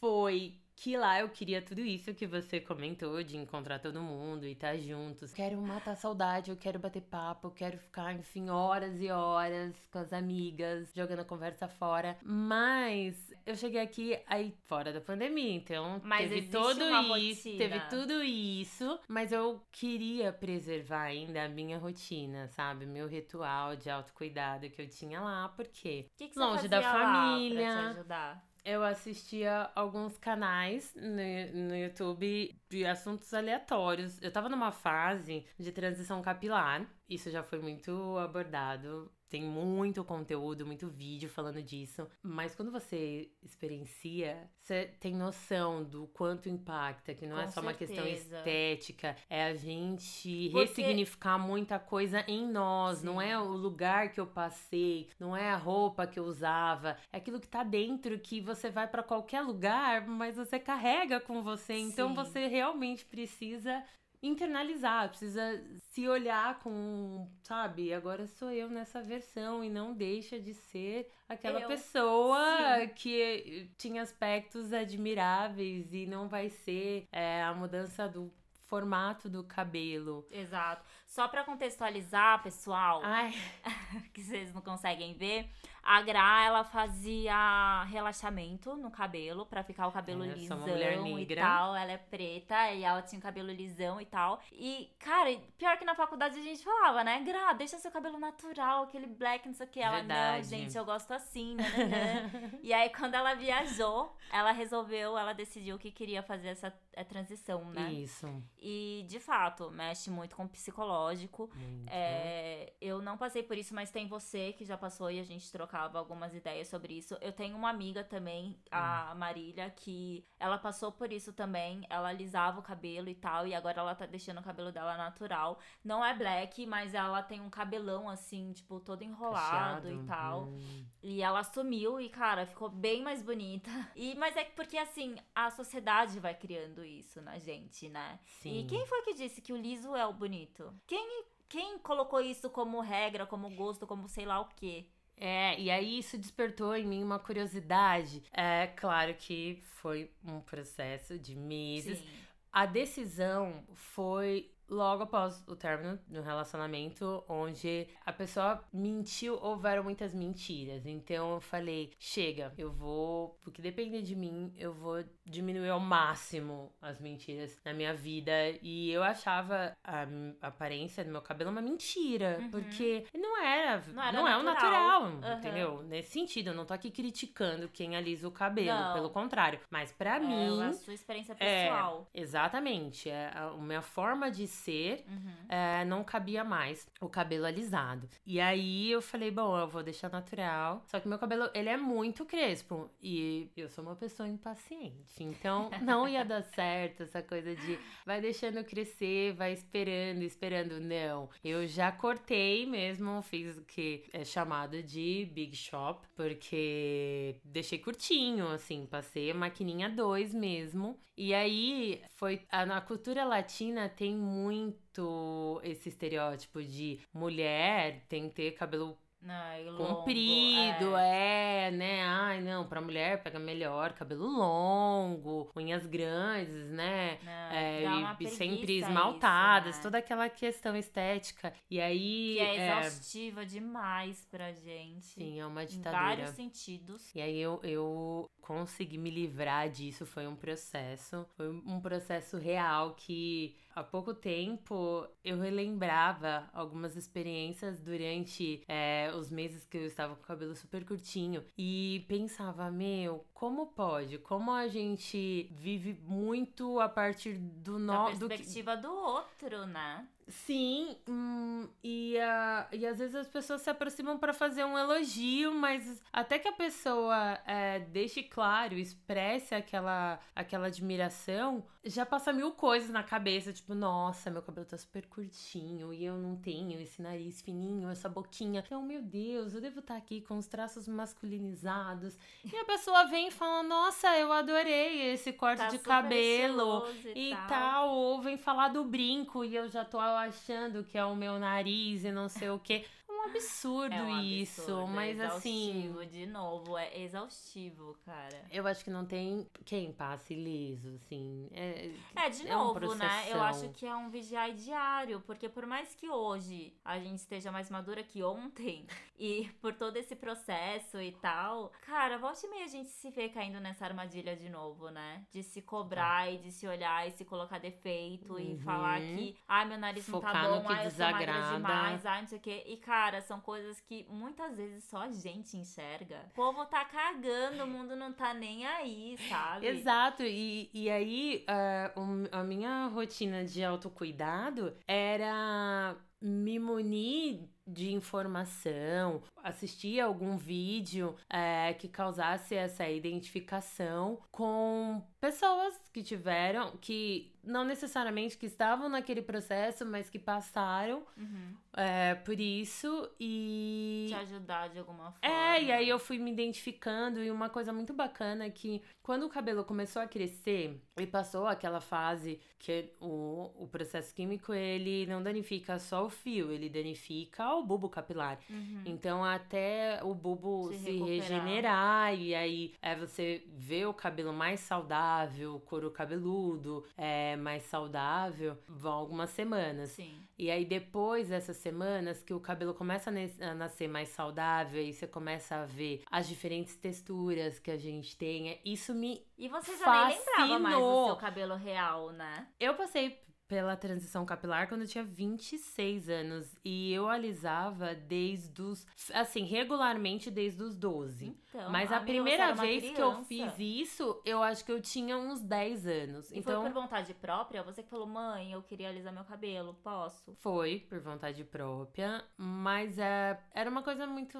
foi 0.00 0.58
que 0.80 0.96
lá 0.96 1.20
eu 1.20 1.28
queria 1.28 1.60
tudo 1.60 1.80
isso 1.80 2.14
que 2.14 2.26
você 2.26 2.60
comentou, 2.60 3.22
de 3.22 3.36
encontrar 3.36 3.78
todo 3.78 4.00
mundo 4.00 4.46
e 4.46 4.52
estar 4.52 4.72
tá 4.72 4.76
juntos. 4.76 5.32
Quero 5.32 5.60
matar 5.60 5.92
a 5.92 5.96
saudade, 5.96 6.50
eu 6.50 6.56
quero 6.56 6.78
bater 6.78 7.02
papo, 7.02 7.48
eu 7.48 7.50
quero 7.50 7.78
ficar, 7.78 8.14
enfim, 8.14 8.48
horas 8.48 9.00
e 9.00 9.10
horas 9.10 9.74
com 9.90 9.98
as 9.98 10.12
amigas, 10.12 10.90
jogando 10.94 11.20
a 11.20 11.24
conversa 11.24 11.66
fora. 11.66 12.16
Mas 12.22 13.34
eu 13.44 13.56
cheguei 13.56 13.80
aqui 13.80 14.18
aí 14.26 14.54
fora 14.66 14.92
da 14.92 15.00
pandemia, 15.00 15.56
então 15.56 16.00
Mas 16.04 16.30
teve 16.30 16.56
uma 16.56 17.18
isso, 17.18 17.48
rotina. 17.48 17.58
teve 17.58 17.80
tudo 17.88 18.22
isso, 18.22 19.00
mas 19.08 19.32
eu 19.32 19.60
queria 19.72 20.32
preservar 20.32 21.02
ainda 21.02 21.44
a 21.44 21.48
minha 21.48 21.78
rotina, 21.78 22.46
sabe? 22.48 22.86
Meu 22.86 23.08
ritual 23.08 23.74
de 23.74 23.90
autocuidado 23.90 24.70
que 24.70 24.80
eu 24.80 24.88
tinha 24.88 25.20
lá, 25.20 25.48
porque 25.48 26.06
que, 26.16 26.28
que 26.28 26.38
Longe 26.38 26.68
da 26.68 26.80
lá 26.80 26.92
família. 26.92 27.72
Pra 27.72 27.82
te 27.82 27.98
ajudar? 27.98 28.48
Eu 28.68 28.84
assistia 28.84 29.70
alguns 29.74 30.18
canais 30.18 30.94
no, 30.94 31.68
no 31.68 31.74
YouTube 31.74 32.54
de 32.68 32.84
assuntos 32.84 33.32
aleatórios. 33.32 34.20
Eu 34.22 34.30
tava 34.30 34.50
numa 34.50 34.70
fase 34.70 35.46
de 35.58 35.72
transição 35.72 36.20
capilar, 36.20 36.86
isso 37.08 37.30
já 37.30 37.42
foi 37.42 37.60
muito 37.60 38.18
abordado. 38.18 39.10
Tem 39.28 39.42
muito 39.42 40.02
conteúdo, 40.04 40.64
muito 40.64 40.88
vídeo 40.88 41.28
falando 41.28 41.62
disso. 41.62 42.08
Mas 42.22 42.54
quando 42.54 42.70
você 42.72 43.30
experiencia, 43.42 44.50
você 44.58 44.86
tem 44.98 45.14
noção 45.14 45.84
do 45.84 46.06
quanto 46.08 46.48
impacta, 46.48 47.14
que 47.14 47.26
não 47.26 47.36
Com 47.36 47.42
é 47.42 47.48
só 47.48 47.60
uma 47.60 47.74
questão 47.74 48.04
certeza. 48.04 48.38
estética, 48.38 49.16
é 49.28 49.44
a 49.44 49.54
gente 49.54 50.48
Porque- 50.50 50.66
ressignificar 50.66 51.38
muita 51.38 51.78
coisa 51.78 52.24
em 52.26 52.48
nós. 52.50 53.02
Não 53.02 53.18
Sim. 53.20 53.26
é 53.26 53.38
o 53.38 53.48
lugar 53.52 54.12
que 54.12 54.18
eu 54.20 54.26
passei, 54.26 55.10
não 55.20 55.36
é 55.36 55.50
a 55.50 55.56
roupa 55.56 56.06
que 56.06 56.18
eu 56.18 56.24
usava, 56.24 56.96
é 57.12 57.18
aquilo 57.18 57.38
que 57.40 57.48
tá 57.48 57.62
dentro 57.62 58.18
que 58.18 58.40
você 58.40 58.70
vai 58.70 58.88
pra 58.88 59.02
qualquer 59.02 59.42
lugar, 59.42 60.06
mas 60.06 60.36
você 60.36 60.58
carrega 60.58 61.20
com 61.20 61.42
você. 61.42 61.74
Então 61.74 62.08
Sim. 62.08 62.14
você 62.14 62.46
realmente 62.46 63.04
precisa 63.04 63.84
internalizar, 64.22 65.08
precisa 65.08 65.62
se 65.90 66.08
olhar 66.08 66.58
com, 66.60 67.28
sabe, 67.42 67.92
agora 67.94 68.26
sou 68.26 68.50
eu 68.50 68.68
nessa 68.68 69.00
versão 69.02 69.62
e 69.62 69.70
não 69.70 69.94
deixa 69.94 70.38
de 70.40 70.54
ser 70.54 71.10
aquela 71.28 71.60
Eu- 71.60 71.68
pessoa 71.68 72.80
sim. 72.80 72.88
que 72.94 73.70
tinha 73.78 74.02
aspectos 74.02 74.72
admiráveis 74.72 75.92
e 75.92 76.06
não 76.06 76.28
vai 76.28 76.48
ser 76.48 77.06
é, 77.12 77.42
a 77.42 77.54
mudança 77.54 78.08
do 78.08 78.32
formato 78.66 79.30
do 79.30 79.42
cabelo. 79.44 80.26
Exato. 80.30 80.84
Só 81.06 81.26
pra 81.26 81.42
contextualizar, 81.42 82.42
pessoal, 82.42 83.00
Ai, 83.02 83.32
que 84.12 84.22
vocês 84.22 84.52
não 84.52 84.60
conseguem 84.60 85.14
ver, 85.14 85.48
a 85.82 86.02
Gra, 86.02 86.44
ela 86.44 86.64
fazia 86.64 87.84
relaxamento 87.84 88.76
no 88.76 88.90
cabelo 88.90 89.46
pra 89.46 89.62
ficar 89.62 89.86
o 89.86 89.92
cabelo 89.92 90.24
É, 90.24 90.28
lisão 90.28 91.18
e 91.18 91.26
tal. 91.34 91.74
Ela 91.74 91.92
é 91.92 91.96
preta 91.96 92.72
e 92.72 92.84
ela 92.84 93.00
tinha 93.02 93.18
o 93.18 93.22
cabelo 93.22 93.50
lisão 93.50 94.00
e 94.00 94.04
tal. 94.04 94.40
E, 94.52 94.90
cara, 94.98 95.34
pior 95.56 95.78
que 95.78 95.84
na 95.84 95.94
faculdade 95.94 96.38
a 96.38 96.42
gente 96.42 96.62
falava, 96.62 97.02
né? 97.02 97.22
Gra, 97.24 97.52
deixa 97.54 97.78
seu 97.78 97.90
cabelo 97.90 98.18
natural, 98.18 98.84
aquele 98.84 99.06
black, 99.06 99.46
não 99.46 99.54
sei 99.54 99.66
o 99.66 99.70
que. 99.70 99.80
Ela, 99.80 100.02
não, 100.02 100.08
Verdade. 100.08 100.48
gente, 100.48 100.76
eu 100.76 100.84
gosto 100.84 101.12
assim, 101.12 101.54
né? 101.54 101.68
né, 101.70 101.86
né." 101.86 102.58
e 102.62 102.72
aí, 102.72 102.90
quando 102.90 103.14
ela 103.14 103.34
viajou, 103.34 104.14
ela 104.30 104.52
resolveu, 104.52 105.16
ela 105.16 105.32
decidiu 105.32 105.78
que 105.78 105.90
queria 105.90 106.22
fazer 106.22 106.48
essa 106.48 106.72
eh, 106.92 107.04
transição, 107.04 107.64
né? 107.70 107.92
isso. 107.92 108.26
E, 108.58 109.06
de 109.08 109.18
fato, 109.18 109.70
mexe 109.70 110.10
muito 110.10 110.36
com 110.36 110.44
o 110.44 110.48
psicológico. 110.48 111.50
Muito. 111.54 111.88
É, 111.90 112.72
eu 112.80 113.00
não 113.00 113.16
passei 113.16 113.42
por 113.42 113.56
isso, 113.56 113.74
mas 113.74 113.90
tem 113.90 114.06
você 114.06 114.52
que 114.52 114.64
já 114.64 114.76
passou 114.76 115.10
e 115.10 115.18
a 115.18 115.24
gente 115.24 115.50
trocava 115.50 115.77
algumas 115.78 116.34
ideias 116.34 116.68
sobre 116.68 116.98
isso. 116.98 117.16
Eu 117.20 117.32
tenho 117.32 117.56
uma 117.56 117.70
amiga 117.70 118.02
também, 118.02 118.58
a 118.70 119.14
Marília, 119.14 119.70
que 119.70 120.26
ela 120.38 120.58
passou 120.58 120.90
por 120.90 121.12
isso 121.12 121.32
também. 121.32 121.86
Ela 121.88 122.08
alisava 122.08 122.60
o 122.60 122.62
cabelo 122.62 123.08
e 123.08 123.14
tal, 123.14 123.46
e 123.46 123.54
agora 123.54 123.80
ela 123.80 123.94
tá 123.94 124.06
deixando 124.06 124.38
o 124.38 124.42
cabelo 124.42 124.72
dela 124.72 124.96
natural. 124.96 125.58
Não 125.84 126.04
é 126.04 126.14
black, 126.14 126.66
mas 126.66 126.94
ela 126.94 127.22
tem 127.22 127.40
um 127.40 127.50
cabelão 127.50 128.08
assim, 128.08 128.52
tipo, 128.52 128.80
todo 128.80 129.02
enrolado 129.02 129.88
Cacheado. 129.88 129.90
e 129.90 130.06
tal. 130.06 130.44
Hum. 130.44 130.86
E 131.02 131.22
ela 131.22 131.44
sumiu 131.44 132.00
e, 132.00 132.08
cara, 132.08 132.46
ficou 132.46 132.68
bem 132.68 133.02
mais 133.02 133.22
bonita. 133.22 133.70
E, 133.98 134.14
mas 134.14 134.36
é 134.36 134.44
porque, 134.44 134.78
assim, 134.78 135.16
a 135.34 135.50
sociedade 135.50 136.20
vai 136.20 136.32
criando 136.32 136.84
isso 136.84 137.20
na 137.20 137.38
gente, 137.38 137.88
né? 137.88 138.20
Sim. 138.24 138.60
E 138.60 138.64
quem 138.64 138.86
foi 138.86 139.02
que 139.02 139.14
disse 139.14 139.40
que 139.40 139.52
o 139.52 139.56
liso 139.56 139.94
é 139.96 140.06
o 140.06 140.12
bonito? 140.12 140.72
Quem, 140.86 141.24
quem 141.48 141.78
colocou 141.78 142.20
isso 142.20 142.48
como 142.50 142.80
regra, 142.80 143.26
como 143.26 143.50
gosto, 143.50 143.86
como 143.86 144.08
sei 144.08 144.24
lá 144.24 144.40
o 144.40 144.46
quê? 144.46 144.86
É, 145.20 145.58
e 145.60 145.70
aí 145.70 145.98
isso 145.98 146.16
despertou 146.16 146.76
em 146.76 146.86
mim 146.86 147.02
uma 147.02 147.18
curiosidade. 147.18 148.22
É 148.32 148.68
claro 148.68 149.14
que 149.14 149.58
foi 149.62 150.10
um 150.24 150.40
processo 150.40 151.18
de 151.18 151.34
meses. 151.34 151.98
Sim. 151.98 152.08
A 152.52 152.66
decisão 152.66 153.64
foi 153.74 154.50
logo 154.68 155.02
após 155.02 155.42
o 155.46 155.56
término 155.56 155.98
do 156.06 156.20
relacionamento, 156.20 157.24
onde 157.28 157.86
a 158.04 158.12
pessoa 158.12 158.62
mentiu, 158.72 159.38
houveram 159.42 159.82
muitas 159.82 160.14
mentiras. 160.14 160.86
Então 160.86 161.34
eu 161.34 161.40
falei: 161.40 161.92
chega, 161.98 162.52
eu 162.56 162.70
vou, 162.70 163.38
porque 163.42 163.62
depende 163.62 164.02
de 164.02 164.14
mim, 164.14 164.52
eu 164.56 164.72
vou 164.72 165.02
diminuir 165.28 165.68
ao 165.70 165.80
máximo 165.80 166.72
as 166.80 166.98
mentiras 166.98 167.58
na 167.64 167.72
minha 167.72 167.94
vida. 167.94 168.32
E 168.62 168.90
eu 168.90 169.02
achava 169.02 169.76
a 169.84 170.06
aparência 170.42 171.04
do 171.04 171.10
meu 171.10 171.20
cabelo 171.22 171.50
uma 171.50 171.60
mentira, 171.62 172.38
Uhum. 172.40 172.50
porque 172.50 173.04
não 173.14 173.42
era, 173.42 173.82
Não 173.92 174.02
era 174.02 174.30
é 174.32 174.36
o 174.36 174.42
natural. 174.42 175.02
Aham. 175.02 175.38
entendeu? 175.38 175.82
Nesse 175.82 176.10
sentido, 176.12 176.48
eu 176.48 176.54
não 176.54 176.64
tô 176.64 176.74
aqui 176.74 176.90
criticando 176.90 177.68
quem 177.68 177.96
alisa 177.96 178.26
o 178.26 178.30
cabelo, 178.30 178.78
Não. 178.78 178.94
pelo 178.94 179.10
contrário. 179.10 179.60
Mas 179.70 179.92
pra 179.92 180.16
É 180.16 180.20
mim, 180.20 180.62
a 180.62 180.72
sua 180.72 180.94
experiência 180.94 181.36
é, 181.38 181.64
pessoal. 181.68 182.08
exatamente. 182.14 183.08
É, 183.10 183.30
a, 183.34 183.44
a 183.48 183.56
minha 183.56 183.82
forma 183.82 184.30
de 184.30 184.46
ser 184.46 185.04
Uhum. 185.08 185.32
é, 185.48 185.84
não 185.84 186.02
cabia 186.04 186.44
mais 186.44 186.86
o 187.00 187.08
cabelo 187.08 187.44
alisado. 187.46 188.08
E 188.26 188.40
aí 188.40 188.90
eu 188.90 189.00
falei, 189.02 189.30
bom, 189.30 189.58
eu 189.58 189.68
vou 189.68 189.82
deixar 189.82 190.10
natural. 190.10 190.82
Só 190.86 191.00
que 191.00 191.08
meu 191.08 191.18
cabelo, 191.18 191.50
ele 191.54 191.68
é 191.68 191.76
muito 191.76 192.24
crespo. 192.24 192.90
E 193.02 193.50
eu 193.56 193.68
sou 193.68 193.84
uma 193.84 193.96
pessoa 193.96 194.28
impaciente. 194.28 195.17
Então 195.22 195.70
não 195.82 196.08
ia 196.08 196.24
dar 196.24 196.42
certo 196.42 197.02
essa 197.02 197.22
coisa 197.22 197.54
de 197.54 197.78
vai 198.04 198.20
deixando 198.20 198.62
crescer, 198.64 199.32
vai 199.34 199.52
esperando, 199.52 200.22
esperando. 200.22 200.80
Não. 200.80 201.28
Eu 201.44 201.66
já 201.66 201.90
cortei 201.92 202.66
mesmo, 202.66 203.20
fiz 203.22 203.56
o 203.58 203.64
que 203.64 204.04
é 204.12 204.24
chamado 204.24 204.82
de 204.82 205.28
Big 205.32 205.56
Shop, 205.56 206.06
porque 206.14 207.36
deixei 207.44 207.78
curtinho, 207.78 208.48
assim, 208.48 208.86
passei 208.86 209.30
a 209.30 209.34
maquininha 209.34 209.88
2 209.88 210.32
mesmo. 210.34 210.98
E 211.16 211.34
aí 211.34 212.00
foi. 212.14 212.42
a- 212.50 212.64
cultura 212.80 213.24
latina 213.24 213.88
tem 213.88 214.16
muito 214.16 215.60
esse 215.64 215.88
estereótipo 215.88 216.62
de 216.62 217.00
mulher 217.12 218.04
tem 218.08 218.28
que 218.28 218.34
ter 218.34 218.52
cabelo 218.52 218.96
Ai, 219.26 219.64
longo, 219.64 219.96
comprido, 219.96 220.96
é. 220.96 221.68
é. 221.68 221.70
né? 221.70 222.02
Ai, 222.02 222.40
não, 222.40 222.66
pra 222.66 222.80
mulher 222.80 223.22
pega 223.22 223.38
melhor 223.38 223.92
cabelo 223.92 224.26
longo, 224.26 225.50
unhas 225.56 225.86
grandes, 225.86 226.70
né? 226.70 227.18
Não, 227.22 227.32
É, 227.56 227.82
e, 228.20 228.28
sempre 228.28 228.78
esmaltadas, 228.78 229.70
isso, 229.70 229.78
né? 229.78 229.82
toda 229.82 229.98
aquela 229.98 230.28
questão 230.28 230.76
estética. 230.76 231.52
E 231.70 231.80
aí. 231.80 232.34
Que 232.34 232.40
é 232.40 232.56
é, 232.56 232.78
exaustiva 232.80 233.44
demais 233.44 234.24
pra 234.30 234.52
gente. 234.52 235.06
sim, 235.06 235.40
é 235.40 235.46
uma 235.46 235.64
Em 235.64 235.66
ditadura. 235.66 236.02
vários 236.02 236.30
sentidos. 236.30 237.14
E 237.14 237.20
aí 237.20 237.38
eu, 237.38 237.60
eu 237.62 238.30
consegui 238.40 238.98
me 238.98 239.10
livrar 239.10 239.68
disso, 239.68 240.06
foi 240.06 240.26
um 240.26 240.36
processo. 240.36 241.26
Foi 241.36 241.50
um 241.50 241.80
processo 241.80 242.38
real 242.38 242.94
que 242.94 243.56
há 243.78 243.84
pouco 243.84 244.12
tempo 244.12 245.06
eu 245.24 245.38
relembrava 245.38 246.48
algumas 246.52 246.96
experiências 246.96 247.80
durante 247.80 248.62
é, 248.68 249.10
os 249.14 249.30
meses 249.30 249.64
que 249.64 249.76
eu 249.76 249.86
estava 249.86 250.14
com 250.16 250.22
o 250.22 250.26
cabelo 250.26 250.54
super 250.56 250.84
curtinho. 250.84 251.44
E 251.56 252.04
pensava, 252.08 252.70
meu, 252.70 253.24
como 253.32 253.66
pode? 253.68 254.18
Como 254.18 254.50
a 254.50 254.66
gente 254.68 255.48
vive 255.52 255.94
muito 256.02 256.80
a 256.80 256.88
partir 256.88 257.34
do 257.38 257.74
Da 257.74 257.78
nosso. 257.78 258.18
perspectiva 258.26 258.76
do 258.76 258.92
outro, 258.92 259.66
né? 259.66 260.06
Sim, 260.28 260.96
hum, 261.08 261.66
e, 261.82 262.18
ah, 262.18 262.68
e 262.70 262.86
às 262.86 262.98
vezes 262.98 263.14
as 263.14 263.28
pessoas 263.28 263.62
se 263.62 263.70
aproximam 263.70 264.18
pra 264.18 264.34
fazer 264.34 264.62
um 264.64 264.76
elogio, 264.76 265.54
mas 265.54 266.02
até 266.12 266.38
que 266.38 266.46
a 266.46 266.52
pessoa 266.52 267.38
é, 267.46 267.78
deixe 267.80 268.22
claro, 268.22 268.74
expresse 268.74 269.54
aquela, 269.54 270.20
aquela 270.36 270.66
admiração, 270.66 271.64
já 271.82 272.04
passa 272.04 272.32
mil 272.32 272.52
coisas 272.52 272.90
na 272.90 273.02
cabeça, 273.02 273.52
tipo, 273.52 273.74
nossa, 273.74 274.30
meu 274.30 274.42
cabelo 274.42 274.66
tá 274.66 274.76
super 274.76 275.06
curtinho 275.06 275.94
e 275.94 276.04
eu 276.04 276.18
não 276.18 276.36
tenho 276.36 276.78
esse 276.80 277.00
nariz 277.00 277.40
fininho, 277.40 277.88
essa 277.88 278.08
boquinha. 278.08 278.62
Então, 278.64 278.82
meu 278.82 279.00
Deus, 279.00 279.54
eu 279.54 279.60
devo 279.60 279.80
estar 279.80 279.96
aqui 279.96 280.20
com 280.20 280.36
os 280.36 280.46
traços 280.46 280.86
masculinizados. 280.86 282.18
E 282.44 282.56
a 282.56 282.64
pessoa 282.64 283.04
vem 283.06 283.28
e 283.28 283.30
fala, 283.30 283.62
nossa, 283.62 284.14
eu 284.18 284.30
adorei 284.32 285.12
esse 285.12 285.32
corte 285.32 285.58
Tá 285.58 285.68
de 285.68 285.78
cabelo 285.78 286.84
e 287.14 287.30
tal. 287.30 287.48
tal, 287.48 287.88
ou 287.90 288.20
vem 288.20 288.36
falar 288.36 288.68
do 288.68 288.84
brinco 288.84 289.44
e 289.44 289.56
eu 289.56 289.68
já 289.68 289.84
tô 289.84 289.98
achando 290.18 290.84
que 290.84 290.98
é 290.98 291.04
o 291.04 291.16
meu 291.16 291.38
nariz 291.38 292.04
e 292.04 292.12
não 292.12 292.28
sei 292.28 292.50
o 292.50 292.58
quê. 292.58 292.84
Um 293.18 293.24
absurdo 293.24 293.94
é 293.94 294.02
um 294.02 294.20
isso, 294.20 294.60
absurdo, 294.60 294.86
mas 294.92 295.18
é 295.18 295.26
assim. 295.26 295.92
De 296.08 296.24
novo, 296.26 296.78
é 296.78 297.00
exaustivo, 297.00 297.98
cara. 298.04 298.44
Eu 298.50 298.64
acho 298.66 298.84
que 298.84 298.90
não 298.90 299.04
tem 299.04 299.44
quem 299.64 299.92
passe 299.92 300.34
liso, 300.34 300.94
assim. 300.94 301.48
É, 301.52 301.90
é 302.14 302.30
de 302.30 302.46
é 302.46 302.54
novo, 302.54 302.94
né? 302.94 303.24
Eu 303.28 303.42
acho 303.42 303.70
que 303.70 303.84
é 303.84 303.94
um 303.94 304.08
vigiar 304.08 304.52
diário, 304.52 305.20
porque 305.22 305.48
por 305.48 305.66
mais 305.66 305.94
que 305.96 306.08
hoje 306.08 306.76
a 306.84 306.98
gente 307.00 307.18
esteja 307.18 307.50
mais 307.50 307.68
madura 307.70 308.04
que 308.04 308.22
ontem, 308.22 308.86
e 309.18 309.50
por 309.60 309.74
todo 309.74 309.96
esse 309.96 310.14
processo 310.14 311.00
e 311.00 311.10
tal, 311.12 311.72
cara, 311.82 312.18
volte 312.18 312.46
e 312.46 312.50
meia 312.50 312.64
a 312.64 312.68
gente 312.68 312.88
se 312.88 313.10
vê 313.10 313.28
caindo 313.28 313.58
nessa 313.58 313.84
armadilha 313.84 314.36
de 314.36 314.48
novo, 314.48 314.90
né? 314.90 315.24
De 315.30 315.42
se 315.42 315.60
cobrar 315.60 316.32
e 316.32 316.38
de 316.38 316.52
se 316.52 316.68
olhar 316.68 317.08
e 317.08 317.10
se 317.10 317.24
colocar 317.24 317.58
defeito 317.58 318.34
uhum. 318.34 318.38
e 318.38 318.58
falar 318.58 319.00
que, 319.00 319.36
ai, 319.48 319.64
meu 319.64 319.78
nariz 319.78 320.06
Focar 320.06 320.34
não 320.34 320.62
tá 320.62 320.68
bom, 320.68 320.68
ai, 320.68 320.86
eu 320.86 320.90
sou 320.90 321.10
magra 321.10 321.52
demais, 321.52 322.06
ai, 322.06 322.20
não 322.20 322.28
sei 322.28 322.38
o 322.38 322.40
quê. 322.40 322.62
E, 322.66 322.76
cara, 322.76 323.07
são 323.22 323.40
coisas 323.40 323.80
que 323.80 324.06
muitas 324.08 324.56
vezes 324.56 324.84
só 324.84 325.02
a 325.02 325.10
gente 325.10 325.56
enxerga. 325.56 326.26
O 326.32 326.34
povo 326.34 326.64
tá 326.66 326.84
cagando, 326.84 327.64
o 327.64 327.66
mundo 327.66 327.96
não 327.96 328.12
tá 328.12 328.34
nem 328.34 328.66
aí, 328.66 329.16
sabe? 329.28 329.66
Exato. 329.66 330.22
E, 330.22 330.70
e 330.72 330.90
aí, 330.90 331.44
uh, 331.48 332.28
a 332.32 332.44
minha 332.44 332.86
rotina 332.86 333.44
de 333.44 333.64
autocuidado 333.64 334.76
era 334.86 335.96
me 336.20 336.58
munir 336.58 337.48
de 337.66 337.92
informação, 337.92 339.22
assistir 339.48 340.00
algum 340.00 340.36
vídeo 340.36 341.14
é, 341.28 341.74
que 341.74 341.88
causasse 341.88 342.54
essa 342.54 342.88
identificação 342.88 344.18
com 344.30 345.02
pessoas 345.20 345.74
que 345.92 346.02
tiveram, 346.02 346.76
que 346.80 347.32
não 347.42 347.64
necessariamente 347.64 348.36
que 348.36 348.46
estavam 348.46 348.88
naquele 348.88 349.22
processo, 349.22 349.84
mas 349.84 350.08
que 350.10 350.18
passaram 350.18 351.02
uhum. 351.16 351.56
é, 351.76 352.14
por 352.14 352.38
isso 352.38 353.10
e. 353.18 354.06
Te 354.08 354.14
ajudar 354.14 354.68
de 354.68 354.78
alguma 354.78 355.12
forma. 355.12 355.18
É, 355.22 355.62
e 355.62 355.72
aí 355.72 355.88
eu 355.88 355.98
fui 355.98 356.18
me 356.18 356.30
identificando, 356.30 357.22
e 357.22 357.30
uma 357.30 357.48
coisa 357.48 357.72
muito 357.72 357.92
bacana 357.92 358.44
é 358.44 358.50
que 358.50 358.82
quando 359.02 359.24
o 359.24 359.28
cabelo 359.28 359.64
começou 359.64 360.02
a 360.02 360.06
crescer 360.06 360.80
e 360.98 361.06
passou 361.06 361.46
aquela 361.46 361.80
fase 361.80 362.38
que 362.58 362.92
o, 363.00 363.50
o 363.56 363.68
processo 363.68 364.14
químico 364.14 364.52
ele 364.52 365.06
não 365.06 365.22
danifica 365.22 365.78
só 365.78 366.04
o 366.04 366.10
fio, 366.10 366.52
ele 366.52 366.68
danifica 366.68 367.54
o 367.54 367.64
bulbo 367.64 367.88
capilar. 367.88 368.38
Uhum. 368.50 368.82
Então, 368.84 369.24
até 369.38 370.00
o 370.02 370.14
bulbo 370.14 370.72
se, 370.72 370.78
se 370.78 370.98
regenerar, 370.98 372.14
e 372.14 372.34
aí 372.34 372.74
é 372.82 372.94
você 372.94 373.44
vê 373.48 373.86
o 373.86 373.94
cabelo 373.94 374.32
mais 374.32 374.60
saudável, 374.60 375.54
o 375.54 375.60
couro 375.60 375.90
cabeludo 375.90 376.84
é 376.96 377.36
mais 377.36 377.62
saudável, 377.64 378.58
vão 378.66 378.92
algumas 378.92 379.30
semanas. 379.30 379.90
Sim. 379.90 380.22
E 380.38 380.50
aí, 380.52 380.64
depois 380.64 381.28
dessas 381.28 381.56
semanas, 381.56 382.22
que 382.22 382.32
o 382.32 382.38
cabelo 382.38 382.72
começa 382.72 383.10
a 383.10 383.54
nascer 383.54 383.88
mais 383.88 384.08
saudável, 384.10 384.80
e 384.80 384.92
você 384.92 385.06
começa 385.06 385.56
a 385.56 385.64
ver 385.64 386.02
as 386.10 386.28
diferentes 386.28 386.76
texturas 386.76 387.58
que 387.58 387.70
a 387.70 387.76
gente 387.76 388.16
tem, 388.16 388.50
é, 388.50 388.60
isso 388.64 388.94
me. 388.94 389.26
E 389.36 389.48
você 389.48 389.76
já 389.76 389.84
fascinou. 389.84 390.24
nem 390.38 390.48
lembrava 390.48 390.58
mais 390.58 390.78
do 390.78 391.06
seu 391.06 391.16
cabelo 391.16 391.54
real, 391.56 392.12
né? 392.12 392.46
Eu 392.60 392.74
passei 392.74 393.20
pela 393.48 393.74
transição 393.76 394.26
capilar 394.26 394.68
quando 394.68 394.82
eu 394.82 394.86
tinha 394.86 395.02
26 395.02 396.08
anos. 396.08 396.54
E 396.62 396.92
eu 396.92 397.08
alisava 397.08 397.94
desde 397.94 398.60
os. 398.60 398.86
Assim, 399.12 399.42
regularmente 399.44 400.30
desde 400.30 400.62
os 400.62 400.76
12. 400.76 401.34
Então, 401.48 401.72
Mas 401.72 401.90
a 401.90 401.98
primeira 402.00 402.54
vez 402.54 402.82
criança. 402.82 402.94
que 402.94 403.02
eu 403.02 403.24
fiz 403.24 403.58
isso, 403.58 404.20
eu 404.24 404.42
acho 404.42 404.64
que 404.64 404.70
eu 404.70 404.80
tinha 404.80 405.16
uns 405.16 405.40
10 405.40 405.86
anos. 405.86 406.30
E 406.30 406.38
então, 406.38 406.62
foi 406.62 406.70
por 406.70 406.82
vontade 406.82 407.14
própria? 407.14 407.62
Você 407.62 407.82
que 407.82 407.88
falou, 407.88 408.06
mãe, 408.06 408.52
eu 408.52 408.62
queria 408.62 408.90
alisar 408.90 409.12
meu 409.12 409.24
cabelo, 409.24 409.74
posso? 409.82 410.34
Foi, 410.36 410.86
por 410.88 411.00
vontade 411.00 411.42
própria. 411.42 412.22
Mas 412.36 412.98
é, 412.98 413.40
era 413.54 413.70
uma 413.70 413.82
coisa 413.82 414.06
muito 414.06 414.38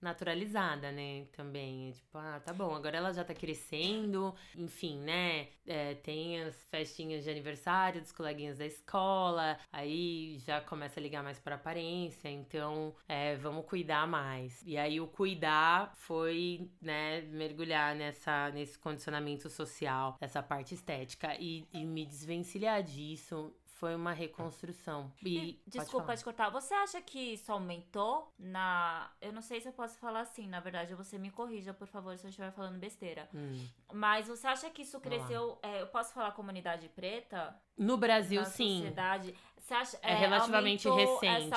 naturalizada, 0.00 0.92
né? 0.92 1.26
Também. 1.32 1.90
É 1.90 1.92
tipo, 1.92 2.18
ah, 2.18 2.40
tá 2.44 2.52
bom, 2.52 2.74
agora 2.74 2.96
ela 2.96 3.12
já 3.12 3.24
tá 3.24 3.34
crescendo, 3.34 4.34
enfim, 4.56 4.98
né? 5.00 5.48
É, 5.66 5.94
tem 5.94 6.42
as 6.42 6.64
festinhas 6.64 7.24
de 7.24 7.30
aniversário 7.30 8.00
dos 8.00 8.12
coleguinhas 8.12 8.58
da 8.58 8.66
escola, 8.66 9.58
aí 9.72 10.38
já 10.40 10.60
começa 10.60 11.00
a 11.00 11.02
ligar 11.02 11.22
mais 11.22 11.38
pra 11.38 11.56
aparência, 11.56 12.28
então 12.28 12.94
é, 13.08 13.36
vamos 13.36 13.66
cuidar 13.66 14.06
mais. 14.06 14.62
E 14.64 14.76
aí 14.76 15.00
o 15.00 15.06
cuidar 15.06 15.92
foi, 15.94 16.70
né, 16.80 17.22
mergulhar 17.22 17.94
nessa, 17.94 18.50
nesse 18.50 18.78
condicionamento 18.78 19.48
social, 19.50 20.16
essa 20.20 20.42
parte 20.42 20.74
estética 20.74 21.34
e, 21.38 21.66
e 21.72 21.84
me 21.84 22.04
desvencilhar 22.06 22.82
disso 22.82 23.54
foi 23.76 23.94
uma 23.94 24.12
reconstrução. 24.12 25.12
E, 25.22 25.60
desculpa 25.66 26.16
te 26.16 26.24
cortar. 26.24 26.48
Você 26.50 26.72
acha 26.72 27.00
que 27.00 27.34
isso 27.34 27.52
aumentou 27.52 28.32
na. 28.38 29.10
Eu 29.20 29.32
não 29.32 29.42
sei 29.42 29.60
se 29.60 29.68
eu 29.68 29.72
posso 29.72 29.98
falar 29.98 30.20
assim, 30.20 30.48
na 30.48 30.60
verdade, 30.60 30.94
você 30.94 31.18
me 31.18 31.30
corrija, 31.30 31.74
por 31.74 31.86
favor, 31.86 32.16
se 32.16 32.26
eu 32.26 32.30
estiver 32.30 32.50
falando 32.52 32.78
besteira. 32.78 33.28
Hum. 33.34 33.68
Mas 33.92 34.28
você 34.28 34.46
acha 34.46 34.70
que 34.70 34.82
isso 34.82 34.98
cresceu. 34.98 35.58
É, 35.62 35.82
eu 35.82 35.86
posso 35.88 36.14
falar 36.14 36.32
comunidade 36.32 36.88
preta? 36.88 37.54
No 37.76 37.96
Brasil, 37.96 38.44
sim. 38.44 38.78
Sociedade. 38.78 39.34
Você 39.66 39.74
acha, 39.74 39.98
é, 40.00 40.12
é 40.12 40.14
relativamente 40.14 40.88
recente. 40.88 41.50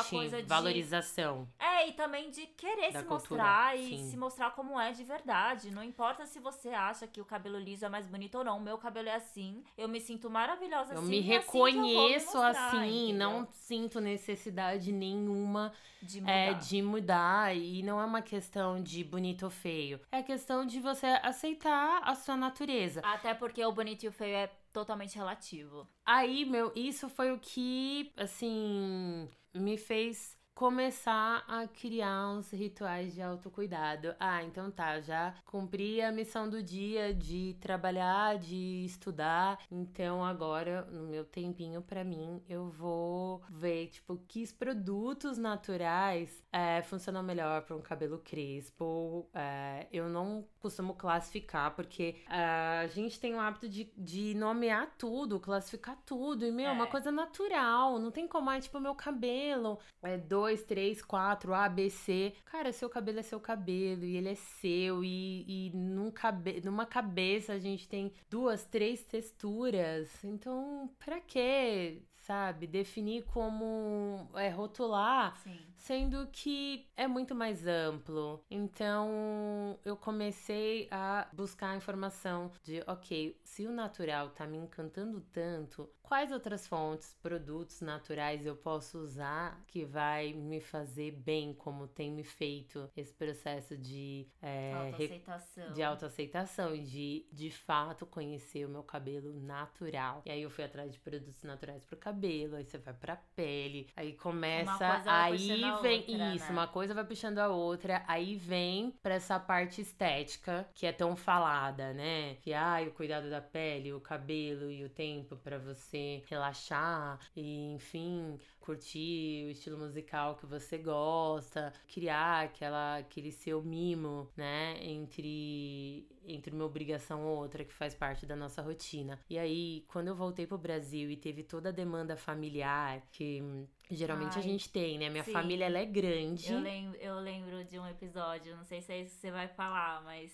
valorização. 0.47 1.43
De, 1.43 1.63
é, 1.63 1.89
e 1.89 1.93
também 1.93 2.31
de 2.31 2.47
querer 2.47 2.91
se 2.91 3.03
cultura, 3.03 3.43
mostrar 3.43 3.77
e 3.77 3.97
sim. 3.97 4.09
se 4.09 4.17
mostrar 4.17 4.49
como 4.51 4.79
é 4.79 4.91
de 4.91 5.03
verdade. 5.03 5.69
Não 5.69 5.83
importa 5.83 6.25
se 6.25 6.39
você 6.39 6.69
acha 6.69 7.05
que 7.05 7.21
o 7.21 7.25
cabelo 7.25 7.59
liso 7.59 7.85
é 7.85 7.89
mais 7.89 8.07
bonito 8.07 8.39
ou 8.39 8.43
não. 8.43 8.59
Meu 8.59 8.79
cabelo 8.79 9.09
é 9.09 9.13
assim. 9.13 9.63
Eu 9.77 9.87
me 9.87 10.01
sinto 10.01 10.27
maravilhosa 10.27 10.95
eu 10.95 10.99
assim. 11.01 11.07
Me 11.07 11.19
reconheço 11.19 12.35
assim, 12.39 12.47
me 12.47 12.53
mostrar, 12.53 12.67
assim. 12.67 13.13
Não 13.13 13.47
sinto 13.51 14.01
necessidade 14.01 14.91
nenhuma 14.91 15.71
de 16.01 16.17
é, 16.17 16.21
mudar. 16.21 16.33
É, 16.33 16.53
de 16.55 16.81
mudar. 16.81 17.55
E 17.55 17.83
não 17.83 18.01
é 18.01 18.05
uma 18.05 18.23
questão 18.23 18.81
de 18.81 19.03
bonito 19.03 19.43
ou 19.43 19.51
feio. 19.51 19.99
É 20.11 20.23
questão 20.23 20.65
de 20.65 20.79
você 20.79 21.05
aceitar 21.21 22.01
a 22.03 22.15
sua 22.15 22.35
natureza. 22.35 23.01
Até 23.03 23.35
porque 23.35 23.63
o 23.63 23.71
bonito 23.71 24.01
e 24.01 24.07
o 24.07 24.11
feio 24.11 24.35
é 24.35 24.49
totalmente 24.71 25.15
relativo. 25.15 25.87
Aí, 26.05 26.45
meu, 26.45 26.71
isso 26.75 27.09
foi 27.09 27.31
o 27.31 27.39
que, 27.39 28.11
assim, 28.17 29.29
me 29.53 29.77
fez 29.77 30.39
começar 30.59 31.45
a 31.47 31.65
criar 31.69 32.31
uns 32.31 32.51
rituais 32.51 33.13
de 33.13 33.21
autocuidado. 33.21 34.13
Ah, 34.19 34.43
então 34.43 34.69
tá, 34.69 34.99
já 34.99 35.33
cumpri 35.45 36.01
a 36.01 36.11
missão 36.11 36.49
do 36.49 36.61
dia 36.61 37.13
de 37.13 37.55
trabalhar, 37.61 38.37
de 38.37 38.83
estudar. 38.83 39.57
Então 39.71 40.21
agora, 40.21 40.81
no 40.91 41.07
meu 41.07 41.23
tempinho 41.23 41.81
para 41.81 42.03
mim, 42.03 42.43
eu 42.49 42.69
vou 42.69 43.41
ver, 43.49 43.87
tipo, 43.87 44.17
que 44.27 44.53
produtos 44.53 45.37
naturais 45.37 46.43
é, 46.51 46.81
funcionam 46.81 47.23
melhor 47.23 47.61
para 47.61 47.77
um 47.77 47.81
cabelo 47.81 48.19
crespo. 48.19 49.29
É, 49.33 49.87
eu 49.93 50.09
não 50.09 50.45
costumo 50.59 50.93
classificar, 50.93 51.75
porque 51.75 52.15
uh, 52.27 52.83
a 52.83 52.87
gente 52.87 53.19
tem 53.19 53.33
o 53.33 53.39
hábito 53.39 53.67
de, 53.69 53.91
de 53.97 54.33
nomear 54.35 54.93
tudo, 54.97 55.39
classificar 55.39 55.97
tudo. 56.05 56.45
E, 56.45 56.51
meu, 56.51 56.67
é 56.67 56.71
uma 56.71 56.87
coisa 56.87 57.11
natural. 57.11 57.97
Não 57.97 58.11
tem 58.11 58.27
como, 58.27 58.51
é 58.51 58.59
tipo, 58.59 58.79
meu 58.79 58.93
cabelo 58.93 59.79
é 60.01 60.17
dois 60.17 60.49
dois, 60.49 60.63
três, 60.63 61.01
quatro, 61.01 61.53
A, 61.53 61.69
B, 61.69 61.89
C. 61.89 62.33
Cara, 62.45 62.71
seu 62.71 62.89
cabelo 62.89 63.19
é 63.19 63.23
seu 63.23 63.39
cabelo 63.39 64.03
e 64.03 64.17
ele 64.17 64.29
é 64.29 64.35
seu. 64.35 65.03
E, 65.03 65.45
e 65.47 65.71
num 65.75 66.11
cabe 66.11 66.61
numa 66.63 66.85
cabeça 66.85 67.53
a 67.53 67.59
gente 67.59 67.87
tem 67.87 68.11
duas, 68.29 68.65
três 68.65 69.03
texturas. 69.03 70.23
Então, 70.23 70.89
pra 70.97 71.19
quê? 71.19 72.01
Sabe? 72.29 72.67
Definir 72.67 73.23
como 73.23 74.29
é, 74.35 74.49
rotular, 74.49 75.35
Sim. 75.37 75.59
sendo 75.75 76.27
que 76.31 76.85
é 76.95 77.07
muito 77.07 77.33
mais 77.33 77.65
amplo. 77.65 78.45
Então, 78.51 79.79
eu 79.83 79.97
comecei 79.97 80.87
a 80.91 81.27
buscar 81.33 81.71
a 81.71 81.75
informação 81.75 82.51
de, 82.61 82.83
ok, 82.85 83.35
se 83.43 83.65
o 83.65 83.71
natural 83.71 84.29
tá 84.29 84.45
me 84.45 84.59
encantando 84.59 85.21
tanto, 85.33 85.89
quais 86.09 86.31
outras 86.31 86.65
fontes, 86.65 87.15
produtos 87.21 87.81
naturais 87.81 88.43
eu 88.43 88.55
posso 88.55 88.97
usar 88.97 89.63
que 89.67 89.85
vai 89.85 90.33
me 90.33 90.59
fazer 90.59 91.11
bem, 91.11 91.53
como 91.53 91.87
tem 91.87 92.11
me 92.11 92.23
feito 92.23 92.89
esse 92.97 93.13
processo 93.13 93.77
de 93.77 94.27
é, 94.41 94.73
autoaceitação. 94.73 95.73
de 95.73 95.83
autoaceitação 95.83 96.75
e 96.75 96.81
de 96.81 97.25
de 97.31 97.51
fato 97.51 98.07
conhecer 98.07 98.65
o 98.65 98.69
meu 98.69 98.81
cabelo 98.81 99.31
natural. 99.39 100.23
E 100.25 100.31
aí 100.31 100.41
eu 100.41 100.49
fui 100.49 100.63
atrás 100.63 100.91
de 100.91 100.99
produtos 100.99 101.43
naturais 101.43 101.85
pro 101.85 101.95
cabelo, 101.95 102.55
aí 102.55 102.65
você 102.65 102.79
vai 102.79 102.93
pra 102.95 103.15
pele, 103.35 103.87
aí 103.95 104.13
começa, 104.13 105.03
aí 105.05 105.37
vem 105.37 105.71
outra, 105.71 106.33
isso, 106.33 106.45
né? 106.45 106.51
uma 106.51 106.67
coisa 106.67 106.95
vai 106.95 107.05
puxando 107.05 107.37
a 107.37 107.49
outra, 107.49 108.03
aí 108.07 108.35
vem 108.35 108.97
pra 109.03 109.13
essa 109.13 109.39
parte 109.39 109.79
estética 109.81 110.67
que 110.73 110.87
é 110.87 110.91
tão 110.91 111.15
falada, 111.15 111.93
né? 111.93 112.33
Que 112.41 112.51
ai, 112.51 112.87
o 112.87 112.91
cuidado 112.91 113.29
da 113.29 113.41
pele, 113.41 113.93
o 113.93 114.01
cabelo 114.01 114.71
e 114.71 114.83
o 114.83 114.89
tempo 114.89 115.37
para 115.37 115.59
você 115.59 115.98
relaxar 116.27 117.19
e, 117.35 117.73
enfim, 117.73 118.37
curtir 118.59 119.45
o 119.47 119.51
estilo 119.51 119.77
musical 119.77 120.35
que 120.35 120.45
você 120.45 120.77
gosta, 120.77 121.73
criar 121.87 122.45
aquela, 122.45 122.97
aquele 122.97 123.31
seu 123.31 123.61
mimo, 123.61 124.29
né, 124.35 124.77
entre 124.81 126.07
entre 126.25 126.53
uma 126.53 126.65
obrigação 126.65 127.25
ou 127.25 127.37
outra 127.37 127.63
que 127.63 127.73
faz 127.73 127.95
parte 127.95 128.25
da 128.25 128.35
nossa 128.35 128.61
rotina. 128.61 129.19
E 129.27 129.39
aí, 129.39 129.83
quando 129.87 130.09
eu 130.09 130.15
voltei 130.15 130.45
pro 130.45 130.57
Brasil 130.57 131.09
e 131.09 131.17
teve 131.17 131.43
toda 131.43 131.69
a 131.69 131.71
demanda 131.71 132.15
familiar, 132.15 133.01
que 133.11 133.41
geralmente 133.89 134.33
Ai, 134.33 134.39
a 134.39 134.43
gente 134.43 134.69
tem, 134.69 134.99
né? 134.99 135.09
Minha 135.09 135.23
sim. 135.23 135.31
família 135.31 135.65
ela 135.65 135.79
é 135.79 135.85
grande. 135.85 136.51
Eu 136.51 136.59
lembro, 136.59 136.99
eu 136.99 137.19
lembro 137.19 137.63
de 137.65 137.79
um 137.79 137.87
episódio, 137.87 138.55
não 138.55 138.63
sei 138.63 138.81
se 138.81 138.91
é 138.91 139.01
isso 139.01 139.15
que 139.15 139.21
você 139.21 139.31
vai 139.31 139.47
falar, 139.47 140.03
mas 140.03 140.31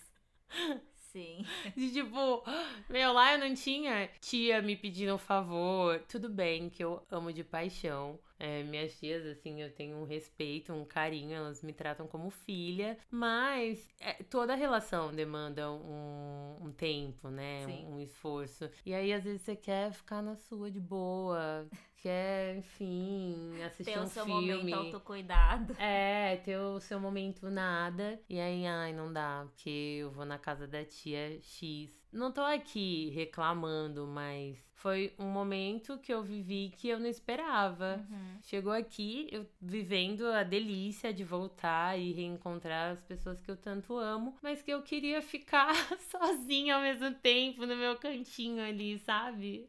Sim. 1.15 1.45
De 1.77 1.93
tipo, 1.93 2.43
meu, 2.89 3.13
lá 3.13 3.31
eu 3.31 3.39
não 3.39 3.55
tinha 3.55 4.09
tia 4.19 4.61
me 4.61 4.75
pedindo 4.75 5.15
um 5.15 5.17
favor. 5.17 5.97
Tudo 6.09 6.27
bem 6.27 6.69
que 6.69 6.83
eu 6.83 7.01
amo 7.09 7.31
de 7.31 7.41
paixão. 7.41 8.19
É, 8.37 8.63
minhas 8.63 8.97
tias, 8.99 9.25
assim, 9.25 9.61
eu 9.61 9.71
tenho 9.71 9.97
um 9.97 10.03
respeito, 10.03 10.73
um 10.73 10.85
carinho, 10.85 11.33
elas 11.33 11.63
me 11.63 11.73
tratam 11.73 12.07
como 12.07 12.29
filha, 12.29 12.97
mas 13.09 13.87
é, 13.99 14.23
toda 14.23 14.55
relação 14.55 15.13
demanda 15.13 15.71
um, 15.71 16.57
um 16.61 16.71
tempo, 16.71 17.29
né? 17.29 17.65
Um, 17.65 17.95
um, 17.95 17.99
esforço. 17.99 18.69
E 18.85 18.93
aí, 18.93 19.13
às 19.13 19.23
vezes, 19.23 19.41
você 19.41 19.55
quer 19.55 19.91
ficar 19.93 20.21
na 20.21 20.35
sua 20.35 20.69
de 20.69 20.79
boa, 20.79 21.67
quer, 21.97 22.57
enfim, 22.57 23.61
assistir 23.63 23.93
ter 23.93 23.99
um 23.99 24.07
filme. 24.07 24.07
Ter 24.07 24.21
o 24.21 24.23
seu 24.23 24.27
momento 24.27 24.73
autocuidado. 24.75 25.75
É, 25.85 26.37
ter 26.37 26.57
o 26.57 26.79
seu 26.79 26.99
momento 26.99 27.49
nada. 27.49 28.19
E 28.29 28.39
aí, 28.39 28.65
ai, 28.65 28.91
não 28.91 29.11
dá, 29.11 29.45
porque 29.45 29.99
eu 29.99 30.11
vou 30.11 30.25
na 30.25 30.37
casa 30.37 30.67
da 30.67 30.83
tia 30.83 31.39
X 31.41 32.05
não 32.15 32.31
tô 32.31 32.41
aqui 32.41 33.09
reclamando, 33.09 34.07
mas 34.07 34.57
foi 34.85 35.11
um 35.17 35.25
momento 35.25 35.97
que 35.97 36.13
eu 36.13 36.21
vivi 36.21 36.71
que 36.77 36.87
eu 36.87 36.99
não 36.99 37.07
esperava. 37.07 38.05
Uhum. 38.07 38.37
Chegou 38.43 38.71
aqui, 38.71 39.27
eu 39.31 39.43
vivendo 39.59 40.27
a 40.27 40.43
delícia 40.43 41.11
de 41.11 41.23
voltar 41.23 41.97
e 41.97 42.11
reencontrar 42.11 42.91
as 42.91 43.01
pessoas 43.01 43.41
que 43.41 43.49
eu 43.49 43.57
tanto 43.57 43.97
amo, 43.97 44.37
mas 44.43 44.61
que 44.61 44.69
eu 44.69 44.83
queria 44.83 45.23
ficar 45.23 45.73
sozinha 46.11 46.75
ao 46.75 46.83
mesmo 46.83 47.11
tempo 47.15 47.65
no 47.65 47.75
meu 47.75 47.95
cantinho 47.95 48.63
ali, 48.63 48.99
sabe? 48.99 49.67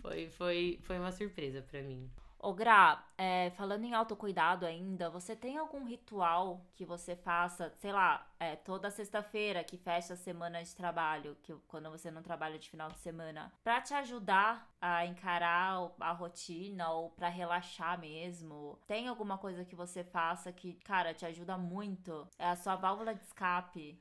Foi, 0.00 0.28
foi, 0.28 0.78
foi 0.82 0.96
uma 0.96 1.10
surpresa 1.10 1.60
para 1.60 1.82
mim. 1.82 2.08
Ô 2.44 2.52
Gra, 2.52 3.02
é, 3.16 3.48
falando 3.56 3.84
em 3.84 3.94
autocuidado 3.94 4.66
ainda, 4.66 5.08
você 5.08 5.34
tem 5.34 5.56
algum 5.56 5.82
ritual 5.82 6.60
que 6.74 6.84
você 6.84 7.16
faça, 7.16 7.72
sei 7.76 7.90
lá, 7.90 8.30
é, 8.38 8.54
toda 8.54 8.90
sexta-feira 8.90 9.64
que 9.64 9.78
fecha 9.78 10.12
a 10.12 10.16
semana 10.16 10.62
de 10.62 10.76
trabalho, 10.76 11.38
que 11.42 11.54
quando 11.66 11.88
você 11.88 12.10
não 12.10 12.22
trabalha 12.22 12.58
de 12.58 12.68
final 12.68 12.90
de 12.90 12.98
semana, 12.98 13.50
para 13.64 13.80
te 13.80 13.94
ajudar 13.94 14.70
a 14.78 15.06
encarar 15.06 15.90
a 15.98 16.12
rotina 16.12 16.90
ou 16.90 17.08
para 17.12 17.30
relaxar 17.30 17.98
mesmo? 17.98 18.78
Tem 18.86 19.08
alguma 19.08 19.38
coisa 19.38 19.64
que 19.64 19.74
você 19.74 20.04
faça 20.04 20.52
que, 20.52 20.74
cara, 20.84 21.14
te 21.14 21.24
ajuda 21.24 21.56
muito? 21.56 22.28
É 22.38 22.50
a 22.50 22.56
sua 22.56 22.76
válvula 22.76 23.14
de 23.14 23.22
escape? 23.22 23.98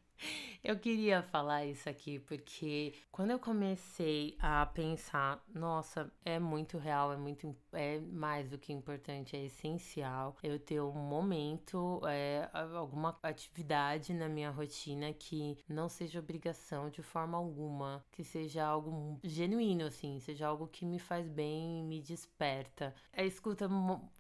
Eu 0.62 0.78
queria 0.78 1.22
falar 1.24 1.66
isso 1.66 1.90
aqui 1.90 2.20
porque 2.20 2.94
quando 3.12 3.32
eu 3.32 3.40
comecei 3.40 4.38
a 4.40 4.66
pensar, 4.66 5.42
nossa, 5.54 6.12
é 6.24 6.40
muito 6.40 6.78
real, 6.78 7.12
é 7.12 7.18
muito 7.18 7.56
é 7.74 8.00
mais 8.00 8.50
do 8.50 8.58
que 8.58 8.72
importante, 8.72 9.36
é 9.36 9.46
essencial 9.46 10.36
eu 10.44 10.60
ter 10.60 10.82
um 10.82 10.92
momento, 10.92 12.02
é, 12.08 12.50
alguma 12.54 13.18
atividade 13.24 14.14
na 14.14 14.28
minha 14.28 14.50
rotina 14.50 15.12
que 15.14 15.58
não 15.68 15.90
seja 15.90 16.20
obrigação 16.20 16.90
de 16.90 17.02
forma 17.02 17.38
alguma, 17.38 18.04
que 18.12 18.24
seja 18.24 18.66
algo 18.66 19.20
genuíno, 19.24 19.86
assim, 19.86 20.20
seja 20.20 20.48
algo 20.48 20.68
que 20.68 20.86
me 20.86 21.00
faz 21.00 21.28
bem, 21.28 21.84
me 21.84 22.02
desperta. 22.02 22.94
É 23.12 23.26
escuta 23.26 23.68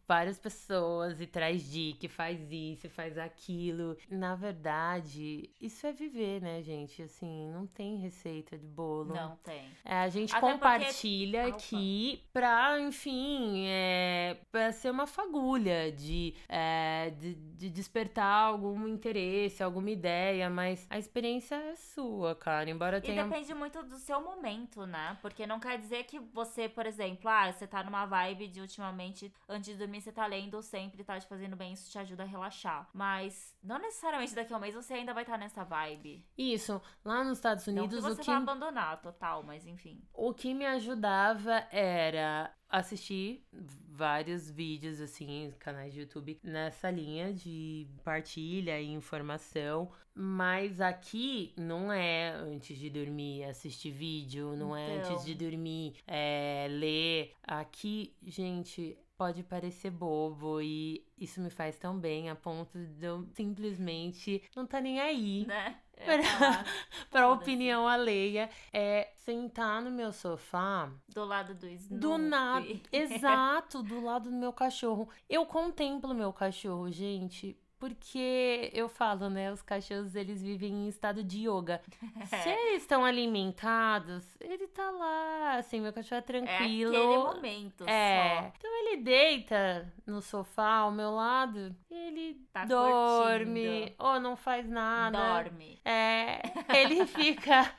várias 0.07 0.37
pessoas 0.37 1.19
e 1.21 1.27
traz 1.27 1.69
dica, 1.71 2.07
faz 2.09 2.51
isso, 2.51 2.89
faz 2.89 3.17
aquilo. 3.17 3.97
Na 4.09 4.35
verdade, 4.35 5.49
isso 5.59 5.87
é 5.87 5.91
viver, 5.91 6.41
né, 6.41 6.61
gente? 6.61 7.01
Assim, 7.01 7.49
não 7.51 7.65
tem 7.65 7.97
receita 7.97 8.57
de 8.57 8.67
bolo. 8.67 9.13
Não 9.13 9.35
tem. 9.37 9.69
É, 9.83 9.95
a 9.95 10.09
gente 10.09 10.35
Até 10.35 10.51
compartilha 10.51 11.43
porque... 11.43 11.75
aqui 11.75 12.23
pra, 12.31 12.79
enfim, 12.79 13.42
é, 13.67 14.37
pra 14.51 14.71
ser 14.71 14.89
uma 14.89 15.07
fagulha 15.07 15.91
de, 15.91 16.35
é, 16.47 17.11
de, 17.11 17.35
de, 17.35 17.69
despertar 17.69 18.47
algum 18.47 18.87
interesse, 18.87 19.63
alguma 19.63 19.89
ideia, 19.89 20.49
mas 20.49 20.85
a 20.89 20.97
experiência 20.97 21.55
é 21.55 21.75
sua, 21.75 22.35
cara. 22.35 22.69
Embora 22.69 23.01
tenha. 23.01 23.21
E 23.21 23.23
depende 23.23 23.53
muito 23.53 23.83
do 23.83 23.97
seu 23.97 24.21
momento, 24.21 24.85
né? 24.85 25.17
Porque 25.21 25.45
não 25.47 25.59
quer 25.59 25.77
dizer 25.77 26.03
que 26.03 26.19
você, 26.19 26.67
por 26.69 26.85
exemplo, 26.85 27.29
ah, 27.29 27.51
você 27.51 27.67
tá 27.67 27.83
numa 27.83 28.05
vibe 28.05 28.47
de 28.47 28.61
ultimamente, 28.61 29.33
antes 29.47 29.71
de 29.71 29.77
dormir, 29.77 30.01
você 30.01 30.11
tá 30.11 30.25
lendo 30.25 30.61
sempre, 30.61 31.03
tá 31.03 31.19
te 31.19 31.27
fazendo 31.27 31.55
bem, 31.55 31.73
isso 31.73 31.89
te 31.91 31.97
ajuda 31.97 32.23
a 32.23 32.25
relaxar. 32.25 32.89
Mas 32.93 33.55
não 33.63 33.79
necessariamente 33.79 34.35
daqui 34.35 34.53
a 34.53 34.57
um 34.57 34.59
mês 34.59 34.75
você 34.75 34.93
ainda 34.93 35.13
vai 35.13 35.23
estar 35.23 35.33
tá 35.33 35.39
nessa 35.39 35.63
vibe. 35.63 36.25
Isso. 36.37 36.81
Lá 37.03 37.23
nos 37.23 37.37
Estados 37.37 37.65
Unidos. 37.67 37.91
Não 37.91 38.09
que 38.09 38.15
você 38.15 38.21
o 38.21 38.23
que... 38.23 38.31
vai 38.31 38.41
abandonar 38.41 39.01
total, 39.01 39.43
mas 39.43 39.65
enfim. 39.65 40.01
O 40.13 40.33
que 40.33 40.53
me 40.53 40.65
ajudava 40.65 41.67
era 41.71 42.53
assistir 42.73 43.45
vários 43.87 44.49
vídeos, 44.49 44.99
assim, 44.99 45.53
canais 45.59 45.93
de 45.93 45.99
YouTube 45.99 46.39
nessa 46.43 46.89
linha 46.89 47.31
de 47.31 47.87
partilha 48.03 48.81
e 48.81 48.91
informação. 48.91 49.91
Mas 50.15 50.81
aqui 50.81 51.53
não 51.55 51.91
é 51.91 52.31
antes 52.31 52.75
de 52.77 52.89
dormir 52.89 53.43
assistir 53.43 53.91
vídeo, 53.91 54.55
não 54.55 54.75
então... 54.75 54.77
é 54.77 54.97
antes 54.97 55.23
de 55.23 55.35
dormir 55.35 55.93
é, 56.07 56.67
ler. 56.69 57.33
Aqui, 57.43 58.15
gente, 58.23 58.97
pode 59.15 59.43
parecer 59.43 59.91
bobo 59.91 60.59
e 60.59 61.05
isso 61.25 61.41
me 61.41 61.49
faz 61.49 61.77
tão 61.77 61.97
bem 61.97 62.29
a 62.29 62.35
ponto 62.35 62.77
de 62.77 63.05
eu 63.05 63.27
simplesmente 63.33 64.43
não 64.55 64.65
tá 64.65 64.79
nem 64.81 64.99
aí. 64.99 65.45
Né? 65.45 65.77
Pra, 65.95 66.65
pra 67.09 67.31
opinião 67.31 67.87
alheia. 67.87 68.49
É 68.71 69.09
sentar 69.15 69.81
no 69.81 69.91
meu 69.91 70.11
sofá. 70.11 70.91
Do 71.07 71.23
lado 71.23 71.53
do 71.55 71.67
Snoopy. 71.67 71.99
Do 71.99 72.17
nada. 72.17 72.65
Exato, 72.91 73.81
do 73.81 74.01
lado 74.01 74.29
do 74.29 74.35
meu 74.35 74.51
cachorro. 74.51 75.07
Eu 75.29 75.45
contemplo 75.45 76.13
meu 76.13 76.33
cachorro, 76.33 76.91
gente, 76.91 77.57
porque 77.83 78.71
eu 78.73 78.87
falo, 78.87 79.29
né? 79.29 79.51
Os 79.51 79.61
cachorros 79.61 80.15
eles 80.15 80.41
vivem 80.41 80.71
em 80.71 80.87
estado 80.87 81.21
de 81.21 81.49
yoga. 81.49 81.81
Se 82.41 82.49
eles 82.49 82.83
estão 82.83 83.03
alimentados, 83.03 84.23
ele 84.39 84.69
tá 84.69 84.89
lá, 84.89 85.57
assim, 85.57 85.81
meu 85.81 85.91
cachorro 85.91 86.19
é 86.19 86.21
tranquilo. 86.21 86.95
É 86.95 86.97
aquele 86.97 87.17
momento 87.17 87.83
é. 87.85 88.37
Só. 88.41 88.51
Então 88.57 88.71
ele 88.79 89.01
deita 89.01 89.93
no 90.07 90.21
sofá 90.21 90.75
ao 90.75 90.93
meu 90.93 91.11
lado 91.11 91.75
ele 91.91 92.35
tá 92.51 92.65
dorme 92.65 93.79
curtindo. 93.79 93.95
ou 93.99 94.19
não 94.19 94.35
faz 94.35 94.67
nada. 94.67 95.17
Dorme. 95.17 95.79
É, 95.83 96.41
ele 96.73 97.05
fica 97.07 97.69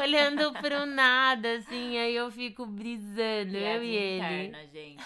olhando 0.00 0.52
pro 0.52 0.86
nada, 0.86 1.56
assim, 1.56 1.98
aí 1.98 2.14
eu 2.14 2.30
fico 2.30 2.64
brisando, 2.66 3.56
e 3.56 3.64
eu 3.64 3.82
e 3.82 3.96
ele. 3.96 4.46
Interna, 4.46 4.66
gente, 4.66 5.04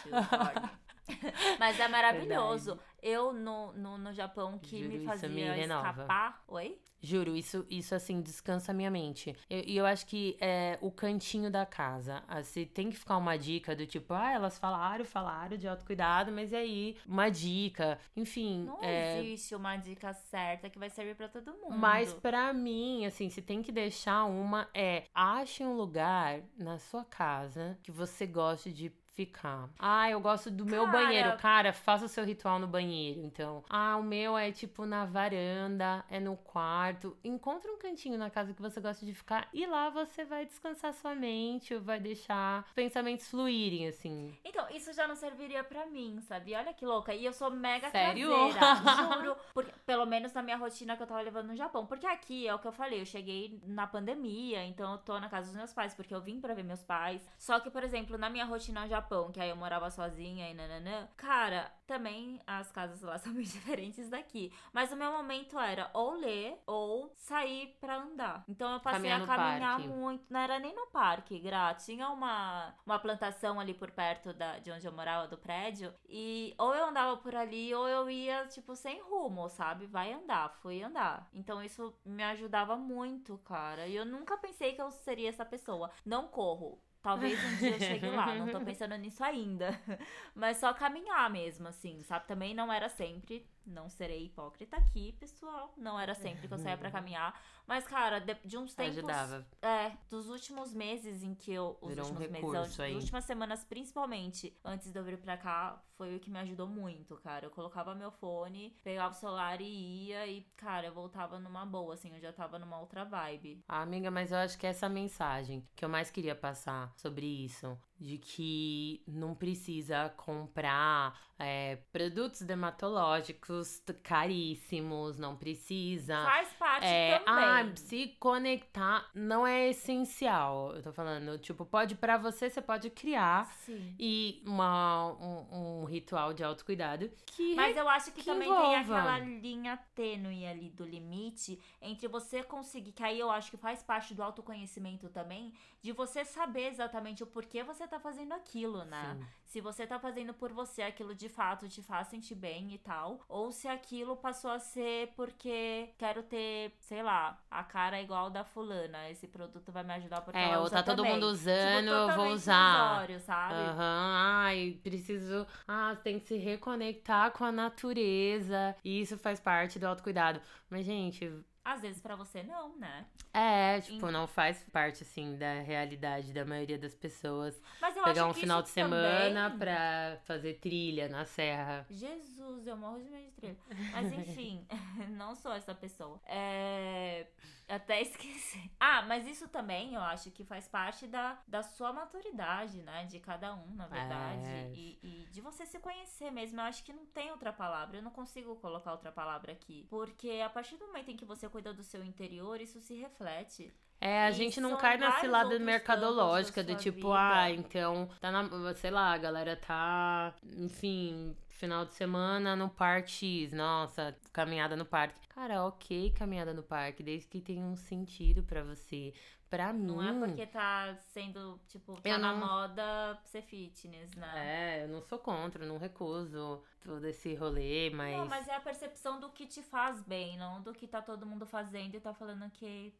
Mas 1.58 1.78
é 1.78 1.88
maravilhoso. 1.88 2.76
Verdade. 2.76 2.92
Eu, 3.02 3.32
no, 3.32 3.72
no, 3.72 3.98
no 3.98 4.12
Japão, 4.12 4.58
que 4.58 4.78
Juro, 4.78 4.88
me 4.90 5.04
fazia 5.04 5.28
me 5.28 5.42
escapar... 5.42 6.42
Oi? 6.46 6.78
Juro, 7.04 7.34
isso, 7.36 7.66
isso 7.68 7.96
assim, 7.96 8.20
descansa 8.20 8.70
a 8.70 8.74
minha 8.74 8.90
mente. 8.90 9.34
E 9.50 9.76
eu, 9.76 9.82
eu, 9.82 9.86
acho 9.86 10.06
que 10.06 10.36
é 10.40 10.78
o 10.80 10.88
cantinho 10.88 11.50
da 11.50 11.66
casa. 11.66 12.22
Assim, 12.28 12.64
tem 12.64 12.90
que 12.90 12.96
ficar 12.96 13.16
uma 13.16 13.36
dica 13.36 13.74
do 13.74 13.84
tipo, 13.84 14.14
ah, 14.14 14.30
elas 14.30 14.56
falaram, 14.56 15.04
falaram 15.04 15.56
de 15.56 15.66
autocuidado, 15.66 16.30
mas 16.30 16.52
e 16.52 16.56
aí? 16.56 16.96
Uma 17.04 17.28
dica. 17.28 17.98
Enfim. 18.16 18.66
Não 18.66 18.78
é... 18.84 19.18
existe 19.18 19.52
uma 19.56 19.76
dica 19.76 20.12
certa 20.12 20.70
que 20.70 20.78
vai 20.78 20.88
servir 20.88 21.16
para 21.16 21.28
todo 21.28 21.52
mundo. 21.54 21.76
Mas 21.76 22.14
para 22.14 22.52
mim, 22.52 23.04
assim, 23.04 23.28
se 23.28 23.42
tem 23.42 23.62
que 23.62 23.72
deixar 23.72 24.24
uma, 24.24 24.68
é 24.72 25.06
ache 25.12 25.64
um 25.64 25.74
lugar 25.74 26.40
na 26.56 26.78
sua 26.78 27.04
casa 27.04 27.76
que 27.82 27.90
você 27.90 28.26
goste 28.26 28.72
de 28.72 28.92
ficar. 29.14 29.68
Ah, 29.78 30.10
eu 30.10 30.20
gosto 30.20 30.50
do 30.50 30.64
meu 30.64 30.84
Cara... 30.86 30.92
banheiro. 30.92 31.36
Cara, 31.38 31.72
faça 31.72 32.06
o 32.06 32.08
seu 32.08 32.24
ritual 32.24 32.58
no 32.58 32.66
banheiro, 32.66 33.20
então. 33.20 33.64
Ah, 33.68 33.96
o 33.96 34.02
meu 34.02 34.36
é 34.36 34.50
tipo 34.50 34.86
na 34.86 35.04
varanda, 35.04 36.04
é 36.08 36.18
no 36.18 36.36
quarto. 36.36 37.16
Encontre 37.22 37.70
um 37.70 37.78
cantinho 37.78 38.18
na 38.18 38.30
casa 38.30 38.54
que 38.54 38.62
você 38.62 38.80
gosta 38.80 39.04
de 39.04 39.14
ficar 39.14 39.48
e 39.52 39.66
lá 39.66 39.90
você 39.90 40.24
vai 40.24 40.46
descansar 40.46 40.92
sua 40.94 41.14
mente, 41.14 41.74
vai 41.76 42.00
deixar 42.00 42.66
pensamentos 42.74 43.28
fluírem, 43.28 43.88
assim. 43.88 44.36
Então, 44.44 44.66
isso 44.70 44.92
já 44.92 45.06
não 45.06 45.14
serviria 45.14 45.62
para 45.62 45.86
mim, 45.86 46.20
sabe? 46.22 46.54
Olha 46.54 46.72
que 46.72 46.84
louca. 46.84 47.14
E 47.14 47.24
eu 47.24 47.32
sou 47.32 47.50
mega 47.50 47.90
Sério? 47.90 48.30
caseira, 48.30 48.60
juro. 49.22 49.36
Porque, 49.52 49.72
pelo 49.86 50.06
menos 50.06 50.32
na 50.32 50.42
minha 50.42 50.56
rotina 50.56 50.96
que 50.96 51.02
eu 51.02 51.06
tava 51.06 51.20
levando 51.20 51.48
no 51.48 51.56
Japão. 51.56 51.86
Porque 51.86 52.06
aqui, 52.06 52.48
é 52.48 52.54
o 52.54 52.58
que 52.58 52.66
eu 52.66 52.72
falei, 52.72 53.00
eu 53.00 53.06
cheguei 53.06 53.60
na 53.66 53.86
pandemia, 53.86 54.64
então 54.64 54.92
eu 54.92 54.98
tô 54.98 55.18
na 55.20 55.28
casa 55.28 55.46
dos 55.46 55.56
meus 55.56 55.72
pais, 55.72 55.94
porque 55.94 56.14
eu 56.14 56.20
vim 56.20 56.40
para 56.40 56.54
ver 56.54 56.64
meus 56.64 56.82
pais. 56.82 57.26
Só 57.38 57.60
que, 57.60 57.70
por 57.70 57.84
exemplo, 57.84 58.16
na 58.16 58.30
minha 58.30 58.44
rotina 58.44 58.80
no 58.80 59.01
Japão, 59.02 59.32
que 59.32 59.40
aí 59.40 59.50
eu 59.50 59.56
morava 59.56 59.90
sozinha 59.90 60.48
e 60.48 60.54
nananã. 60.54 61.08
Cara, 61.16 61.70
também 61.86 62.40
as 62.46 62.70
casas 62.70 63.02
lá 63.02 63.18
são 63.18 63.34
bem 63.34 63.42
diferentes 63.42 64.08
daqui. 64.08 64.52
Mas 64.72 64.92
o 64.92 64.96
meu 64.96 65.10
momento 65.10 65.58
era 65.58 65.90
ou 65.92 66.12
ler 66.12 66.56
ou 66.66 67.12
sair 67.16 67.76
pra 67.80 67.96
andar. 67.96 68.44
Então 68.48 68.72
eu 68.72 68.80
passei 68.80 69.10
Caminhar 69.10 69.22
a 69.22 69.26
caminhar 69.26 69.76
parque. 69.76 69.88
muito. 69.88 70.24
Não 70.30 70.40
era 70.40 70.58
nem 70.58 70.74
no 70.74 70.86
parque, 70.86 71.38
Gra. 71.40 71.74
Tinha 71.74 72.08
uma, 72.08 72.74
uma 72.86 72.98
plantação 72.98 73.58
ali 73.58 73.74
por 73.74 73.90
perto 73.90 74.32
da, 74.32 74.58
de 74.58 74.70
onde 74.70 74.86
eu 74.86 74.92
morava, 74.92 75.26
do 75.26 75.36
prédio. 75.36 75.92
E 76.08 76.54
ou 76.58 76.74
eu 76.74 76.86
andava 76.86 77.16
por 77.16 77.34
ali 77.34 77.74
ou 77.74 77.88
eu 77.88 78.08
ia, 78.08 78.46
tipo, 78.46 78.76
sem 78.76 79.02
rumo, 79.02 79.48
sabe? 79.48 79.86
Vai 79.86 80.12
andar, 80.12 80.50
fui 80.62 80.82
andar. 80.82 81.28
Então 81.32 81.62
isso 81.62 81.94
me 82.04 82.22
ajudava 82.22 82.76
muito, 82.76 83.36
cara. 83.38 83.86
E 83.86 83.96
eu 83.96 84.04
nunca 84.06 84.36
pensei 84.36 84.74
que 84.74 84.82
eu 84.82 84.90
seria 84.92 85.28
essa 85.28 85.44
pessoa. 85.44 85.90
Não 86.04 86.28
corro. 86.28 86.80
Talvez 87.02 87.42
um 87.44 87.56
dia 87.56 87.70
eu 87.72 87.80
chegue 87.80 88.06
lá, 88.06 88.34
não 88.34 88.48
tô 88.48 88.60
pensando 88.64 88.96
nisso 88.96 89.24
ainda. 89.24 89.78
Mas 90.34 90.58
só 90.58 90.72
caminhar 90.72 91.28
mesmo, 91.30 91.68
assim, 91.68 92.02
sabe? 92.04 92.26
Também 92.26 92.54
não 92.54 92.72
era 92.72 92.88
sempre, 92.88 93.44
não 93.66 93.88
serei 93.88 94.26
hipócrita 94.26 94.76
aqui, 94.76 95.12
pessoal. 95.12 95.72
Não 95.76 95.98
era 95.98 96.14
sempre 96.14 96.48
que 96.48 96.54
eu 96.54 96.58
saía 96.58 96.76
pra 96.76 96.90
caminhar. 96.90 97.40
Mas, 97.66 97.86
cara, 97.86 98.18
de, 98.18 98.34
de 98.44 98.58
uns 98.58 98.74
tempos. 98.74 98.98
Ajudava. 98.98 99.46
É, 99.60 99.92
dos 100.08 100.28
últimos 100.28 100.74
meses 100.74 101.22
em 101.22 101.34
que 101.34 101.52
eu. 101.52 101.78
Os 101.80 101.90
Virou 101.90 102.06
um 102.06 102.08
últimos 102.10 102.30
meses, 102.30 102.44
recurso 102.44 102.78
das 102.78 102.80
aí. 102.80 102.94
últimas 102.94 103.24
semanas, 103.24 103.64
principalmente, 103.64 104.56
antes 104.64 104.90
de 104.90 104.98
eu 104.98 105.04
vir 105.04 105.18
pra 105.18 105.36
cá, 105.36 105.82
foi 105.96 106.16
o 106.16 106.20
que 106.20 106.30
me 106.30 106.38
ajudou 106.40 106.66
muito, 106.66 107.16
cara. 107.16 107.46
Eu 107.46 107.50
colocava 107.50 107.94
meu 107.94 108.10
fone, 108.10 108.76
pegava 108.82 109.14
o 109.14 109.16
celular 109.18 109.60
e 109.60 110.06
ia, 110.08 110.26
e, 110.26 110.42
cara, 110.56 110.88
eu 110.88 110.92
voltava 110.94 111.38
numa 111.38 111.64
boa, 111.64 111.94
assim, 111.94 112.12
eu 112.14 112.20
já 112.20 112.32
tava 112.32 112.58
numa 112.58 112.80
outra 112.80 113.04
vibe. 113.04 113.62
Ah, 113.68 113.82
amiga, 113.82 114.10
mas 114.10 114.32
eu 114.32 114.38
acho 114.38 114.58
que 114.58 114.66
essa 114.66 114.88
mensagem 114.88 115.66
que 115.76 115.84
eu 115.84 115.88
mais 115.88 116.10
queria 116.10 116.34
passar 116.34 116.92
sobre 116.96 117.26
isso, 117.26 117.78
de 118.02 118.18
que 118.18 119.02
não 119.06 119.34
precisa 119.34 120.08
comprar 120.16 121.16
é, 121.38 121.76
produtos 121.92 122.42
dermatológicos 122.42 123.80
caríssimos, 124.02 125.18
não 125.18 125.36
precisa. 125.36 126.22
Faz 126.24 126.48
parte 126.54 126.86
É, 126.86 127.18
também. 127.20 127.44
ah, 127.44 127.72
se 127.76 128.08
conectar 128.18 129.08
não 129.14 129.46
é 129.46 129.68
essencial. 129.70 130.74
Eu 130.74 130.82
tô 130.82 130.92
falando, 130.92 131.38
tipo, 131.38 131.64
pode 131.64 131.94
pra 131.94 132.16
você, 132.16 132.50
você 132.50 132.60
pode 132.60 132.90
criar 132.90 133.46
Sim. 133.64 133.94
e 133.98 134.42
uma, 134.46 135.12
um, 135.14 135.80
um 135.82 135.84
ritual 135.84 136.32
de 136.32 136.42
autocuidado 136.44 137.10
que 137.26 137.54
Mas 137.54 137.76
eu 137.76 137.88
acho 137.88 138.12
que, 138.12 138.20
que 138.20 138.24
também 138.26 138.48
tem 138.48 138.80
envolva. 138.80 138.98
aquela 138.98 139.18
linha 139.20 139.76
tênue 139.94 140.46
ali 140.46 140.70
do 140.70 140.84
limite 140.84 141.58
entre 141.80 142.08
você 142.08 142.42
conseguir, 142.42 142.92
que 142.92 143.02
aí 143.02 143.18
eu 143.18 143.30
acho 143.30 143.50
que 143.50 143.56
faz 143.56 143.82
parte 143.82 144.14
do 144.14 144.22
autoconhecimento 144.22 145.08
também, 145.08 145.52
de 145.80 145.92
você 145.92 146.24
saber 146.24 146.68
exatamente 146.68 147.22
o 147.22 147.26
porquê 147.26 147.62
você 147.62 147.86
tá 147.92 148.00
fazendo 148.00 148.32
aquilo, 148.32 148.84
né? 148.84 149.16
Sim. 149.16 149.26
Se 149.44 149.60
você 149.60 149.86
tá 149.86 149.98
fazendo 149.98 150.32
por 150.34 150.50
você 150.52 150.82
aquilo 150.82 151.14
de 151.14 151.28
fato 151.28 151.68
te 151.68 151.82
faz 151.82 152.08
sentir 152.08 152.34
bem 152.34 152.72
e 152.74 152.78
tal, 152.78 153.20
ou 153.28 153.52
se 153.52 153.68
aquilo 153.68 154.16
passou 154.16 154.50
a 154.50 154.58
ser 154.58 155.12
porque 155.14 155.90
quero 155.98 156.22
ter, 156.22 156.72
sei 156.80 157.02
lá, 157.02 157.38
a 157.50 157.62
cara 157.62 158.00
igual 158.00 158.30
da 158.30 158.44
fulana, 158.44 159.10
esse 159.10 159.26
produto 159.28 159.70
vai 159.70 159.82
me 159.84 159.92
ajudar 159.94 160.22
porque 160.22 160.38
É, 160.38 160.44
ela 160.44 160.58
ou 160.58 160.64
usa 160.64 160.76
tá 160.76 160.82
todo 160.82 160.96
também. 160.96 161.14
mundo 161.14 161.26
Tipo, 161.26 161.32
usando, 161.32 161.88
eu 161.88 162.12
vou 162.16 162.26
usar. 162.32 162.82
ilusório, 162.84 163.20
sabe? 163.20 163.54
Aham, 163.54 164.12
ai, 164.16 164.80
preciso. 164.82 165.46
Ah, 165.68 165.96
tem 166.02 166.18
que 166.18 166.26
se 166.26 166.36
reconectar 166.36 167.30
com 167.32 167.44
a 167.44 167.52
natureza. 167.52 168.74
E 168.84 169.00
isso 169.02 169.18
faz 169.18 169.38
parte 169.40 169.78
do 169.78 169.86
autocuidado. 169.86 170.40
Mas, 170.70 170.84
gente, 170.86 171.30
Às 171.64 171.80
vezes 171.80 172.00
pra 172.00 172.16
você 172.16 172.42
não, 172.42 172.76
né? 172.76 173.06
é, 173.32 173.80
tipo, 173.80 174.10
não 174.10 174.26
faz 174.26 174.62
parte, 174.72 175.04
assim, 175.04 175.36
da 175.36 175.60
realidade 175.60 176.32
da 176.32 176.44
maioria 176.44 176.78
das 176.78 176.94
pessoas. 176.94 177.62
Mas 177.80 177.96
eu 177.96 178.02
Pegar 178.02 178.22
acho 178.22 178.30
um 178.30 178.34
que 178.34 178.40
final 178.40 178.62
de 178.62 178.68
semana 178.68 179.44
também... 179.44 179.58
pra 179.58 180.18
fazer 180.24 180.54
trilha 180.54 181.08
na 181.08 181.24
serra. 181.24 181.86
Jesus, 181.88 182.31
eu 182.66 182.76
morro 182.76 182.98
de 183.02 183.08
medo 183.10 183.24
de 183.26 183.32
trilha. 183.32 183.56
Mas 183.90 184.12
enfim, 184.12 184.66
não 185.10 185.34
sou 185.34 185.52
essa 185.52 185.74
pessoa. 185.74 186.20
É... 186.26 187.26
Até 187.68 188.00
esqueci. 188.02 188.70
Ah, 188.78 189.02
mas 189.02 189.26
isso 189.26 189.48
também 189.48 189.94
eu 189.94 190.00
acho 190.00 190.30
que 190.30 190.44
faz 190.44 190.68
parte 190.68 191.06
da, 191.06 191.38
da 191.46 191.62
sua 191.62 191.92
maturidade, 191.92 192.82
né? 192.82 193.04
De 193.06 193.18
cada 193.20 193.54
um, 193.54 193.74
na 193.74 193.86
verdade. 193.86 194.44
É. 194.48 194.70
E, 194.72 194.98
e 195.02 195.26
de 195.30 195.40
você 195.40 195.64
se 195.66 195.78
conhecer 195.78 196.30
mesmo. 196.30 196.60
Eu 196.60 196.64
acho 196.64 196.84
que 196.84 196.92
não 196.92 197.06
tem 197.06 197.30
outra 197.30 197.52
palavra. 197.52 197.96
Eu 197.98 198.02
não 198.02 198.10
consigo 198.10 198.56
colocar 198.56 198.92
outra 198.92 199.12
palavra 199.12 199.52
aqui. 199.52 199.86
Porque 199.88 200.42
a 200.44 200.50
partir 200.50 200.76
do 200.76 200.86
momento 200.86 201.10
em 201.10 201.16
que 201.16 201.24
você 201.24 201.48
cuida 201.48 201.72
do 201.72 201.82
seu 201.82 202.04
interior, 202.04 202.60
isso 202.60 202.80
se 202.80 202.94
reflete. 202.94 203.72
É, 204.00 204.24
a 204.26 204.30
E 204.30 204.32
gente 204.32 204.60
não 204.60 204.76
cai 204.76 204.96
na 204.98 205.10
vários 205.10 205.12
cilada 205.12 205.58
mercadológica 205.60 206.62
do 206.64 206.74
tipo, 206.74 207.14
vida. 207.14 207.14
ah, 207.14 207.50
então, 207.50 208.10
tá 208.20 208.32
na, 208.32 208.74
sei 208.74 208.90
lá, 208.90 209.12
a 209.12 209.18
galera 209.18 209.56
tá, 209.56 210.34
enfim, 210.56 211.36
final 211.62 211.84
de 211.84 211.94
semana 211.94 212.56
no 212.56 212.68
parque 212.68 213.12
X, 213.12 213.52
nossa, 213.52 214.16
caminhada 214.32 214.74
no 214.74 214.84
parque. 214.84 215.28
Cara, 215.28 215.64
ok, 215.64 216.10
caminhada 216.10 216.52
no 216.52 216.60
parque, 216.62 217.04
desde 217.04 217.28
que 217.28 217.40
tenha 217.40 217.64
um 217.64 217.76
sentido 217.76 218.42
pra 218.42 218.64
você. 218.64 219.14
Pra 219.48 219.72
mim. 219.72 219.86
Não 219.86 220.02
é 220.02 220.26
porque 220.26 220.44
tá 220.46 220.96
sendo, 221.12 221.60
tipo, 221.68 222.00
tá 222.00 222.18
na 222.18 222.32
não- 222.32 222.46
moda 222.46 223.16
ser 223.22 223.42
fitness, 223.42 224.10
né? 224.16 224.80
É, 224.80 224.84
eu 224.84 224.88
não 224.88 225.00
sou 225.02 225.20
contra, 225.20 225.62
eu 225.62 225.68
não 225.68 225.78
recuso 225.78 226.64
todo 226.82 227.04
esse 227.06 227.32
rolê, 227.36 227.90
mas. 227.90 228.16
Não, 228.16 228.26
mas 228.26 228.48
é 228.48 228.56
a 228.56 228.60
percepção 228.60 229.20
do 229.20 229.28
que 229.30 229.46
te 229.46 229.62
faz 229.62 230.02
bem, 230.02 230.36
não 230.36 230.60
do 230.62 230.72
que 230.72 230.88
tá 230.88 231.00
todo 231.00 231.24
mundo 231.24 231.46
fazendo 231.46 231.94
e 231.94 232.00
tá 232.00 232.12
falando 232.12 232.50
que, 232.50 232.92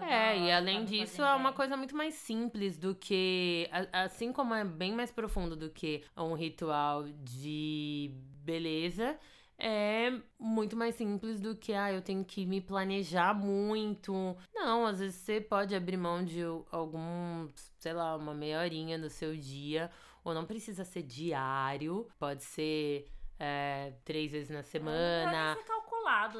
É, 0.00 0.38
e 0.38 0.50
além 0.52 0.84
disso, 0.84 1.22
é 1.22 1.34
uma 1.34 1.52
coisa 1.52 1.76
muito 1.76 1.96
mais 1.96 2.14
simples 2.14 2.78
do 2.78 2.94
que. 2.94 3.68
Assim 3.92 4.32
como 4.32 4.54
é 4.54 4.64
bem 4.64 4.92
mais 4.92 5.10
profundo 5.10 5.54
do 5.56 5.70
que 5.70 6.02
um 6.16 6.34
ritual 6.34 7.04
de 7.04 8.10
beleza, 8.42 9.18
é 9.58 10.12
muito 10.38 10.76
mais 10.76 10.94
simples 10.94 11.40
do 11.40 11.54
que, 11.56 11.72
ah, 11.72 11.92
eu 11.92 12.00
tenho 12.00 12.24
que 12.24 12.46
me 12.46 12.60
planejar 12.60 13.34
muito. 13.34 14.36
Não, 14.54 14.86
às 14.86 15.00
vezes 15.00 15.16
você 15.16 15.40
pode 15.40 15.74
abrir 15.74 15.96
mão 15.96 16.24
de 16.24 16.40
algum, 16.70 17.48
sei 17.78 17.92
lá, 17.92 18.16
uma 18.16 18.32
meia 18.34 18.60
horinha 18.60 18.98
do 18.98 19.10
seu 19.10 19.36
dia, 19.36 19.90
ou 20.24 20.32
não 20.32 20.44
precisa 20.44 20.84
ser 20.84 21.02
diário, 21.02 22.06
pode 22.18 22.42
ser. 22.44 23.06
é, 23.40 23.92
três 24.04 24.32
vezes 24.32 24.50
na 24.50 24.56
Não 24.56 24.62
semana. 24.64 25.56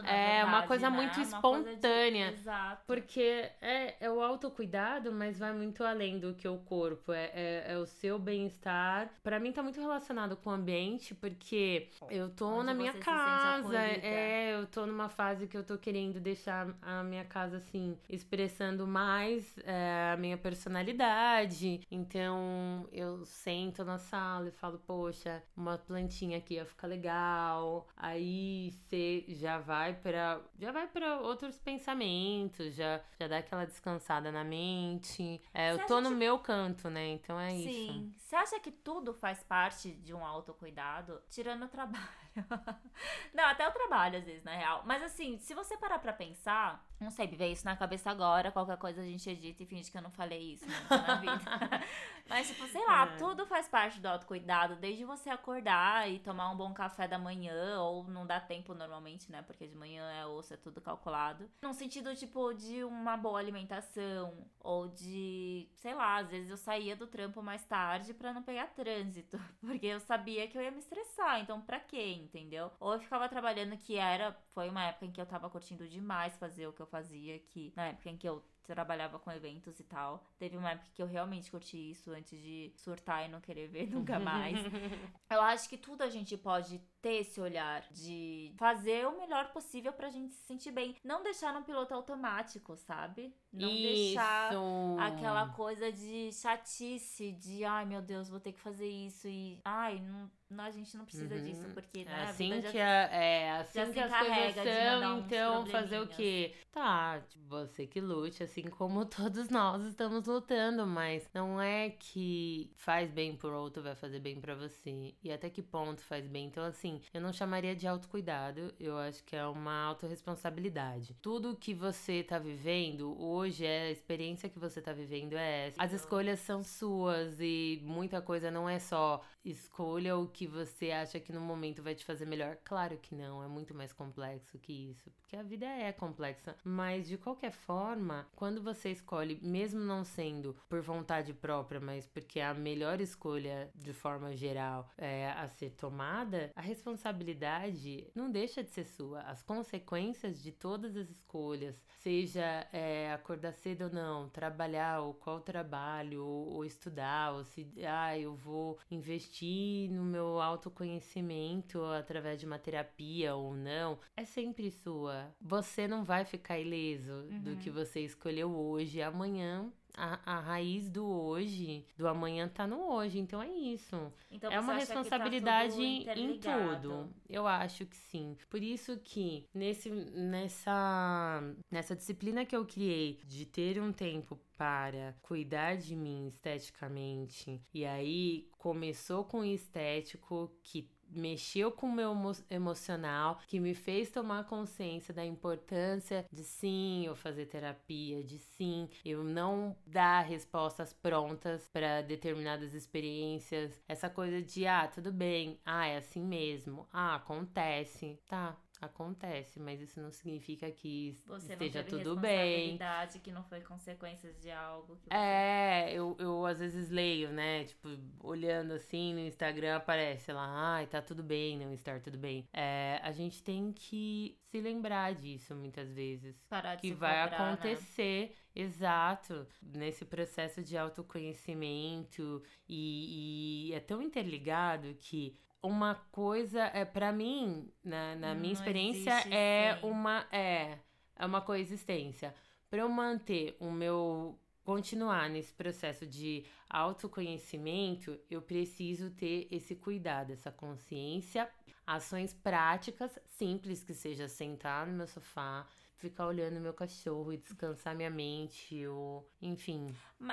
É, 0.05 0.39
uma 0.45 0.45
verdade, 0.45 0.67
coisa 0.69 0.91
né? 0.91 0.97
muito 0.97 1.17
Uma 1.21 1.41
coisa 1.43 1.65
de- 1.65 1.71
espontânea. 1.71 2.31
Exato. 2.33 2.83
Porque 2.87 3.51
é, 3.61 3.97
é 4.01 4.11
o 4.11 4.21
autocuidado, 4.23 5.13
mas 5.13 5.39
vai 5.39 5.53
muito 5.53 5.85
além 5.85 6.19
do 6.19 6.35
que 6.35 6.49
o 6.49 6.59
corpo. 6.59 7.13
É, 7.13 7.31
é, 7.35 7.65
é 7.73 7.79
o 7.79 7.87
seu 7.87 8.19
bem-estar. 8.19 9.11
Pra 9.23 9.39
mim 9.39 9.53
tá 9.53 9.63
muito 9.63 9.81
relacionado 9.81 10.37
com 10.37 10.51
o 10.51 10.53
ambiente, 10.53 11.15
porque 11.15 11.89
eu 12.11 12.31
tô 12.31 12.47
Onde 12.49 12.67
na 12.67 12.75
minha 12.75 12.93
se 12.93 12.99
casa. 12.99 13.59
acolhida. 13.69 14.07
É, 14.07 14.55
eu 14.55 14.67
tô 14.67 14.87
numa 14.87 15.09
fase 15.09 15.47
que 15.47 15.57
eu 15.57 15.65
tô 15.65 15.77
querendo 15.79 16.19
deixar 16.21 16.69
a 16.83 17.03
minha 17.03 17.25
casa 17.25 17.59
assim, 17.59 17.97
expressando 18.09 18.87
mais 18.87 19.59
é, 19.65 20.13
a 20.15 20.17
minha 20.17 20.37
personalidade. 20.39 21.81
Então 21.91 22.89
eu 22.93 23.25
sento 23.25 23.85
na 23.85 23.99
sala 23.99 24.49
e 24.49 24.51
falo, 24.53 24.79
poxa, 24.87 25.43
uma 25.57 25.77
plantinha 25.79 26.39
aqui 26.39 26.55
ia 26.55 26.65
ficar 26.65 26.87
legal. 26.87 27.87
Aí 27.97 28.71
você 28.73 29.25
já 29.29 29.58
vai 29.59 29.95
para 29.95 30.41
já 30.59 30.73
vai 30.73 30.87
para 30.87 31.21
outros 31.21 31.59
pensamentos, 31.59 32.75
já 32.75 33.01
já 33.19 33.29
dá 33.29 33.39
aquela 33.39 33.65
descansada 33.65 34.31
na 34.33 34.45
mente. 34.45 35.41
É, 35.53 35.73
eu 35.73 35.87
tô 35.87 36.01
no 36.01 36.11
gente- 36.11 36.19
meu 36.19 36.39
canto, 36.39 36.89
né? 36.91 37.09
Então 37.09 37.39
é 37.39 37.55
isso. 37.55 37.69
Sim. 37.73 38.15
Você 38.17 38.37
acha 38.37 38.61
que 38.61 38.71
tudo 38.71 39.13
faz 39.15 39.43
parte 39.43 39.93
de 39.93 40.15
um 40.15 40.25
autocuidado? 40.25 41.21
Tirando 41.31 41.65
o 41.65 41.69
trabalho. 41.69 42.05
não, 43.35 43.45
até 43.45 43.67
o 43.69 43.73
trabalho, 43.73 44.19
às 44.19 44.25
vezes, 44.25 44.45
na 44.45 44.55
real. 44.55 44.83
Mas 44.87 45.03
assim, 45.03 45.39
se 45.39 45.55
você 45.55 45.77
parar 45.77 45.99
pra 45.99 46.13
pensar, 46.13 46.88
não 47.01 47.11
sei, 47.11 47.27
me 47.29 47.37
veio 47.37 47.53
isso 47.53 47.65
na 47.65 47.77
cabeça 47.77 48.11
agora, 48.11 48.51
qualquer 48.53 48.77
coisa 48.77 49.01
a 49.01 49.05
gente 49.05 49.29
edita 49.29 49.63
e 49.63 49.67
finge 49.67 49.91
que 49.91 49.97
eu 49.97 50.03
não 50.03 50.11
falei 50.11 50.55
isso 50.55 50.67
nunca 50.67 50.97
na 50.99 51.15
vida. 51.17 51.39
Mas, 52.29 52.47
tipo, 52.49 52.67
sei 52.69 52.85
lá, 52.85 53.05
É. 53.05 53.17
tudo 53.17 53.47
faz 53.47 53.67
parte 53.69 54.01
do 54.01 54.07
autocuidado, 54.07 54.77
desde 54.77 55.03
você 55.05 55.31
acordar 55.31 56.11
e 56.11 56.19
tomar 56.19 56.51
um 56.51 56.57
bom 56.57 56.75
café 56.75 57.09
da 57.09 57.19
manhã, 57.19 57.81
ou 57.81 58.05
não 58.05 58.27
dá 58.27 58.39
tempo 58.39 58.75
normalmente, 58.75 59.33
né? 59.33 59.41
Porque 59.43 59.67
de 59.67 59.75
manhã 59.75 60.05
é 60.13 60.27
osso, 60.27 60.53
é 60.53 60.57
tudo 60.59 60.79
calculado. 60.81 61.49
Num 61.63 61.73
sentido, 61.73 62.15
tipo, 62.15 62.53
de 62.53 62.85
uma 62.85 63.17
boa 63.17 63.39
alimentação, 63.39 64.47
ou 64.61 64.89
de, 64.89 65.69
sei 65.77 65.95
lá, 65.95 66.17
às 66.19 66.29
vezes 66.29 66.51
eu 66.51 66.59
saía 66.59 66.95
do 66.95 67.07
trampo 67.07 67.43
mais 67.43 67.65
tarde 67.65 68.13
pra 68.13 68.33
não 68.35 68.43
pegar 68.43 68.67
trânsito, 68.75 69.39
porque 69.63 69.87
eu 69.87 70.01
sabia 70.01 70.47
que 70.49 70.59
eu 70.59 70.63
ia 70.63 70.71
me 70.71 70.81
estressar, 70.81 71.41
então 71.41 71.63
pra 71.63 71.81
quê, 71.81 72.13
entendeu? 72.13 72.71
Ou 72.79 72.93
eu 72.93 73.01
ficava 73.01 73.27
trabalhando 73.29 73.75
que 73.79 73.97
era, 73.97 74.37
foi 74.53 74.69
uma 74.69 74.85
época 74.85 75.07
em 75.07 75.13
que 75.13 75.21
eu 75.21 75.27
tava 75.27 75.49
curtindo 75.49 75.89
demais 75.89 76.37
fazer 76.37 76.67
o 76.67 76.75
que 76.75 76.83
eu 76.83 76.87
fazia, 76.89 77.39
que 77.39 77.73
na 77.77 77.89
época 77.89 78.11
em 78.11 78.17
que 78.17 78.29
eu 78.29 78.43
trabalhava 78.75 79.19
com 79.19 79.31
eventos 79.33 79.81
e 79.81 79.85
tal. 79.85 80.23
Teve 80.39 80.57
uma 80.57 80.71
época 80.71 80.91
que 80.93 81.03
eu 81.03 81.07
realmente 81.07 81.51
curti 81.51 81.91
isso 81.91 82.11
antes 82.11 82.39
de 82.41 82.73
surtar 82.77 83.25
e 83.25 83.29
não 83.29 83.41
querer 83.41 83.69
ver 83.69 83.89
nunca 83.91 84.19
mais. 84.19 84.57
eu 85.31 85.41
acho 85.41 85.69
que 85.69 85.77
tudo 85.77 86.03
a 86.03 86.09
gente 86.09 86.37
pode 86.37 86.79
ter 87.01 87.21
esse 87.21 87.41
olhar 87.41 87.83
de 87.91 88.53
fazer 88.57 89.07
o 89.07 89.17
melhor 89.17 89.53
possível 89.53 89.93
pra 89.93 90.11
gente 90.11 90.35
se 90.35 90.47
sentir 90.47 90.71
bem. 90.71 90.97
Não 91.03 91.23
deixar 91.23 91.53
no 91.55 91.63
piloto 91.63 91.95
automático, 91.95 92.77
sabe? 92.77 93.35
Não 93.53 93.69
Isso. 93.69 93.83
deixar 93.83 94.53
aquela 95.01 95.49
coisa 95.51 95.91
de 95.91 96.31
chatice, 96.33 97.33
de 97.33 97.65
ai 97.65 97.85
meu 97.85 98.03
Deus, 98.03 98.29
vou 98.29 98.41
ter 98.41 98.53
que 98.53 98.61
fazer 98.61 98.89
isso 98.89 99.27
e 99.27 99.61
ai, 99.65 100.01
não, 100.01 100.31
não 100.51 100.65
a 100.65 100.71
gente 100.71 100.97
não 100.97 101.05
precisa 101.05 101.35
Uhum. 101.35 101.43
disso, 101.43 101.69
porque 101.75 102.01
É 102.01 102.05
né, 102.05 102.15
a 102.15 102.31
assim 102.31 102.49
vida 102.51 102.71
que, 102.71 102.79
já... 102.79 102.87
a- 103.07 103.15
é, 103.15 103.51
assim 103.53 103.79
já 103.79 103.87
que 103.87 103.93
se 103.93 104.01
as 104.01 104.11
coisas 104.19 104.55
são, 105.01 105.19
então 105.19 105.67
fazer 105.67 106.01
o 106.01 106.07
quê? 106.09 106.55
Tá, 106.73 107.21
tipo, 107.29 107.45
você 107.49 107.87
que 107.87 108.01
lute, 108.01 108.43
assim 108.43 108.63
como 108.63 109.05
todos 109.33 109.49
nós 109.51 109.83
estamos 109.85 110.27
lutando, 110.27 110.87
mas 110.87 111.29
não 111.35 111.61
é 111.61 111.91
que 111.91 112.71
faz 112.77 113.11
bem 113.11 113.37
pro 113.37 113.53
outro, 113.53 113.83
vai 113.83 113.95
fazer 113.95 114.21
bem 114.21 114.41
pra 114.41 114.55
você. 114.55 115.15
E 115.23 115.31
até 115.33 115.51
que 115.51 115.63
ponto 115.63 116.01
faz 116.03 116.27
bem. 116.27 116.47
Então, 116.47 116.65
assim, 116.65 117.01
eu 117.13 117.21
não 117.21 117.33
chamaria 117.33 117.75
de 117.77 117.87
autocuidado, 117.87 118.73
eu 118.79 118.97
acho 118.99 119.23
que 119.25 119.35
é 119.37 119.45
uma 119.47 119.85
autorresponsabilidade. 119.87 121.15
Tudo 121.21 121.57
que 121.57 121.75
você 121.75 122.23
tá 122.23 122.39
vivendo 122.39 123.21
hoje, 123.21 123.65
é 123.65 123.89
a 123.89 123.91
experiência 123.91 124.49
que 124.49 124.59
você 124.59 124.81
tá 124.81 124.93
vivendo 124.93 125.35
é 125.35 125.69
essa. 125.69 125.83
As 125.83 125.93
escolhas 125.93 126.39
são 126.41 126.63
suas 126.63 127.37
e 127.41 127.81
muita 127.83 128.21
coisa 128.23 128.51
não 128.51 128.69
é 128.69 128.79
só 128.79 129.21
escolha 129.45 130.17
o 130.17 130.29
que 130.29 130.38
você 130.47 130.91
acha 130.91 131.21
que 131.21 131.33
no 131.33 131.41
momento 131.41 131.83
vai 131.83 131.95
te 131.95 132.05
fazer 132.05 132.27
melhor. 132.27 132.57
Claro 132.65 132.99
que 132.99 133.15
não, 133.15 133.43
é 133.43 133.49
muito 133.49 133.75
mais 133.75 133.93
complexo 133.93 134.59
que 134.59 134.91
isso, 134.91 135.11
porque 135.11 135.37
a 135.37 135.43
vida 135.43 135.67
é 135.67 135.93
complexa. 135.93 136.57
Mas 136.65 137.09
de 137.09 137.17
qualquer 137.19 137.53
forma, 137.53 138.27
quando 138.35 138.63
você 138.63 138.91
escolhe, 138.91 139.39
mesmo 139.43 139.81
não 139.81 140.05
sendo 140.05 140.57
por 140.69 140.81
vontade 140.81 141.33
própria, 141.33 141.81
mas 141.81 142.07
porque 142.07 142.41
é 142.41 142.47
a 142.47 142.55
melhor 142.55 143.01
escolha 143.01 143.71
de 143.75 143.93
forma 143.93 144.37
geral 144.37 144.91
é, 144.97 145.31
a 145.31 145.49
ser 145.49 145.71
tomada, 145.71 146.51
a 146.55 146.61
responsabilidade 146.61 148.11
não 148.15 148.31
deixa 148.31 148.63
de 148.63 148.71
ser 148.71 148.85
sua. 148.85 149.21
As 149.23 149.43
consequências 149.43 150.43
de 150.43 150.53
todas 150.53 150.97
as 150.97 151.11
escolhas, 151.11 151.83
seja 151.99 152.67
é, 152.73 153.13
acordar 153.13 153.53
cedo 153.53 153.85
ou 153.85 153.91
não, 153.91 154.29
trabalhar 154.29 155.01
ou 155.01 155.15
qual 155.15 155.41
trabalho, 155.41 156.25
ou, 156.25 156.55
ou 156.55 156.65
estudar, 156.65 157.33
ou 157.33 157.45
se 157.45 157.67
ah, 157.87 158.19
eu 158.19 158.35
vou 158.35 158.79
investir 158.91 159.91
no 159.91 160.05
meu 160.05 160.28
autoconhecimento 160.41 161.83
através 161.85 162.39
de 162.41 162.47
uma 162.47 162.59
terapia 162.59 163.35
ou 163.35 163.55
não, 163.55 163.99
é 164.17 164.25
sempre 164.25 164.71
sua. 164.71 165.35
Você 165.41 165.87
não 165.89 166.05
vai 166.05 166.25
ficar 166.25 166.59
ileso 166.59 167.23
do 167.43 167.51
Uhum. 167.51 167.57
que 167.59 167.71
você 167.71 168.01
escolheu 168.01 168.51
hoje. 168.55 169.01
Amanhã, 169.03 169.73
a, 169.99 170.37
a 170.37 170.41
raiz 170.41 170.89
do 170.89 171.05
hoje, 171.07 171.85
do 171.97 172.07
amanhã 172.07 172.49
tá 172.49 172.67
no 172.67 172.93
hoje. 172.93 173.19
Então 173.19 173.43
é 173.43 173.49
isso. 173.49 173.97
Então, 174.31 174.51
É 174.53 174.61
uma 174.61 174.75
tá 174.75 174.79
responsabilidade 174.79 175.83
em 175.83 176.03
interligado? 176.03 176.89
tudo. 176.89 177.15
Eu 177.29 177.47
acho 177.47 177.85
que 177.87 177.97
sim. 177.97 178.37
Por 178.49 178.63
isso 178.63 178.97
que 178.99 179.45
nesse, 179.53 179.91
nessa, 179.91 181.43
nessa 181.71 181.97
disciplina 181.97 182.45
que 182.45 182.55
eu 182.57 182.65
criei 182.65 183.21
de 183.25 183.45
ter 183.45 183.81
um 183.81 183.93
tempo 183.93 184.39
para 184.57 185.15
cuidar 185.23 185.77
de 185.77 185.95
mim 185.95 186.29
esteticamente, 186.29 187.61
e 187.73 187.85
aí 187.85 188.49
começou 188.59 189.25
com 189.25 189.41
o 189.41 189.45
estético 189.45 190.51
que 190.63 190.89
mexeu 191.11 191.71
com 191.73 191.87
o 191.87 191.93
meu 191.93 192.13
emo- 192.13 192.33
emocional, 192.51 193.39
que 193.47 193.59
me 193.61 193.75
fez 193.75 194.11
tomar 194.11 194.45
consciência 194.45 195.13
da 195.15 195.25
importância 195.25 196.25
de 196.33 196.45
sim 196.45 197.05
eu 197.07 197.15
fazer 197.17 197.47
terapia, 197.47 198.23
de 198.23 198.39
sim 198.39 198.89
eu 199.05 199.23
não 199.25 199.77
dar 199.87 200.23
respostas 200.23 200.93
prontas 200.93 201.69
para 201.73 202.03
determinadas 202.03 202.75
experiências. 202.75 203.81
Essa 203.89 204.09
coisa 204.11 204.43
de 204.43 204.67
ah, 204.67 204.87
tudo 204.89 205.13
bem, 205.13 205.59
ah, 205.65 205.87
é 205.87 205.97
assim 205.99 206.23
mesmo, 206.23 206.87
ah, 206.93 207.17
acontece, 207.17 208.19
tá. 208.29 208.57
Acontece, 208.81 209.59
mas 209.59 209.81
isso 209.81 210.01
não 210.01 210.11
significa 210.13 210.71
que 210.71 211.19
Você 211.27 211.53
esteja 211.53 211.83
não 211.83 211.85
teve 211.89 212.03
tudo 212.05 212.17
bem. 212.21 212.79
que 213.23 213.33
não 213.33 213.43
foi 213.43 213.61
consequências 213.61 214.39
de 214.41 214.51
algo 214.51 214.97
você... 214.97 215.13
É, 215.13 215.93
eu, 215.93 216.17
eu 216.19 216.47
às 216.47 216.59
vezes 216.61 216.89
leio, 216.89 217.31
né? 217.33 217.65
Tipo, 217.65 217.89
olhando 218.21 218.73
assim 218.75 219.15
no 219.15 219.21
Instagram, 219.21 219.77
aparece 219.77 220.33
lá, 220.33 220.77
ai, 220.77 220.87
tá 220.87 221.03
tudo 221.03 221.23
bem 221.23 221.59
não 221.59 221.73
estar 221.73 222.01
tudo 222.01 222.17
bem. 222.17 222.47
É, 222.53 223.01
a 223.03 223.11
gente 223.13 223.43
tem 223.43 223.73
que 223.73 224.39
se 224.51 224.61
lembrar 224.61 225.15
disso 225.15 225.55
muitas 225.55 225.93
vezes. 225.93 226.37
Parar 226.49 226.77
de 226.77 226.83
Que 226.83 226.89
se 226.89 226.95
vai 226.95 227.25
cobrar, 227.25 227.39
né? 227.39 227.53
acontecer, 227.53 228.35
exato, 228.55 229.47
nesse 229.61 230.05
processo 230.05 230.63
de 230.63 230.77
autoconhecimento. 230.77 232.43
E, 232.69 233.71
e 233.71 233.75
é 233.75 233.81
tão 233.81 234.01
interligado 234.03 234.95
que 235.01 235.37
uma 235.63 235.95
coisa, 236.13 236.63
é 236.75 236.85
para 236.85 237.13
mim, 237.13 237.71
na, 237.83 238.15
na 238.17 238.35
minha 238.35 238.53
experiência, 238.53 239.11
existe 239.11 239.35
é 239.35 239.79
sem. 239.81 239.91
uma. 239.91 240.27
É, 240.31 240.79
é 241.17 241.27
uma 241.27 241.41
coexistência. 241.41 242.35
Para 242.71 242.81
eu 242.81 242.89
manter 242.89 243.57
o 243.61 243.71
meu. 243.71 244.39
Continuar 244.63 245.31
nesse 245.31 245.55
processo 245.55 246.07
de 246.07 246.45
autoconhecimento, 246.69 248.21
eu 248.31 248.43
preciso 248.43 249.09
ter 249.09 249.49
esse 249.51 249.75
cuidado, 249.75 250.31
essa 250.31 250.53
consciência, 250.53 251.49
ações 251.87 252.35
práticas, 252.35 253.19
simples, 253.25 253.83
que 253.83 253.95
seja 253.95 254.29
sentar 254.29 254.87
no 254.87 254.93
meu 254.93 255.07
sofá, 255.07 255.67
ficar 255.99 256.27
olhando 256.27 256.61
meu 256.61 256.73
cachorro 256.73 257.33
e 257.33 257.37
descansar 257.37 257.95
minha 257.95 258.11
mente, 258.11 258.87
ou 258.87 259.29
enfim. 259.43 259.87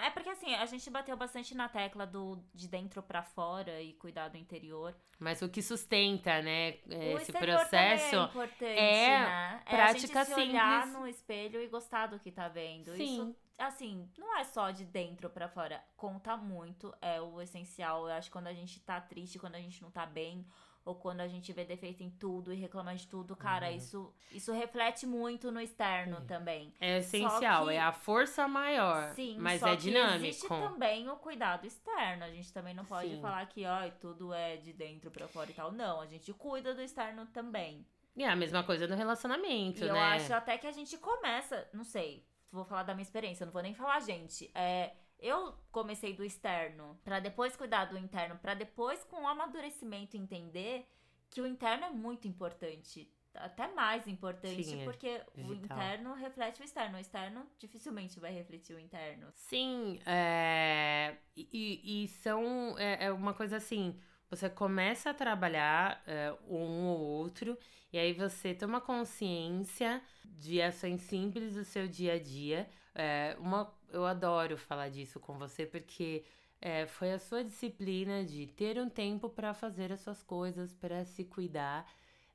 É 0.04 0.10
porque 0.10 0.30
assim, 0.30 0.54
a 0.56 0.66
gente 0.66 0.90
bateu 0.90 1.18
bastante 1.18 1.56
na 1.56 1.68
tecla 1.68 2.06
do 2.06 2.40
de 2.54 2.68
dentro 2.68 3.02
pra 3.02 3.24
fora 3.24 3.82
e 3.82 3.94
cuidar 3.94 4.30
do 4.30 4.38
interior. 4.38 4.96
Mas 5.20 5.42
o 5.42 5.50
que 5.50 5.62
sustenta, 5.62 6.42
né, 6.42 6.78
o 6.88 7.18
esse 7.18 7.32
exterior 7.32 7.60
processo 7.60 8.16
é 8.16 8.24
importante, 8.24 8.80
é 8.80 9.20
né? 9.20 9.62
prática 9.66 10.20
é 10.20 10.22
a 10.22 10.26
gente 10.26 10.34
se 10.34 10.42
olhar 10.42 10.88
no 10.88 11.08
espelho 11.08 11.62
e 11.62 11.68
gostar 11.68 12.08
do 12.08 12.20
que 12.20 12.32
tá 12.32 12.48
vendo. 12.48 12.96
Sim. 12.96 13.04
Isso, 13.04 13.36
assim, 13.58 14.10
não 14.18 14.38
é 14.38 14.44
só 14.44 14.72
de 14.72 14.86
dentro 14.86 15.30
pra 15.30 15.48
fora. 15.48 15.84
Conta 15.96 16.38
muito, 16.38 16.94
é 17.02 17.20
o 17.22 17.42
essencial. 17.42 18.08
Eu 18.08 18.14
acho 18.14 18.30
que 18.30 18.34
quando 18.34 18.48
a 18.48 18.54
gente 18.54 18.80
tá 18.82 19.00
triste, 19.02 19.40
quando 19.40 19.56
a 19.56 19.62
gente 19.62 19.82
não 19.82 19.90
tá 19.90 20.06
bem, 20.06 20.46
ou 20.86 20.94
quando 20.96 21.22
a 21.22 21.28
gente 21.28 21.52
vê 21.52 21.66
defeito 21.66 22.04
em 22.04 22.12
tudo 22.12 22.54
e 22.54 22.56
reclama 22.56 22.96
de 22.96 23.08
tudo, 23.08 23.36
cara, 23.36 23.68
Uhum. 23.70 23.76
isso, 23.76 24.14
isso 24.32 24.54
reflete 24.54 25.08
muito 25.08 25.52
no 25.52 25.60
externo 25.60 26.22
também. 26.22 26.72
é 26.80 27.00
essencial, 27.00 27.66
que- 27.66 27.74
é 27.74 27.82
a 27.82 27.92
força 27.92 28.48
maior, 28.48 29.14
Sim, 29.16 29.38
mas 29.40 29.60
só 29.62 29.70
é 29.70 29.76
que 29.76 29.82
dinâmico. 29.82 30.26
existe 30.28 30.48
também 30.48 31.10
o 31.10 31.16
cuidado 31.18 31.66
externo. 31.66 32.24
A 32.24 32.30
gente 32.30 32.54
também 32.54 32.74
não 32.76 32.86
pode 32.86 33.10
Sim. 33.16 33.22
falar 33.22 33.46
que 33.48 33.66
ó, 33.66 33.90
tudo 34.00 34.32
é 34.34 34.58
de 34.58 34.72
dentro 34.72 35.10
pra 35.10 35.28
fora 35.28 35.50
e 35.50 35.54
tal. 35.54 35.72
Não, 35.72 36.00
a 36.02 36.06
gente 36.06 36.32
cuida 36.34 36.74
do 36.76 36.82
externo 36.82 37.26
também. 37.28 37.86
E 38.16 38.24
é 38.24 38.30
a 38.30 38.36
mesma 38.36 38.64
coisa 38.64 38.88
no 38.88 38.96
relacionamento, 38.96 39.80
E 39.80 39.86
né? 39.86 39.90
eu 39.90 39.98
acho 40.00 40.34
até 40.34 40.58
que 40.58 40.68
a 40.68 40.72
gente 40.72 40.98
começa, 41.00 41.68
não 41.74 41.84
sei, 41.84 42.26
vou 42.52 42.64
falar 42.64 42.84
da 42.84 42.94
minha 42.94 43.02
experiência, 43.04 43.46
não 43.46 43.52
vou 43.52 43.62
nem 43.62 43.74
falar 43.74 44.00
gente. 44.02 44.50
É, 44.56 44.94
eu 45.20 45.54
comecei 45.72 46.14
do 46.14 46.24
externo 46.24 47.00
pra 47.04 47.20
depois 47.20 47.56
cuidar 47.56 47.86
do 47.86 47.98
interno, 47.98 48.38
pra 48.38 48.54
depois 48.54 49.04
com 49.04 49.24
o 49.24 49.28
amadurecimento 49.28 50.18
entender 50.18 50.88
que 51.30 51.42
o 51.42 51.48
interno 51.48 51.86
é 51.86 51.90
muito 51.90 52.28
importante. 52.28 53.12
Até 53.34 53.68
mais 53.74 54.08
importante, 54.08 54.64
Sim, 54.64 54.82
é 54.82 54.86
porque 54.86 55.22
o 55.38 55.50
vital. 55.50 55.78
interno 55.78 56.14
reflete 56.14 56.62
o 56.62 56.64
externo. 56.64 56.98
O 56.98 57.02
externo 57.02 57.46
dificilmente 57.60 58.20
vai 58.20 58.32
refletir 58.32 58.76
o 58.76 58.80
interno. 58.80 59.28
Sim, 59.34 60.00
é, 60.06 61.16
e, 61.36 62.04
e 62.04 62.08
são 62.08 62.78
é, 62.78 63.06
é 63.06 63.12
uma 63.12 63.34
coisa 63.34 63.58
assim. 63.58 64.00
Você 64.30 64.50
começa 64.50 65.10
a 65.12 65.14
trabalhar 65.14 66.02
é, 66.08 66.34
um 66.48 66.86
ou 66.88 67.00
outro, 67.00 67.58
e 67.92 67.98
aí 67.98 68.14
você 68.14 68.54
toma 68.54 68.82
consciência 68.82 70.02
de 70.24 70.62
ações 70.62 71.02
simples 71.02 71.54
do 71.54 71.64
seu 71.64 71.88
dia 71.88 72.14
a 72.14 72.20
dia. 72.20 72.70
É, 72.94 73.36
uma, 73.40 73.72
eu 73.96 74.06
adoro 74.06 74.58
falar 74.58 74.90
disso 74.90 75.20
com 75.20 75.38
você, 75.38 75.66
porque 75.66 76.24
é, 76.62 76.86
foi 76.86 77.14
a 77.14 77.20
sua 77.20 77.44
disciplina 77.44 78.24
de 78.26 78.48
ter 78.48 78.80
um 78.80 78.90
tempo 78.90 79.30
para 79.30 79.54
fazer 79.54 79.92
as 79.92 80.02
suas 80.02 80.22
coisas, 80.24 80.74
para 80.74 81.06
se 81.06 81.24
cuidar, 81.26 81.90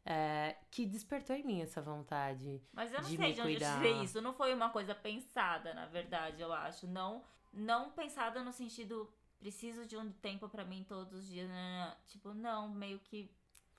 é, 0.05 0.57
que 0.71 0.87
despertou 0.87 1.37
em 1.37 1.45
mim 1.45 1.61
essa 1.63 1.81
vontade. 1.83 2.63
Mas 2.73 2.93
eu 2.93 3.03
não 3.03 3.09
de 3.11 3.17
sei 3.17 3.33
de 3.33 3.41
onde 3.41 3.53
cuidar. 3.53 3.75
eu 3.75 3.77
tirei 3.83 4.03
isso. 4.03 4.21
Não 4.21 4.33
foi 4.33 4.55
uma 4.55 4.71
coisa 4.71 4.95
pensada, 4.95 5.75
na 5.75 5.87
verdade, 5.87 6.41
eu 6.41 6.53
acho. 6.53 6.87
Não, 6.87 7.23
não 7.53 7.91
pensada 7.91 8.43
no 8.43 8.53
sentido, 8.53 9.13
preciso 9.39 9.87
de 9.87 9.97
um 9.97 10.11
tempo 10.13 10.49
pra 10.49 10.65
mim 10.65 10.85
todos 10.85 11.13
os 11.13 11.27
dias. 11.27 11.49
né? 11.49 11.97
Tipo, 12.07 12.33
não, 12.33 12.69
meio 12.69 12.99
que 13.01 13.31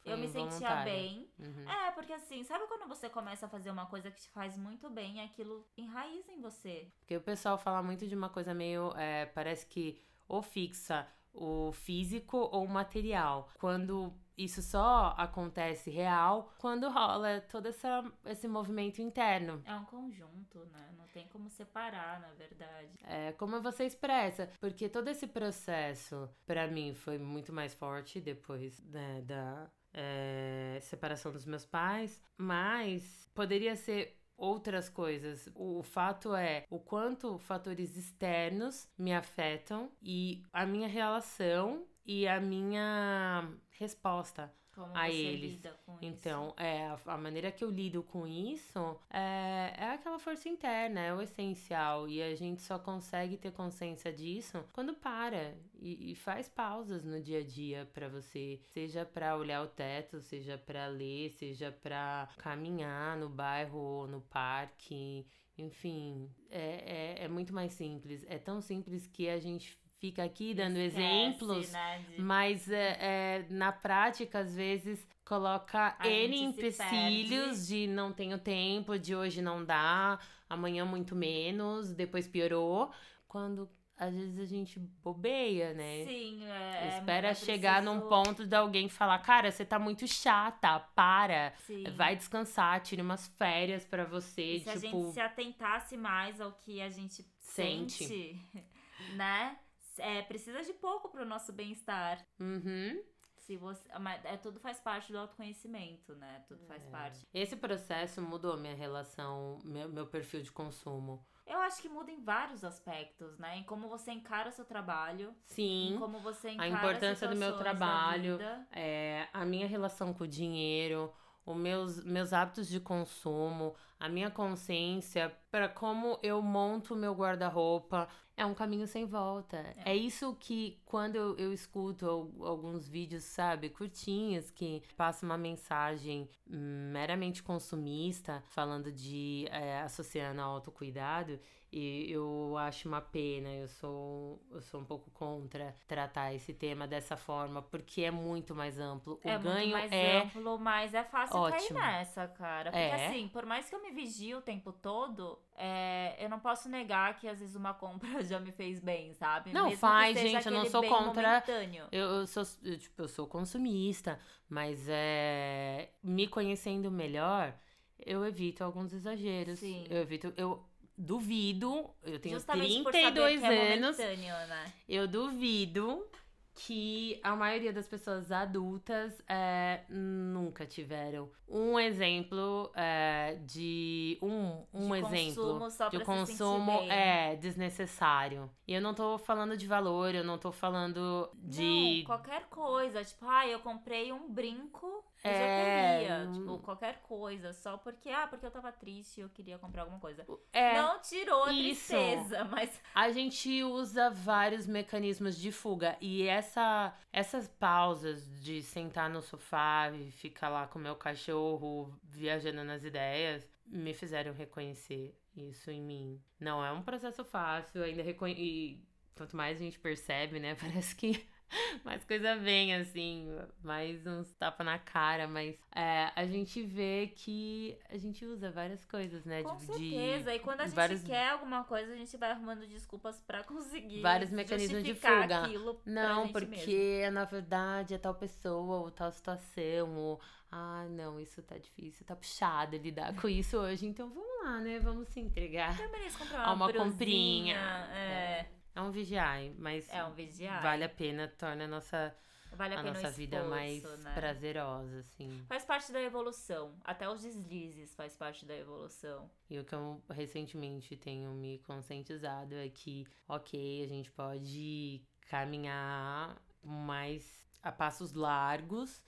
Foi 0.03 0.13
eu 0.13 0.17
me 0.17 0.27
sentia 0.27 0.77
bem. 0.77 1.29
Uhum. 1.39 1.69
É, 1.69 1.91
porque 1.91 2.13
assim, 2.13 2.43
sabe 2.43 2.65
quando 2.67 2.87
você 2.87 3.09
começa 3.09 3.45
a 3.45 3.49
fazer 3.49 3.69
uma 3.69 3.85
coisa 3.85 4.09
que 4.09 4.21
te 4.21 4.29
faz 4.29 4.57
muito 4.57 4.89
bem 4.89 5.17
e 5.17 5.19
aquilo 5.21 5.67
enraiza 5.77 6.31
em 6.31 6.41
você? 6.41 6.91
Porque 6.99 7.15
o 7.15 7.21
pessoal 7.21 7.57
fala 7.57 7.83
muito 7.83 8.07
de 8.07 8.15
uma 8.15 8.29
coisa 8.29 8.53
meio. 8.53 8.93
é, 8.97 9.25
parece 9.27 9.65
que 9.65 10.01
ou 10.27 10.41
fixa 10.41 11.07
o 11.33 11.71
físico 11.71 12.37
ou 12.37 12.65
o 12.65 12.69
material. 12.69 13.49
Quando 13.59 14.13
isso 14.37 14.61
só 14.61 15.13
acontece 15.17 15.89
real 15.89 16.51
quando 16.57 16.89
rola 16.89 17.41
todo 17.41 17.67
essa, 17.67 18.03
esse 18.25 18.47
movimento 18.47 19.01
interno. 19.01 19.61
É 19.65 19.75
um 19.75 19.85
conjunto, 19.85 20.65
né? 20.71 20.93
Não 20.97 21.05
tem 21.07 21.27
como 21.27 21.49
separar, 21.49 22.19
na 22.19 22.31
verdade. 22.33 22.97
É, 23.03 23.33
como 23.33 23.61
você 23.61 23.85
expressa, 23.85 24.49
porque 24.59 24.89
todo 24.89 25.07
esse 25.09 25.27
processo, 25.27 26.29
pra 26.45 26.67
mim, 26.67 26.93
foi 26.93 27.17
muito 27.17 27.53
mais 27.53 27.73
forte 27.73 28.19
depois 28.19 28.81
né, 28.85 29.21
da 29.21 29.69
é, 29.93 30.79
separação 30.81 31.31
dos 31.31 31.45
meus 31.45 31.65
pais, 31.65 32.21
mas 32.37 33.29
poderia 33.33 33.75
ser 33.75 34.17
outras 34.37 34.89
coisas. 34.89 35.47
O, 35.53 35.79
o 35.79 35.83
fato 35.83 36.35
é 36.35 36.65
o 36.69 36.79
quanto 36.79 37.37
fatores 37.37 37.95
externos 37.95 38.87
me 38.97 39.13
afetam 39.13 39.91
e 40.01 40.43
a 40.51 40.65
minha 40.65 40.87
relação 40.87 41.85
e 42.05 42.27
a 42.27 42.39
minha 42.41 43.47
resposta 43.69 44.51
Como 44.73 44.95
a 44.95 45.09
eles. 45.09 45.51
lida 45.53 45.77
com 45.85 45.97
Então, 46.01 46.47
isso? 46.47 46.55
é, 46.57 46.87
a, 46.87 46.99
a 47.07 47.17
maneira 47.17 47.51
que 47.51 47.63
eu 47.63 47.69
lido 47.69 48.01
com 48.03 48.25
isso 48.25 48.97
é, 49.09 49.73
é 49.77 49.89
aquela 49.93 50.17
força 50.19 50.47
interna, 50.49 50.99
é 51.01 51.13
o 51.13 51.21
essencial. 51.21 52.07
E 52.07 52.21
a 52.21 52.33
gente 52.35 52.61
só 52.61 52.79
consegue 52.79 53.37
ter 53.37 53.51
consciência 53.51 54.11
disso 54.13 54.63
quando 54.73 54.93
para 54.93 55.53
e, 55.79 56.11
e 56.11 56.15
faz 56.15 56.47
pausas 56.47 57.03
no 57.03 57.21
dia 57.21 57.39
a 57.39 57.43
dia 57.43 57.85
pra 57.93 58.07
você. 58.07 58.59
Seja 58.73 59.05
pra 59.05 59.35
olhar 59.35 59.61
o 59.63 59.67
teto, 59.67 60.21
seja 60.21 60.57
pra 60.57 60.87
ler, 60.87 61.29
seja 61.31 61.71
pra 61.71 62.29
caminhar 62.37 63.17
no 63.17 63.29
bairro 63.29 63.77
ou 63.77 64.07
no 64.07 64.21
parque. 64.21 65.25
Enfim, 65.57 66.29
é, 66.49 67.17
é, 67.19 67.25
é 67.25 67.27
muito 67.27 67.53
mais 67.53 67.73
simples. 67.73 68.25
É 68.27 68.37
tão 68.39 68.61
simples 68.61 69.05
que 69.05 69.29
a 69.29 69.37
gente 69.39 69.77
fica 70.01 70.23
aqui 70.23 70.53
dando 70.55 70.77
Esquece, 70.79 70.97
exemplos. 70.99 71.71
né, 71.71 72.03
de- 72.09 72.21
Mas 72.21 72.69
é, 72.69 72.97
é, 72.99 73.45
na 73.51 73.71
prática, 73.71 74.39
às 74.39 74.53
vezes, 74.55 75.07
coloca 75.23 75.95
A 75.99 76.07
N 76.09 76.35
empecilhos 76.41 77.67
de 77.67 77.85
não 77.87 78.11
tenho 78.11 78.39
tempo, 78.39 78.97
de 78.97 79.15
hoje 79.15 79.41
não 79.43 79.63
dá, 79.63 80.19
amanhã 80.49 80.83
muito 80.83 81.15
menos, 81.15 81.93
depois 81.93 82.27
piorou. 82.27 82.91
Quando 83.27 83.69
às 83.95 84.15
vezes 84.15 84.39
a 84.39 84.45
gente 84.45 84.79
bobeia, 84.79 85.75
né? 85.75 86.03
Sim, 86.07 86.43
é. 86.47 86.97
Espera 86.97 87.27
é 87.29 87.33
chegar 87.35 87.83
num 87.83 87.99
preciso- 87.99 88.09
ponto 88.09 88.47
de 88.47 88.55
alguém 88.55 88.89
falar: 88.89 89.19
Cara, 89.19 89.51
você 89.51 89.63
tá 89.63 89.77
muito 89.77 90.07
chata, 90.07 90.79
para. 90.95 91.53
Sim. 91.59 91.83
Vai 91.95 92.15
descansar, 92.15 92.81
tire 92.81 93.03
umas 93.03 93.27
férias 93.37 93.85
pra 93.85 94.03
você. 94.03 94.55
E 94.55 94.59
se 94.61 94.69
a 94.69 94.73
tipo, 94.73 94.81
gente 95.03 95.13
se 95.13 95.19
atentasse 95.19 95.95
mais 95.95 96.41
ao 96.41 96.51
que 96.53 96.81
a 96.81 96.89
gente 96.89 97.23
Sente. 97.39 98.05
sente, 98.05 98.39
né? 99.15 99.55
É, 99.97 100.21
precisa 100.23 100.61
de 100.61 100.73
pouco 100.73 101.09
pro 101.09 101.25
nosso 101.25 101.51
bem-estar. 101.53 102.25
uhum. 102.39 103.01
Se 103.37 103.57
você, 103.57 103.83
mas 103.99 104.23
é, 104.23 104.37
tudo 104.37 104.59
faz 104.59 104.79
parte 104.79 105.11
do 105.11 105.17
autoconhecimento, 105.17 106.15
né? 106.15 106.43
Tudo 106.47 106.63
faz 106.67 106.85
É. 106.85 106.89
parte. 106.89 107.25
Esse 107.33 107.55
processo 107.55 108.21
mudou 108.21 108.55
minha 108.55 108.75
relação, 108.75 109.57
meu, 109.65 109.89
meu 109.89 110.05
perfil 110.05 110.43
de 110.43 110.51
consumo. 110.51 111.25
Eu 111.47 111.59
acho 111.59 111.81
que 111.81 111.89
muda 111.89 112.11
em 112.11 112.23
vários 112.23 112.63
aspectos, 112.63 113.39
né? 113.39 113.57
Em 113.57 113.63
como 113.63 113.89
você 113.89 114.11
encara 114.11 114.49
o 114.49 114.51
seu 114.51 114.63
trabalho, 114.63 115.35
Sim. 115.47 115.95
em 115.95 115.97
como 115.97 116.19
você 116.19 116.51
encara 116.51 116.69
importância 116.69 117.27
do 117.27 117.35
meu 117.35 117.57
trabalho. 117.57 118.37
é, 118.71 119.27
a 119.33 119.43
minha 119.43 119.67
relação 119.67 120.13
com 120.13 120.23
o 120.23 120.27
dinheiro, 120.27 121.11
os 121.45 121.55
meus, 121.57 122.03
meus 122.03 122.33
hábitos 122.33 122.67
de 122.67 122.79
consumo, 122.79 123.73
a 123.99 124.07
minha 124.09 124.29
consciência 124.31 125.31
para 125.51 125.67
como 125.69 126.17
eu 126.23 126.41
monto 126.41 126.93
o 126.93 126.97
meu 126.97 127.13
guarda-roupa. 127.13 128.07
É 128.35 128.45
um 128.45 128.53
caminho 128.55 128.87
sem 128.87 129.05
volta. 129.05 129.57
É, 129.85 129.95
isso 129.95 130.35
que, 130.39 130.79
quando 130.85 131.15
eu, 131.15 131.37
eu 131.37 131.53
escuto 131.53 132.09
al- 132.09 132.47
alguns 132.47 132.87
vídeos, 132.87 133.23
sabe, 133.23 133.69
curtinhos, 133.69 134.49
que 134.49 134.81
passam 134.97 135.29
uma 135.29 135.37
mensagem 135.37 136.27
meramente 136.47 137.43
consumista, 137.43 138.41
falando 138.47 138.91
de 138.91 139.45
é, 139.51 139.81
associando 139.81 140.41
ao 140.41 140.55
autocuidado, 140.55 141.39
e 141.73 142.11
eu 142.11 142.57
acho 142.57 142.89
uma 142.89 142.99
pena, 142.99 143.47
eu 143.49 143.67
sou, 143.69 144.43
eu 144.51 144.61
sou 144.61 144.81
um 144.81 144.83
pouco 144.83 145.09
contra 145.11 145.73
tratar 145.87 146.33
esse 146.33 146.53
tema 146.53 146.85
dessa 146.85 147.15
forma, 147.15 147.61
porque 147.61 148.01
é 148.01 148.11
muito 148.11 148.53
mais 148.53 148.77
amplo. 148.77 149.21
O 149.23 149.29
é 149.29 149.39
ganho 149.39 149.69
muito 149.69 149.71
mais 149.71 149.91
é. 149.91 150.17
amplo, 150.17 150.59
mas 150.59 150.93
é 150.93 151.03
fácil 151.05 151.37
ótimo. 151.37 151.79
cair 151.79 151.93
nessa, 151.93 152.27
cara. 152.27 152.71
Porque 152.71 152.83
É. 152.83 153.07
assim, 153.07 153.29
por 153.29 153.45
mais 153.45 153.69
que 153.69 153.75
eu 153.75 153.81
me 153.81 153.89
vigie 153.91 154.35
o 154.35 154.41
tempo 154.41 154.73
todo, 154.73 155.39
é, 155.55 156.17
eu 156.19 156.29
não 156.29 156.41
posso 156.41 156.67
negar 156.67 157.15
que 157.15 157.25
às 157.25 157.39
vezes 157.39 157.55
uma 157.55 157.73
compra 158.19 158.21
já 158.21 158.37
me 158.37 158.51
fez 158.51 158.81
bem, 158.81 159.13
sabe? 159.13 159.53
Não, 159.53 159.65
Mesmo 159.65 159.79
faz, 159.79 160.19
gente, 160.19 160.45
eu 160.45 160.51
não 160.51 160.65
sou 160.65 160.83
contra-. 160.83 161.41
Eu, 161.89 162.05
eu 162.17 162.27
sou, 162.27 162.43
eu, 162.63 162.77
tipo, 162.77 163.01
eu 163.01 163.07
sou 163.07 163.25
consumista, 163.27 164.19
mas 164.49 164.87
é. 164.89 165.89
Me 166.03 166.27
conhecendo 166.27 166.91
melhor, 166.91 167.53
eu 167.97 168.25
evito 168.25 168.61
alguns 168.61 168.91
exageros. 168.91 169.59
Sim. 169.59 169.85
Eu 169.89 170.01
evito. 170.01 170.33
Eu 170.35 170.69
duvido, 171.01 171.89
eu 172.03 172.19
tenho 172.19 172.35
Justamente 172.35 172.83
por 172.83 172.91
32 172.91 173.41
saber 173.41 173.55
que 173.55 173.61
é 173.61 173.73
anos. 173.73 173.97
momentâneo, 173.97 174.47
né? 174.47 174.73
Eu 174.87 175.07
duvido 175.07 176.07
que 176.53 177.19
a 177.23 177.35
maioria 177.35 177.71
das 177.71 177.87
pessoas 177.87 178.31
adultas 178.31 179.21
é, 179.27 179.81
nunca 179.89 180.65
tiveram 180.65 181.29
um 181.47 181.79
exemplo 181.79 182.71
é, 182.75 183.37
de 183.45 184.17
um, 184.21 184.63
um 184.73 184.89
De 184.91 184.97
exemplo 184.97 185.43
consumo 185.43 185.71
só 185.71 185.89
de 185.89 185.97
se 185.97 186.03
consumo 186.05 186.71
é 186.91 187.35
desnecessário. 187.37 188.49
E 188.67 188.73
eu 188.73 188.81
não 188.81 188.93
tô 188.93 189.17
falando 189.17 189.55
de 189.57 189.65
valor, 189.65 190.13
eu 190.13 190.23
não 190.23 190.37
tô 190.37 190.51
falando 190.51 191.29
de 191.35 191.99
Não, 191.99 192.05
qualquer 192.05 192.45
coisa. 192.49 193.03
Tipo, 193.03 193.25
ah, 193.27 193.47
eu 193.47 193.59
comprei 193.59 194.11
um 194.11 194.29
brinco 194.29 195.03
É, 195.23 195.99
bijuteria. 195.99 196.25
não- 196.25 196.33
Tipo, 196.33 196.59
qualquer 196.59 197.01
coisa. 197.03 197.53
Só 197.53 197.77
porque, 197.77 198.09
ah, 198.09 198.27
porque 198.27 198.45
eu 198.45 198.51
tava 198.51 198.71
triste 198.71 199.19
e 199.19 199.21
eu 199.21 199.29
queria 199.29 199.57
comprar 199.57 199.83
alguma 199.83 199.99
coisa. 199.99 200.25
é, 200.51 200.73
Não 200.81 200.99
tirou 201.01 201.43
a 201.43 201.51
isso. 201.53 201.87
tristeza, 201.87 202.43
mas 202.45 202.81
a 202.95 203.09
gente 203.11 203.63
usa 203.63 204.09
vários 204.09 204.65
mecanismos 204.67 205.35
de 205.37 205.51
fuga 205.51 205.97
e 206.01 206.23
essa 206.27 206.93
essas 207.13 207.47
pausas 207.47 208.25
de 208.41 208.61
sentar 208.61 209.09
no 209.09 209.21
sofá 209.21 209.91
e 209.93 210.11
ficar 210.11 210.49
lá 210.49 210.67
com 210.67 210.79
meu 210.79 210.95
cachorro 210.95 211.93
viajando 212.03 212.63
nas 212.63 212.83
ideias 212.83 213.47
me 213.65 213.93
fizeram 213.93 214.33
reconhecer 214.33 215.15
isso 215.35 215.71
em 215.71 215.81
mim. 215.81 216.21
Não 216.39 216.63
é 216.65 216.71
um 216.71 216.81
processo 216.81 217.23
fácil, 217.23 217.83
ainda 217.83 218.01
reconhe... 218.03 218.33
e 218.37 218.83
quanto 219.15 219.35
mais 219.35 219.57
a 219.57 219.63
gente 219.63 219.79
percebe, 219.79 220.39
né, 220.39 220.55
parece 220.59 220.95
que 220.95 221.25
mais 221.83 222.03
coisa 222.05 222.35
vem, 222.37 222.73
assim, 222.75 223.27
mais 223.63 224.05
uns 224.07 224.31
tapa 224.33 224.63
na 224.63 224.79
cara, 224.79 225.27
mas 225.27 225.55
é, 225.75 226.11
a 226.15 226.25
gente 226.25 226.61
vê 226.63 227.11
que 227.15 227.77
a 227.89 227.97
gente 227.97 228.25
usa 228.25 228.49
várias 228.51 228.85
coisas, 228.85 229.25
né? 229.25 229.43
com 229.43 229.55
de- 229.55 229.65
de- 229.65 229.73
certeza. 229.73 230.33
E 230.35 230.39
quando 230.39 230.61
a 230.61 230.65
gente 230.65 230.75
vários- 230.75 231.03
quer 231.03 231.29
alguma 231.29 231.63
coisa, 231.63 231.93
a 231.93 231.95
gente 231.95 232.15
vai 232.17 232.31
arrumando 232.31 232.65
desculpas 232.67 233.19
pra 233.21 233.43
conseguir. 233.43 234.01
Vários 234.01 234.31
mecanismos 234.31 234.83
de 234.83 234.93
fuga. 234.95 235.47
Não, 235.85 236.27
porque 236.29 236.99
mesmo. 236.99 237.13
na 237.13 237.25
verdade 237.25 237.93
é 237.93 237.97
tal 237.97 238.15
pessoa 238.15 238.77
ou 238.81 238.91
tal 238.91 239.11
situação, 239.11 239.95
ou 239.95 240.19
ah, 240.51 240.85
não, 240.89 241.19
isso 241.19 241.41
tá 241.43 241.57
difícil, 241.57 242.05
tá 242.05 242.15
puxado 242.15 242.75
lidar 242.77 243.15
com 243.15 243.27
isso 243.29 243.57
hoje, 243.57 243.85
então 243.87 244.09
vamos 244.09 244.43
lá, 244.43 244.59
né? 244.59 244.79
Vamos 244.79 245.07
se 245.09 245.19
entregar. 245.19 245.79
Eu 245.79 245.89
mereço 245.89 246.17
comprar 246.17 246.39
a 246.43 246.53
uma, 246.53 246.65
uma 246.65 246.67
brusinha, 246.67 246.91
comprinha. 246.91 247.57
É, 247.93 248.11
É 248.41 248.60
um 248.79 248.91
vigiar, 248.91 249.41
mas 249.57 249.89
é 249.89 250.03
um 250.03 250.13
vale 250.61 250.83
a 250.85 250.89
pena, 250.89 251.27
torna 251.27 251.65
a 251.65 251.67
nossa, 251.67 252.15
Vale 252.53 252.75
a, 252.75 252.79
a 252.79 252.83
nossa 252.83 253.09
vida 253.09 253.37
esforço, 253.37 253.49
mais 253.49 253.83
né? 254.03 254.13
prazerosa, 254.13 254.99
assim. 254.99 255.43
Faz 255.47 255.65
parte 255.65 255.91
da 255.91 256.01
evolução. 256.01 256.73
Até 256.83 257.09
os 257.09 257.21
deslizes 257.21 257.95
faz 257.95 258.15
parte 258.15 258.45
da 258.45 258.55
evolução. 258.55 259.29
E 259.49 259.57
o 259.57 259.63
que 259.63 259.73
eu 259.73 260.01
recentemente 260.09 260.95
tenho 260.97 261.31
me 261.31 261.59
conscientizado 261.59 262.55
é 262.55 262.69
que, 262.69 263.07
ok, 263.27 263.83
a 263.83 263.87
gente 263.87 264.11
pode 264.11 265.01
caminhar 265.29 266.41
mais 266.63 267.45
a 267.63 267.71
passos 267.71 268.13
largos 268.13 269.01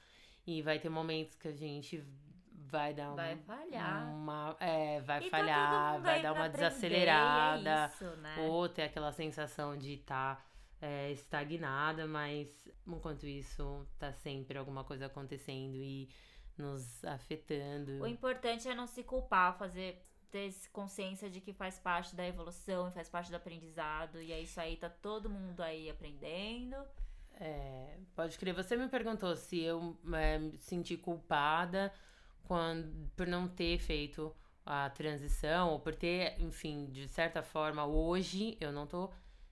e 0.47 0.61
vai 0.61 0.80
ter 0.80 0.89
momentos 0.89 1.36
que 1.36 1.47
a 1.47 1.53
gente 1.53 2.03
vai 2.74 2.91
dar 2.91 3.11
um, 3.11 3.15
Vai 3.15 3.38
falhar. 3.38 4.09
uma 4.15 4.57
é, 4.59 4.99
vai 5.01 5.21
E 5.21 5.30
tá 5.30 5.38
falhar, 5.38 5.93
mundo 5.93 6.03
vai 6.03 6.21
dar 6.24 6.34
uma 6.34 6.45
aprender, 6.45 6.69
desacelerada, 6.69 7.69
é 7.69 7.88
isso, 7.88 8.15
né? 8.17 8.36
ou 8.49 8.67
ter 8.67 8.82
aquela 8.82 9.11
sensação 9.11 9.78
de 9.78 9.93
estar 9.93 10.43
estagnada, 11.11 12.07
mas 12.07 12.67
enquanto 12.88 13.28
isso 13.28 13.88
tá 13.99 14.11
sempre 14.11 14.57
alguma 14.57 14.84
coisa 14.84 15.05
acontecendo 15.05 15.76
e 15.76 16.09
nos 16.57 17.05
afetando. 17.05 18.01
O 18.01 18.07
importante 18.07 18.67
é 18.67 18.74
não 18.74 18.88
se 18.88 19.03
culpar, 19.03 19.55
fazer 19.55 20.03
ter 20.32 20.51
consciência 20.71 21.30
de 21.30 21.39
que 21.39 21.53
faz 21.53 21.78
parte 21.78 22.15
da 22.15 22.28
evolução 22.28 22.89
e 22.89 22.91
faz 22.91 23.07
parte 23.07 23.30
do 23.30 23.38
aprendizado. 23.38 24.19
E 24.19 24.32
é 24.32 24.41
isso 24.41 24.59
aí, 24.59 24.78
tá 24.78 24.89
todo 24.89 25.30
mundo 25.30 25.61
aí 25.61 25.91
aprendendo. 25.91 26.76
É, 27.36 27.97
pode 28.15 28.38
crer. 28.39 28.55
Você 28.55 28.76
me 28.76 28.88
perguntou 28.88 29.36
se 29.36 29.61
eu 29.61 29.95
é, 30.11 30.39
me 30.39 30.57
senti 30.57 30.97
culpada 30.97 31.93
quando, 32.43 33.09
por 33.15 33.27
não 33.27 33.47
ter 33.47 33.77
feito 33.79 34.33
a 34.65 34.89
transição, 34.89 35.71
ou 35.71 35.79
por 35.79 35.93
ter, 35.95 36.35
enfim, 36.39 36.85
de 36.91 37.07
certa 37.07 37.41
forma, 37.43 37.85
hoje 37.85 38.57
eu 38.61 38.71
não 38.71 38.87
tô. 38.87 39.09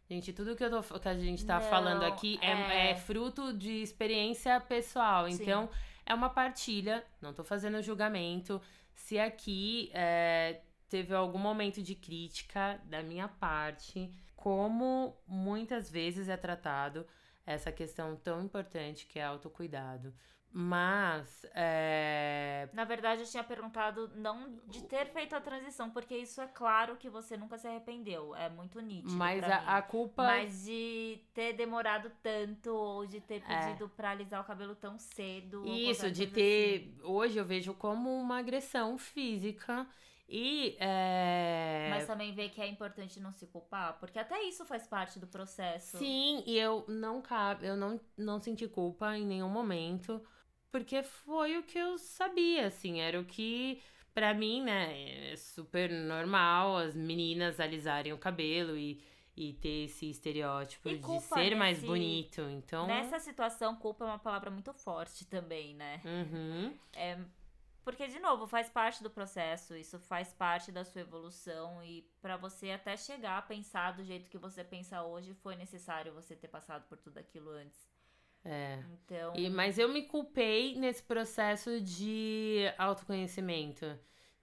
Gente, 0.09 0.33
tudo 0.33 0.55
que, 0.55 0.63
eu 0.63 0.69
tô, 0.69 0.99
que 0.99 1.07
a 1.07 1.17
gente 1.17 1.45
tá 1.45 1.59
Não, 1.59 1.69
falando 1.69 2.03
aqui 2.03 2.37
é, 2.41 2.51
é- 2.51 2.91
é 2.91 2.95
fruto 2.95 3.53
de 3.53 3.81
experiência 3.81 4.59
pessoal. 4.59 5.29
Sim. 5.29 5.41
Então, 5.41 5.69
é 6.05 6.13
uma 6.13 6.29
partilha, 6.29 7.05
não 7.21 7.33
tô 7.33 7.43
fazendo 7.43 7.81
julgamento. 7.81 8.61
Se 8.93 9.17
aqui 9.17 9.89
é, 9.93 10.61
teve 10.89 11.13
algum 11.15 11.39
momento 11.39 11.81
de 11.81 11.95
crítica 11.95 12.79
da 12.85 13.01
minha 13.01 13.27
parte, 13.29 14.11
como 14.35 15.15
muitas 15.25 15.89
vezes 15.89 16.27
é 16.27 16.35
tratado 16.35 17.05
essa 17.45 17.71
questão 17.71 18.15
tão 18.17 18.41
importante 18.43 19.05
que 19.05 19.17
é 19.17 19.23
autocuidado. 19.23 20.13
Mas, 20.53 21.45
é... 21.55 22.67
Na 22.73 22.83
verdade, 22.83 23.21
eu 23.21 23.27
tinha 23.27 23.43
perguntado 23.43 24.11
não 24.15 24.59
de 24.67 24.83
ter 24.83 25.05
feito 25.07 25.33
a 25.33 25.39
transição, 25.39 25.89
porque 25.89 26.15
isso 26.17 26.41
é 26.41 26.47
claro 26.47 26.97
que 26.97 27.09
você 27.09 27.37
nunca 27.37 27.57
se 27.57 27.67
arrependeu. 27.67 28.35
É 28.35 28.49
muito 28.49 28.81
nítido. 28.81 29.13
Mas 29.13 29.41
a, 29.43 29.77
a, 29.77 29.81
culpa. 29.81 30.23
Mas 30.23 30.65
de 30.65 31.21
ter 31.33 31.53
demorado 31.53 32.11
tanto, 32.21 32.69
ou 32.69 33.05
de 33.05 33.21
ter 33.21 33.41
é. 33.47 33.65
pedido 33.65 33.85
é. 33.85 33.89
pra 33.95 34.11
alisar 34.11 34.41
o 34.41 34.43
cabelo 34.43 34.75
tão 34.75 34.99
cedo. 34.99 35.65
Isso, 35.65 36.11
de 36.11 36.27
ter. 36.27 36.75
Assim. 36.75 36.97
Hoje 37.03 37.37
eu 37.37 37.45
vejo 37.45 37.73
como 37.73 38.13
uma 38.13 38.39
agressão 38.39 38.97
física. 38.97 39.87
E. 40.27 40.75
É... 40.79 41.87
Mas 41.91 42.07
também 42.07 42.33
ver 42.33 42.49
que 42.49 42.61
é 42.61 42.67
importante 42.67 43.21
não 43.21 43.31
se 43.31 43.47
culpar, 43.47 43.97
porque 43.99 44.19
até 44.19 44.41
isso 44.43 44.65
faz 44.65 44.85
parte 44.85 45.17
do 45.17 45.27
processo. 45.27 45.97
Sim, 45.97 46.43
e 46.45 46.57
eu 46.57 46.83
não 46.89 47.23
eu 47.61 47.77
não, 47.77 47.99
não 48.17 48.39
senti 48.41 48.67
culpa 48.67 49.17
em 49.17 49.25
nenhum 49.25 49.49
momento 49.49 50.21
porque 50.71 51.03
foi 51.03 51.57
o 51.57 51.63
que 51.63 51.77
eu 51.77 51.97
sabia, 51.97 52.67
assim, 52.67 52.99
era 53.01 53.19
o 53.19 53.25
que 53.25 53.81
para 54.13 54.33
mim, 54.33 54.63
né, 54.63 55.31
é 55.31 55.35
super 55.35 55.89
normal 55.89 56.77
as 56.77 56.95
meninas 56.95 57.59
alisarem 57.59 58.11
o 58.11 58.17
cabelo 58.17 58.77
e, 58.77 59.01
e 59.37 59.53
ter 59.53 59.85
esse 59.85 60.09
estereótipo 60.09 60.89
e 60.89 60.97
de 60.97 61.19
ser 61.21 61.35
nesse, 61.37 61.55
mais 61.55 61.83
bonito. 61.83 62.41
Então, 62.41 62.87
nessa 62.87 63.19
situação, 63.19 63.75
culpa 63.75 64.03
é 64.03 64.07
uma 64.07 64.19
palavra 64.19 64.51
muito 64.51 64.73
forte 64.73 65.25
também, 65.25 65.73
né? 65.75 66.01
Uhum. 66.03 66.77
É 66.93 67.17
porque 67.83 68.07
de 68.07 68.19
novo, 68.19 68.45
faz 68.45 68.69
parte 68.69 69.01
do 69.01 69.09
processo, 69.09 69.75
isso 69.75 69.97
faz 69.99 70.31
parte 70.31 70.71
da 70.71 70.85
sua 70.85 71.01
evolução 71.01 71.83
e 71.83 72.07
para 72.21 72.37
você 72.37 72.71
até 72.71 72.95
chegar 72.95 73.39
a 73.39 73.41
pensar 73.41 73.93
do 73.93 74.03
jeito 74.03 74.29
que 74.29 74.37
você 74.37 74.63
pensa 74.63 75.01
hoje, 75.03 75.33
foi 75.33 75.55
necessário 75.55 76.13
você 76.13 76.35
ter 76.35 76.47
passado 76.47 76.85
por 76.87 76.97
tudo 76.99 77.17
aquilo 77.17 77.49
antes. 77.49 77.89
É. 78.43 78.79
Então. 78.93 79.33
E, 79.35 79.49
mas 79.49 79.77
eu 79.77 79.89
me 79.89 80.03
culpei 80.03 80.75
nesse 80.75 81.03
processo 81.03 81.79
de 81.79 82.71
autoconhecimento. 82.77 83.85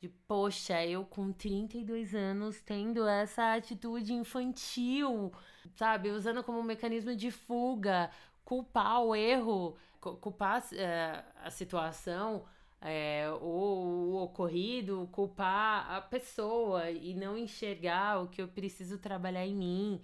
De, 0.01 0.09
poxa, 0.09 0.85
eu 0.87 1.05
com 1.05 1.33
32 1.33 2.15
anos 2.15 2.61
tendo 2.61 3.07
essa 3.07 3.55
atitude 3.55 4.13
infantil, 4.13 5.33
sabe? 5.75 6.11
Usando 6.11 6.45
como 6.45 6.61
um 6.61 6.63
mecanismo 6.63 7.17
de 7.17 7.33
fuga, 7.33 8.09
culpar 8.45 9.03
o 9.03 9.15
erro, 9.15 9.77
culpar 10.01 10.65
é, 10.73 11.25
a 11.43 11.51
situação. 11.51 12.45
É, 12.81 13.29
ou 13.41 14.13
o 14.13 14.23
ocorrido, 14.23 15.09
culpar 15.11 15.91
a 15.91 16.01
pessoa 16.01 16.89
e 16.89 17.13
não 17.13 17.37
enxergar 17.37 18.23
o 18.23 18.29
que 18.29 18.41
eu 18.41 18.47
preciso 18.47 18.99
trabalhar 18.99 19.45
em 19.45 19.53
mim. 19.53 20.01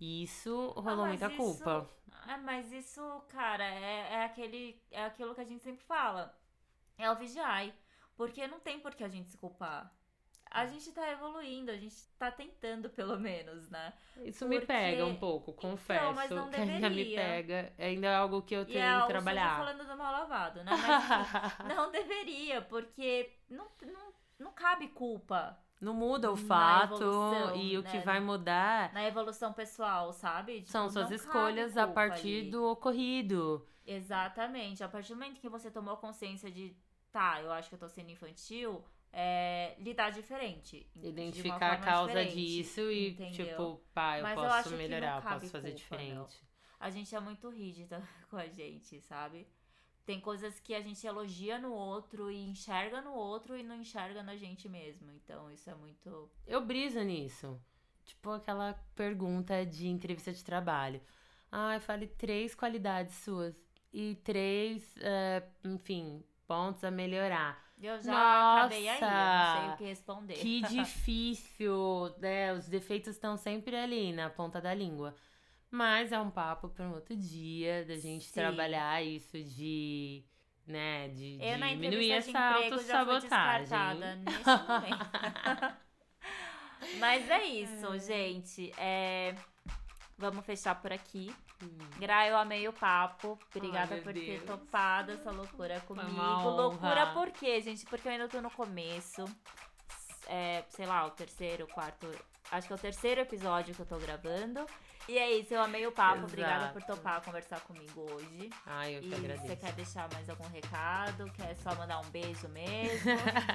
E 0.00 0.24
isso 0.24 0.72
rolou 0.76 1.04
ah, 1.04 1.08
muita 1.08 1.28
isso... 1.28 1.36
culpa. 1.36 1.88
É, 2.28 2.36
mas 2.38 2.72
isso, 2.72 3.02
cara, 3.28 3.64
é, 3.64 4.14
é, 4.14 4.24
aquele, 4.24 4.80
é 4.90 5.04
aquilo 5.04 5.34
que 5.34 5.40
a 5.40 5.44
gente 5.44 5.62
sempre 5.62 5.84
fala. 5.84 6.36
É 6.98 7.10
o 7.10 7.16
vigiai. 7.16 7.74
Porque 8.16 8.46
não 8.46 8.58
tem 8.58 8.80
por 8.80 8.94
que 8.94 9.04
a 9.04 9.08
gente 9.08 9.30
se 9.30 9.36
culpar. 9.36 9.92
A 10.50 10.62
hum. 10.62 10.68
gente 10.68 10.92
tá 10.92 11.10
evoluindo, 11.10 11.70
a 11.70 11.76
gente 11.76 11.96
tá 12.18 12.30
tentando, 12.30 12.88
pelo 12.88 13.18
menos, 13.18 13.68
né? 13.68 13.92
Isso 14.24 14.46
Porque... 14.46 14.60
me 14.60 14.66
pega 14.66 15.04
um 15.04 15.16
pouco, 15.16 15.52
confesso. 15.52 16.04
Então, 16.04 16.14
mas 16.14 16.30
não 16.30 16.48
deveria. 16.48 16.74
ainda 16.74 16.90
me 16.90 17.14
pega. 17.14 17.72
Ainda 17.78 18.06
é 18.06 18.14
algo 18.14 18.42
que 18.42 18.54
eu 18.54 18.64
tenho 18.64 18.78
é, 18.78 19.00
que 19.02 19.08
trabalhar. 19.08 19.58
falando 19.58 19.86
do 19.86 19.96
mal 19.96 20.12
lavado, 20.12 20.64
né? 20.64 20.72
Mas 20.72 21.68
não 21.76 21.90
deveria, 21.90 22.62
porque 22.62 23.36
não, 23.50 23.68
não, 23.82 24.12
não 24.38 24.52
cabe 24.52 24.88
culpa 24.88 25.58
não 25.80 25.92
muda 25.92 26.30
o 26.30 26.36
fato 26.36 27.04
e 27.56 27.76
o 27.76 27.82
né? 27.82 27.90
que 27.90 27.98
vai 27.98 28.20
mudar. 28.20 28.92
Na 28.92 29.06
evolução 29.06 29.52
pessoal, 29.52 30.12
sabe? 30.12 30.60
Tipo, 30.60 30.70
são 30.70 30.88
suas 30.88 31.10
escolhas 31.10 31.76
a 31.76 31.86
partir 31.86 32.40
ali. 32.40 32.50
do 32.50 32.64
ocorrido. 32.64 33.66
Exatamente. 33.86 34.82
A 34.82 34.88
partir 34.88 35.10
do 35.10 35.20
momento 35.20 35.40
que 35.40 35.48
você 35.48 35.70
tomou 35.70 35.96
consciência 35.96 36.50
de, 36.50 36.76
tá, 37.12 37.40
eu 37.40 37.52
acho 37.52 37.68
que 37.68 37.74
eu 37.74 37.78
tô 37.78 37.88
sendo 37.88 38.10
infantil, 38.10 38.84
é, 39.12 39.74
lidar 39.78 40.10
diferente. 40.10 40.86
Identificar 40.96 41.72
a 41.72 41.76
causa 41.76 42.24
disso 42.24 42.90
e, 42.90 43.10
entendeu? 43.10 43.46
tipo, 43.46 43.82
pá, 43.94 44.18
eu 44.18 44.22
Mas 44.22 44.34
posso 44.34 44.74
eu 44.74 44.78
melhorar, 44.78 45.16
eu 45.16 45.22
posso 45.22 45.48
fazer 45.48 45.70
culpa, 45.70 45.76
diferente. 45.76 46.14
Não. 46.14 46.28
A 46.78 46.90
gente 46.90 47.14
é 47.14 47.20
muito 47.20 47.48
rígida 47.48 48.02
com 48.28 48.36
a 48.36 48.46
gente, 48.46 49.00
sabe? 49.00 49.46
Tem 50.06 50.20
coisas 50.20 50.60
que 50.60 50.72
a 50.72 50.80
gente 50.80 51.04
elogia 51.04 51.58
no 51.58 51.72
outro 51.72 52.30
e 52.30 52.48
enxerga 52.48 53.02
no 53.02 53.12
outro 53.12 53.56
e 53.56 53.62
não 53.64 53.74
enxerga 53.74 54.22
na 54.22 54.36
gente 54.36 54.68
mesmo. 54.68 55.10
Então, 55.10 55.50
isso 55.50 55.68
é 55.68 55.74
muito. 55.74 56.30
Eu 56.46 56.64
briso 56.64 57.00
nisso. 57.02 57.60
Tipo 58.04 58.30
aquela 58.30 58.72
pergunta 58.94 59.66
de 59.66 59.88
entrevista 59.88 60.32
de 60.32 60.44
trabalho. 60.44 61.00
Ah, 61.50 61.78
fale 61.80 62.06
três 62.06 62.54
qualidades 62.54 63.16
suas 63.16 63.54
e 63.92 64.14
três, 64.22 64.94
uh, 64.96 65.68
enfim, 65.68 66.22
pontos 66.46 66.84
a 66.84 66.90
melhorar. 66.90 67.64
Eu 67.82 68.00
já 68.00 68.12
Nossa, 68.12 68.58
acabei 68.60 68.88
aí, 68.88 69.00
eu 69.00 69.08
não 69.08 69.60
sei 69.60 69.74
o 69.74 69.76
que 69.76 69.84
responder. 69.84 70.34
Que 70.34 70.62
difícil, 70.68 72.14
né? 72.18 72.52
Os 72.52 72.68
defeitos 72.68 73.08
estão 73.08 73.36
sempre 73.36 73.76
ali 73.76 74.12
na 74.12 74.30
ponta 74.30 74.60
da 74.60 74.72
língua. 74.72 75.14
Mas 75.70 76.12
é 76.12 76.18
um 76.18 76.30
papo 76.30 76.68
para 76.68 76.86
um 76.86 76.94
outro 76.94 77.16
dia, 77.16 77.84
da 77.84 77.96
gente 77.96 78.26
Sim. 78.26 78.32
trabalhar 78.34 79.02
isso 79.02 79.42
de, 79.42 80.24
né, 80.66 81.08
de, 81.08 81.38
Eu, 81.40 81.58
de 81.58 81.68
diminuir 81.68 82.12
essa 82.12 82.38
autossabotagem. 82.38 83.78
momento. 83.94 84.32
Mas 86.98 87.28
é 87.30 87.44
isso, 87.44 87.92
é. 87.92 87.98
gente. 87.98 88.72
É... 88.76 89.34
Vamos 90.18 90.44
fechar 90.46 90.74
por 90.80 90.92
aqui. 90.92 91.34
Hum. 91.62 91.78
Gra, 91.98 92.26
eu 92.26 92.36
amei 92.36 92.66
o 92.68 92.72
papo. 92.72 93.38
Obrigada 93.54 93.94
Ai, 93.94 94.00
por 94.00 94.12
Deus. 94.12 94.26
ter 94.26 94.42
topado 94.44 95.12
essa 95.12 95.30
loucura 95.30 95.80
comigo. 95.80 96.50
Loucura 96.50 97.12
por 97.12 97.30
quê, 97.30 97.60
gente? 97.60 97.84
Porque 97.86 98.08
eu 98.08 98.12
ainda 98.12 98.28
tô 98.28 98.40
no 98.40 98.50
começo. 98.50 99.24
É, 100.26 100.64
sei 100.70 100.86
lá, 100.86 101.06
o 101.06 101.10
terceiro, 101.10 101.66
quarto. 101.68 102.10
Acho 102.50 102.66
que 102.66 102.72
é 102.72 102.76
o 102.76 102.78
terceiro 102.78 103.20
episódio 103.20 103.74
que 103.74 103.80
eu 103.80 103.86
tô 103.86 103.98
gravando. 103.98 104.66
E 105.08 105.18
é 105.18 105.30
isso, 105.32 105.54
eu 105.54 105.62
amei 105.62 105.86
o 105.86 105.92
papo. 105.92 106.18
Exato. 106.18 106.26
Obrigada 106.26 106.72
por 106.72 106.82
topar 106.82 107.22
conversar 107.22 107.60
comigo 107.60 108.06
hoje. 108.12 108.50
Ai, 108.66 108.96
eu 108.96 109.02
que 109.02 109.08
e 109.08 109.14
agradeço. 109.14 109.46
Você 109.46 109.56
quer 109.56 109.72
deixar 109.72 110.08
mais 110.12 110.28
algum 110.28 110.48
recado? 110.48 111.30
Quer 111.32 111.54
só 111.56 111.74
mandar 111.74 112.00
um 112.00 112.10
beijo 112.10 112.48
mesmo? 112.48 113.12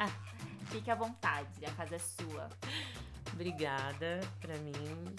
Fique 0.71 0.89
à 0.89 0.95
vontade, 0.95 1.65
a 1.65 1.71
casa 1.71 1.95
é 1.95 1.99
sua. 1.99 2.47
Obrigada. 3.33 4.21
Pra 4.39 4.55
mim, 4.59 5.15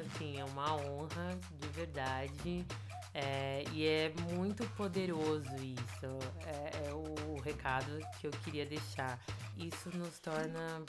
assim, 0.00 0.38
é 0.38 0.44
uma 0.44 0.74
honra, 0.74 1.38
de 1.60 1.68
verdade. 1.68 2.66
É, 3.12 3.62
e 3.72 3.86
é 3.86 4.12
muito 4.32 4.66
poderoso 4.70 5.54
isso. 5.56 6.18
É, 6.46 6.88
é, 6.88 6.92
o 6.92 7.23
recado 7.44 8.00
que 8.18 8.26
eu 8.26 8.30
queria 8.42 8.66
deixar. 8.66 9.18
Isso 9.56 9.90
nos 9.96 10.18
torna 10.18 10.82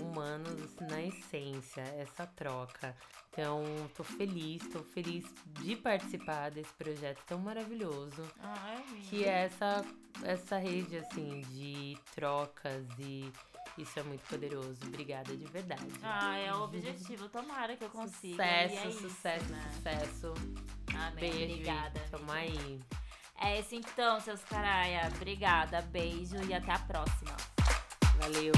humanos 0.00 0.76
na 0.80 1.02
essência, 1.02 1.82
essa 1.98 2.26
troca. 2.26 2.94
Então, 3.30 3.64
tô 3.94 4.02
feliz, 4.02 4.66
tô 4.68 4.82
feliz 4.82 5.24
de 5.60 5.76
participar 5.76 6.50
desse 6.50 6.72
projeto 6.74 7.22
tão 7.26 7.38
maravilhoso. 7.38 8.22
Ai, 8.40 8.82
que 9.10 9.24
é 9.24 9.44
essa, 9.44 9.84
essa 10.22 10.56
rede, 10.56 10.96
assim, 10.96 11.42
de 11.42 11.98
trocas 12.14 12.86
e 12.98 13.30
isso 13.76 13.98
é 13.98 14.02
muito 14.02 14.22
poderoso. 14.26 14.78
Obrigada 14.86 15.36
de 15.36 15.44
verdade. 15.44 15.86
Ah, 16.02 16.38
é 16.38 16.54
o 16.54 16.62
objetivo. 16.62 17.28
Tomara 17.28 17.76
que 17.76 17.84
eu 17.84 17.90
consiga. 17.90 18.42
Sucesso, 18.42 18.74
é 18.74 18.90
sucesso, 18.90 19.44
isso, 19.44 19.52
né? 19.52 19.70
sucesso. 19.74 20.34
Amém. 20.94 21.30
Beijo. 21.30 21.52
Obrigada. 21.52 22.00
Tamo 22.10 22.32
aí. 22.32 22.80
É 23.40 23.60
isso 23.60 23.74
então, 23.74 24.20
seus 24.20 24.42
caralho. 24.44 25.14
Obrigada, 25.14 25.82
beijo 25.82 26.36
e 26.48 26.54
até 26.54 26.72
a 26.72 26.78
próxima. 26.78 27.36
Valeu. 28.18 28.52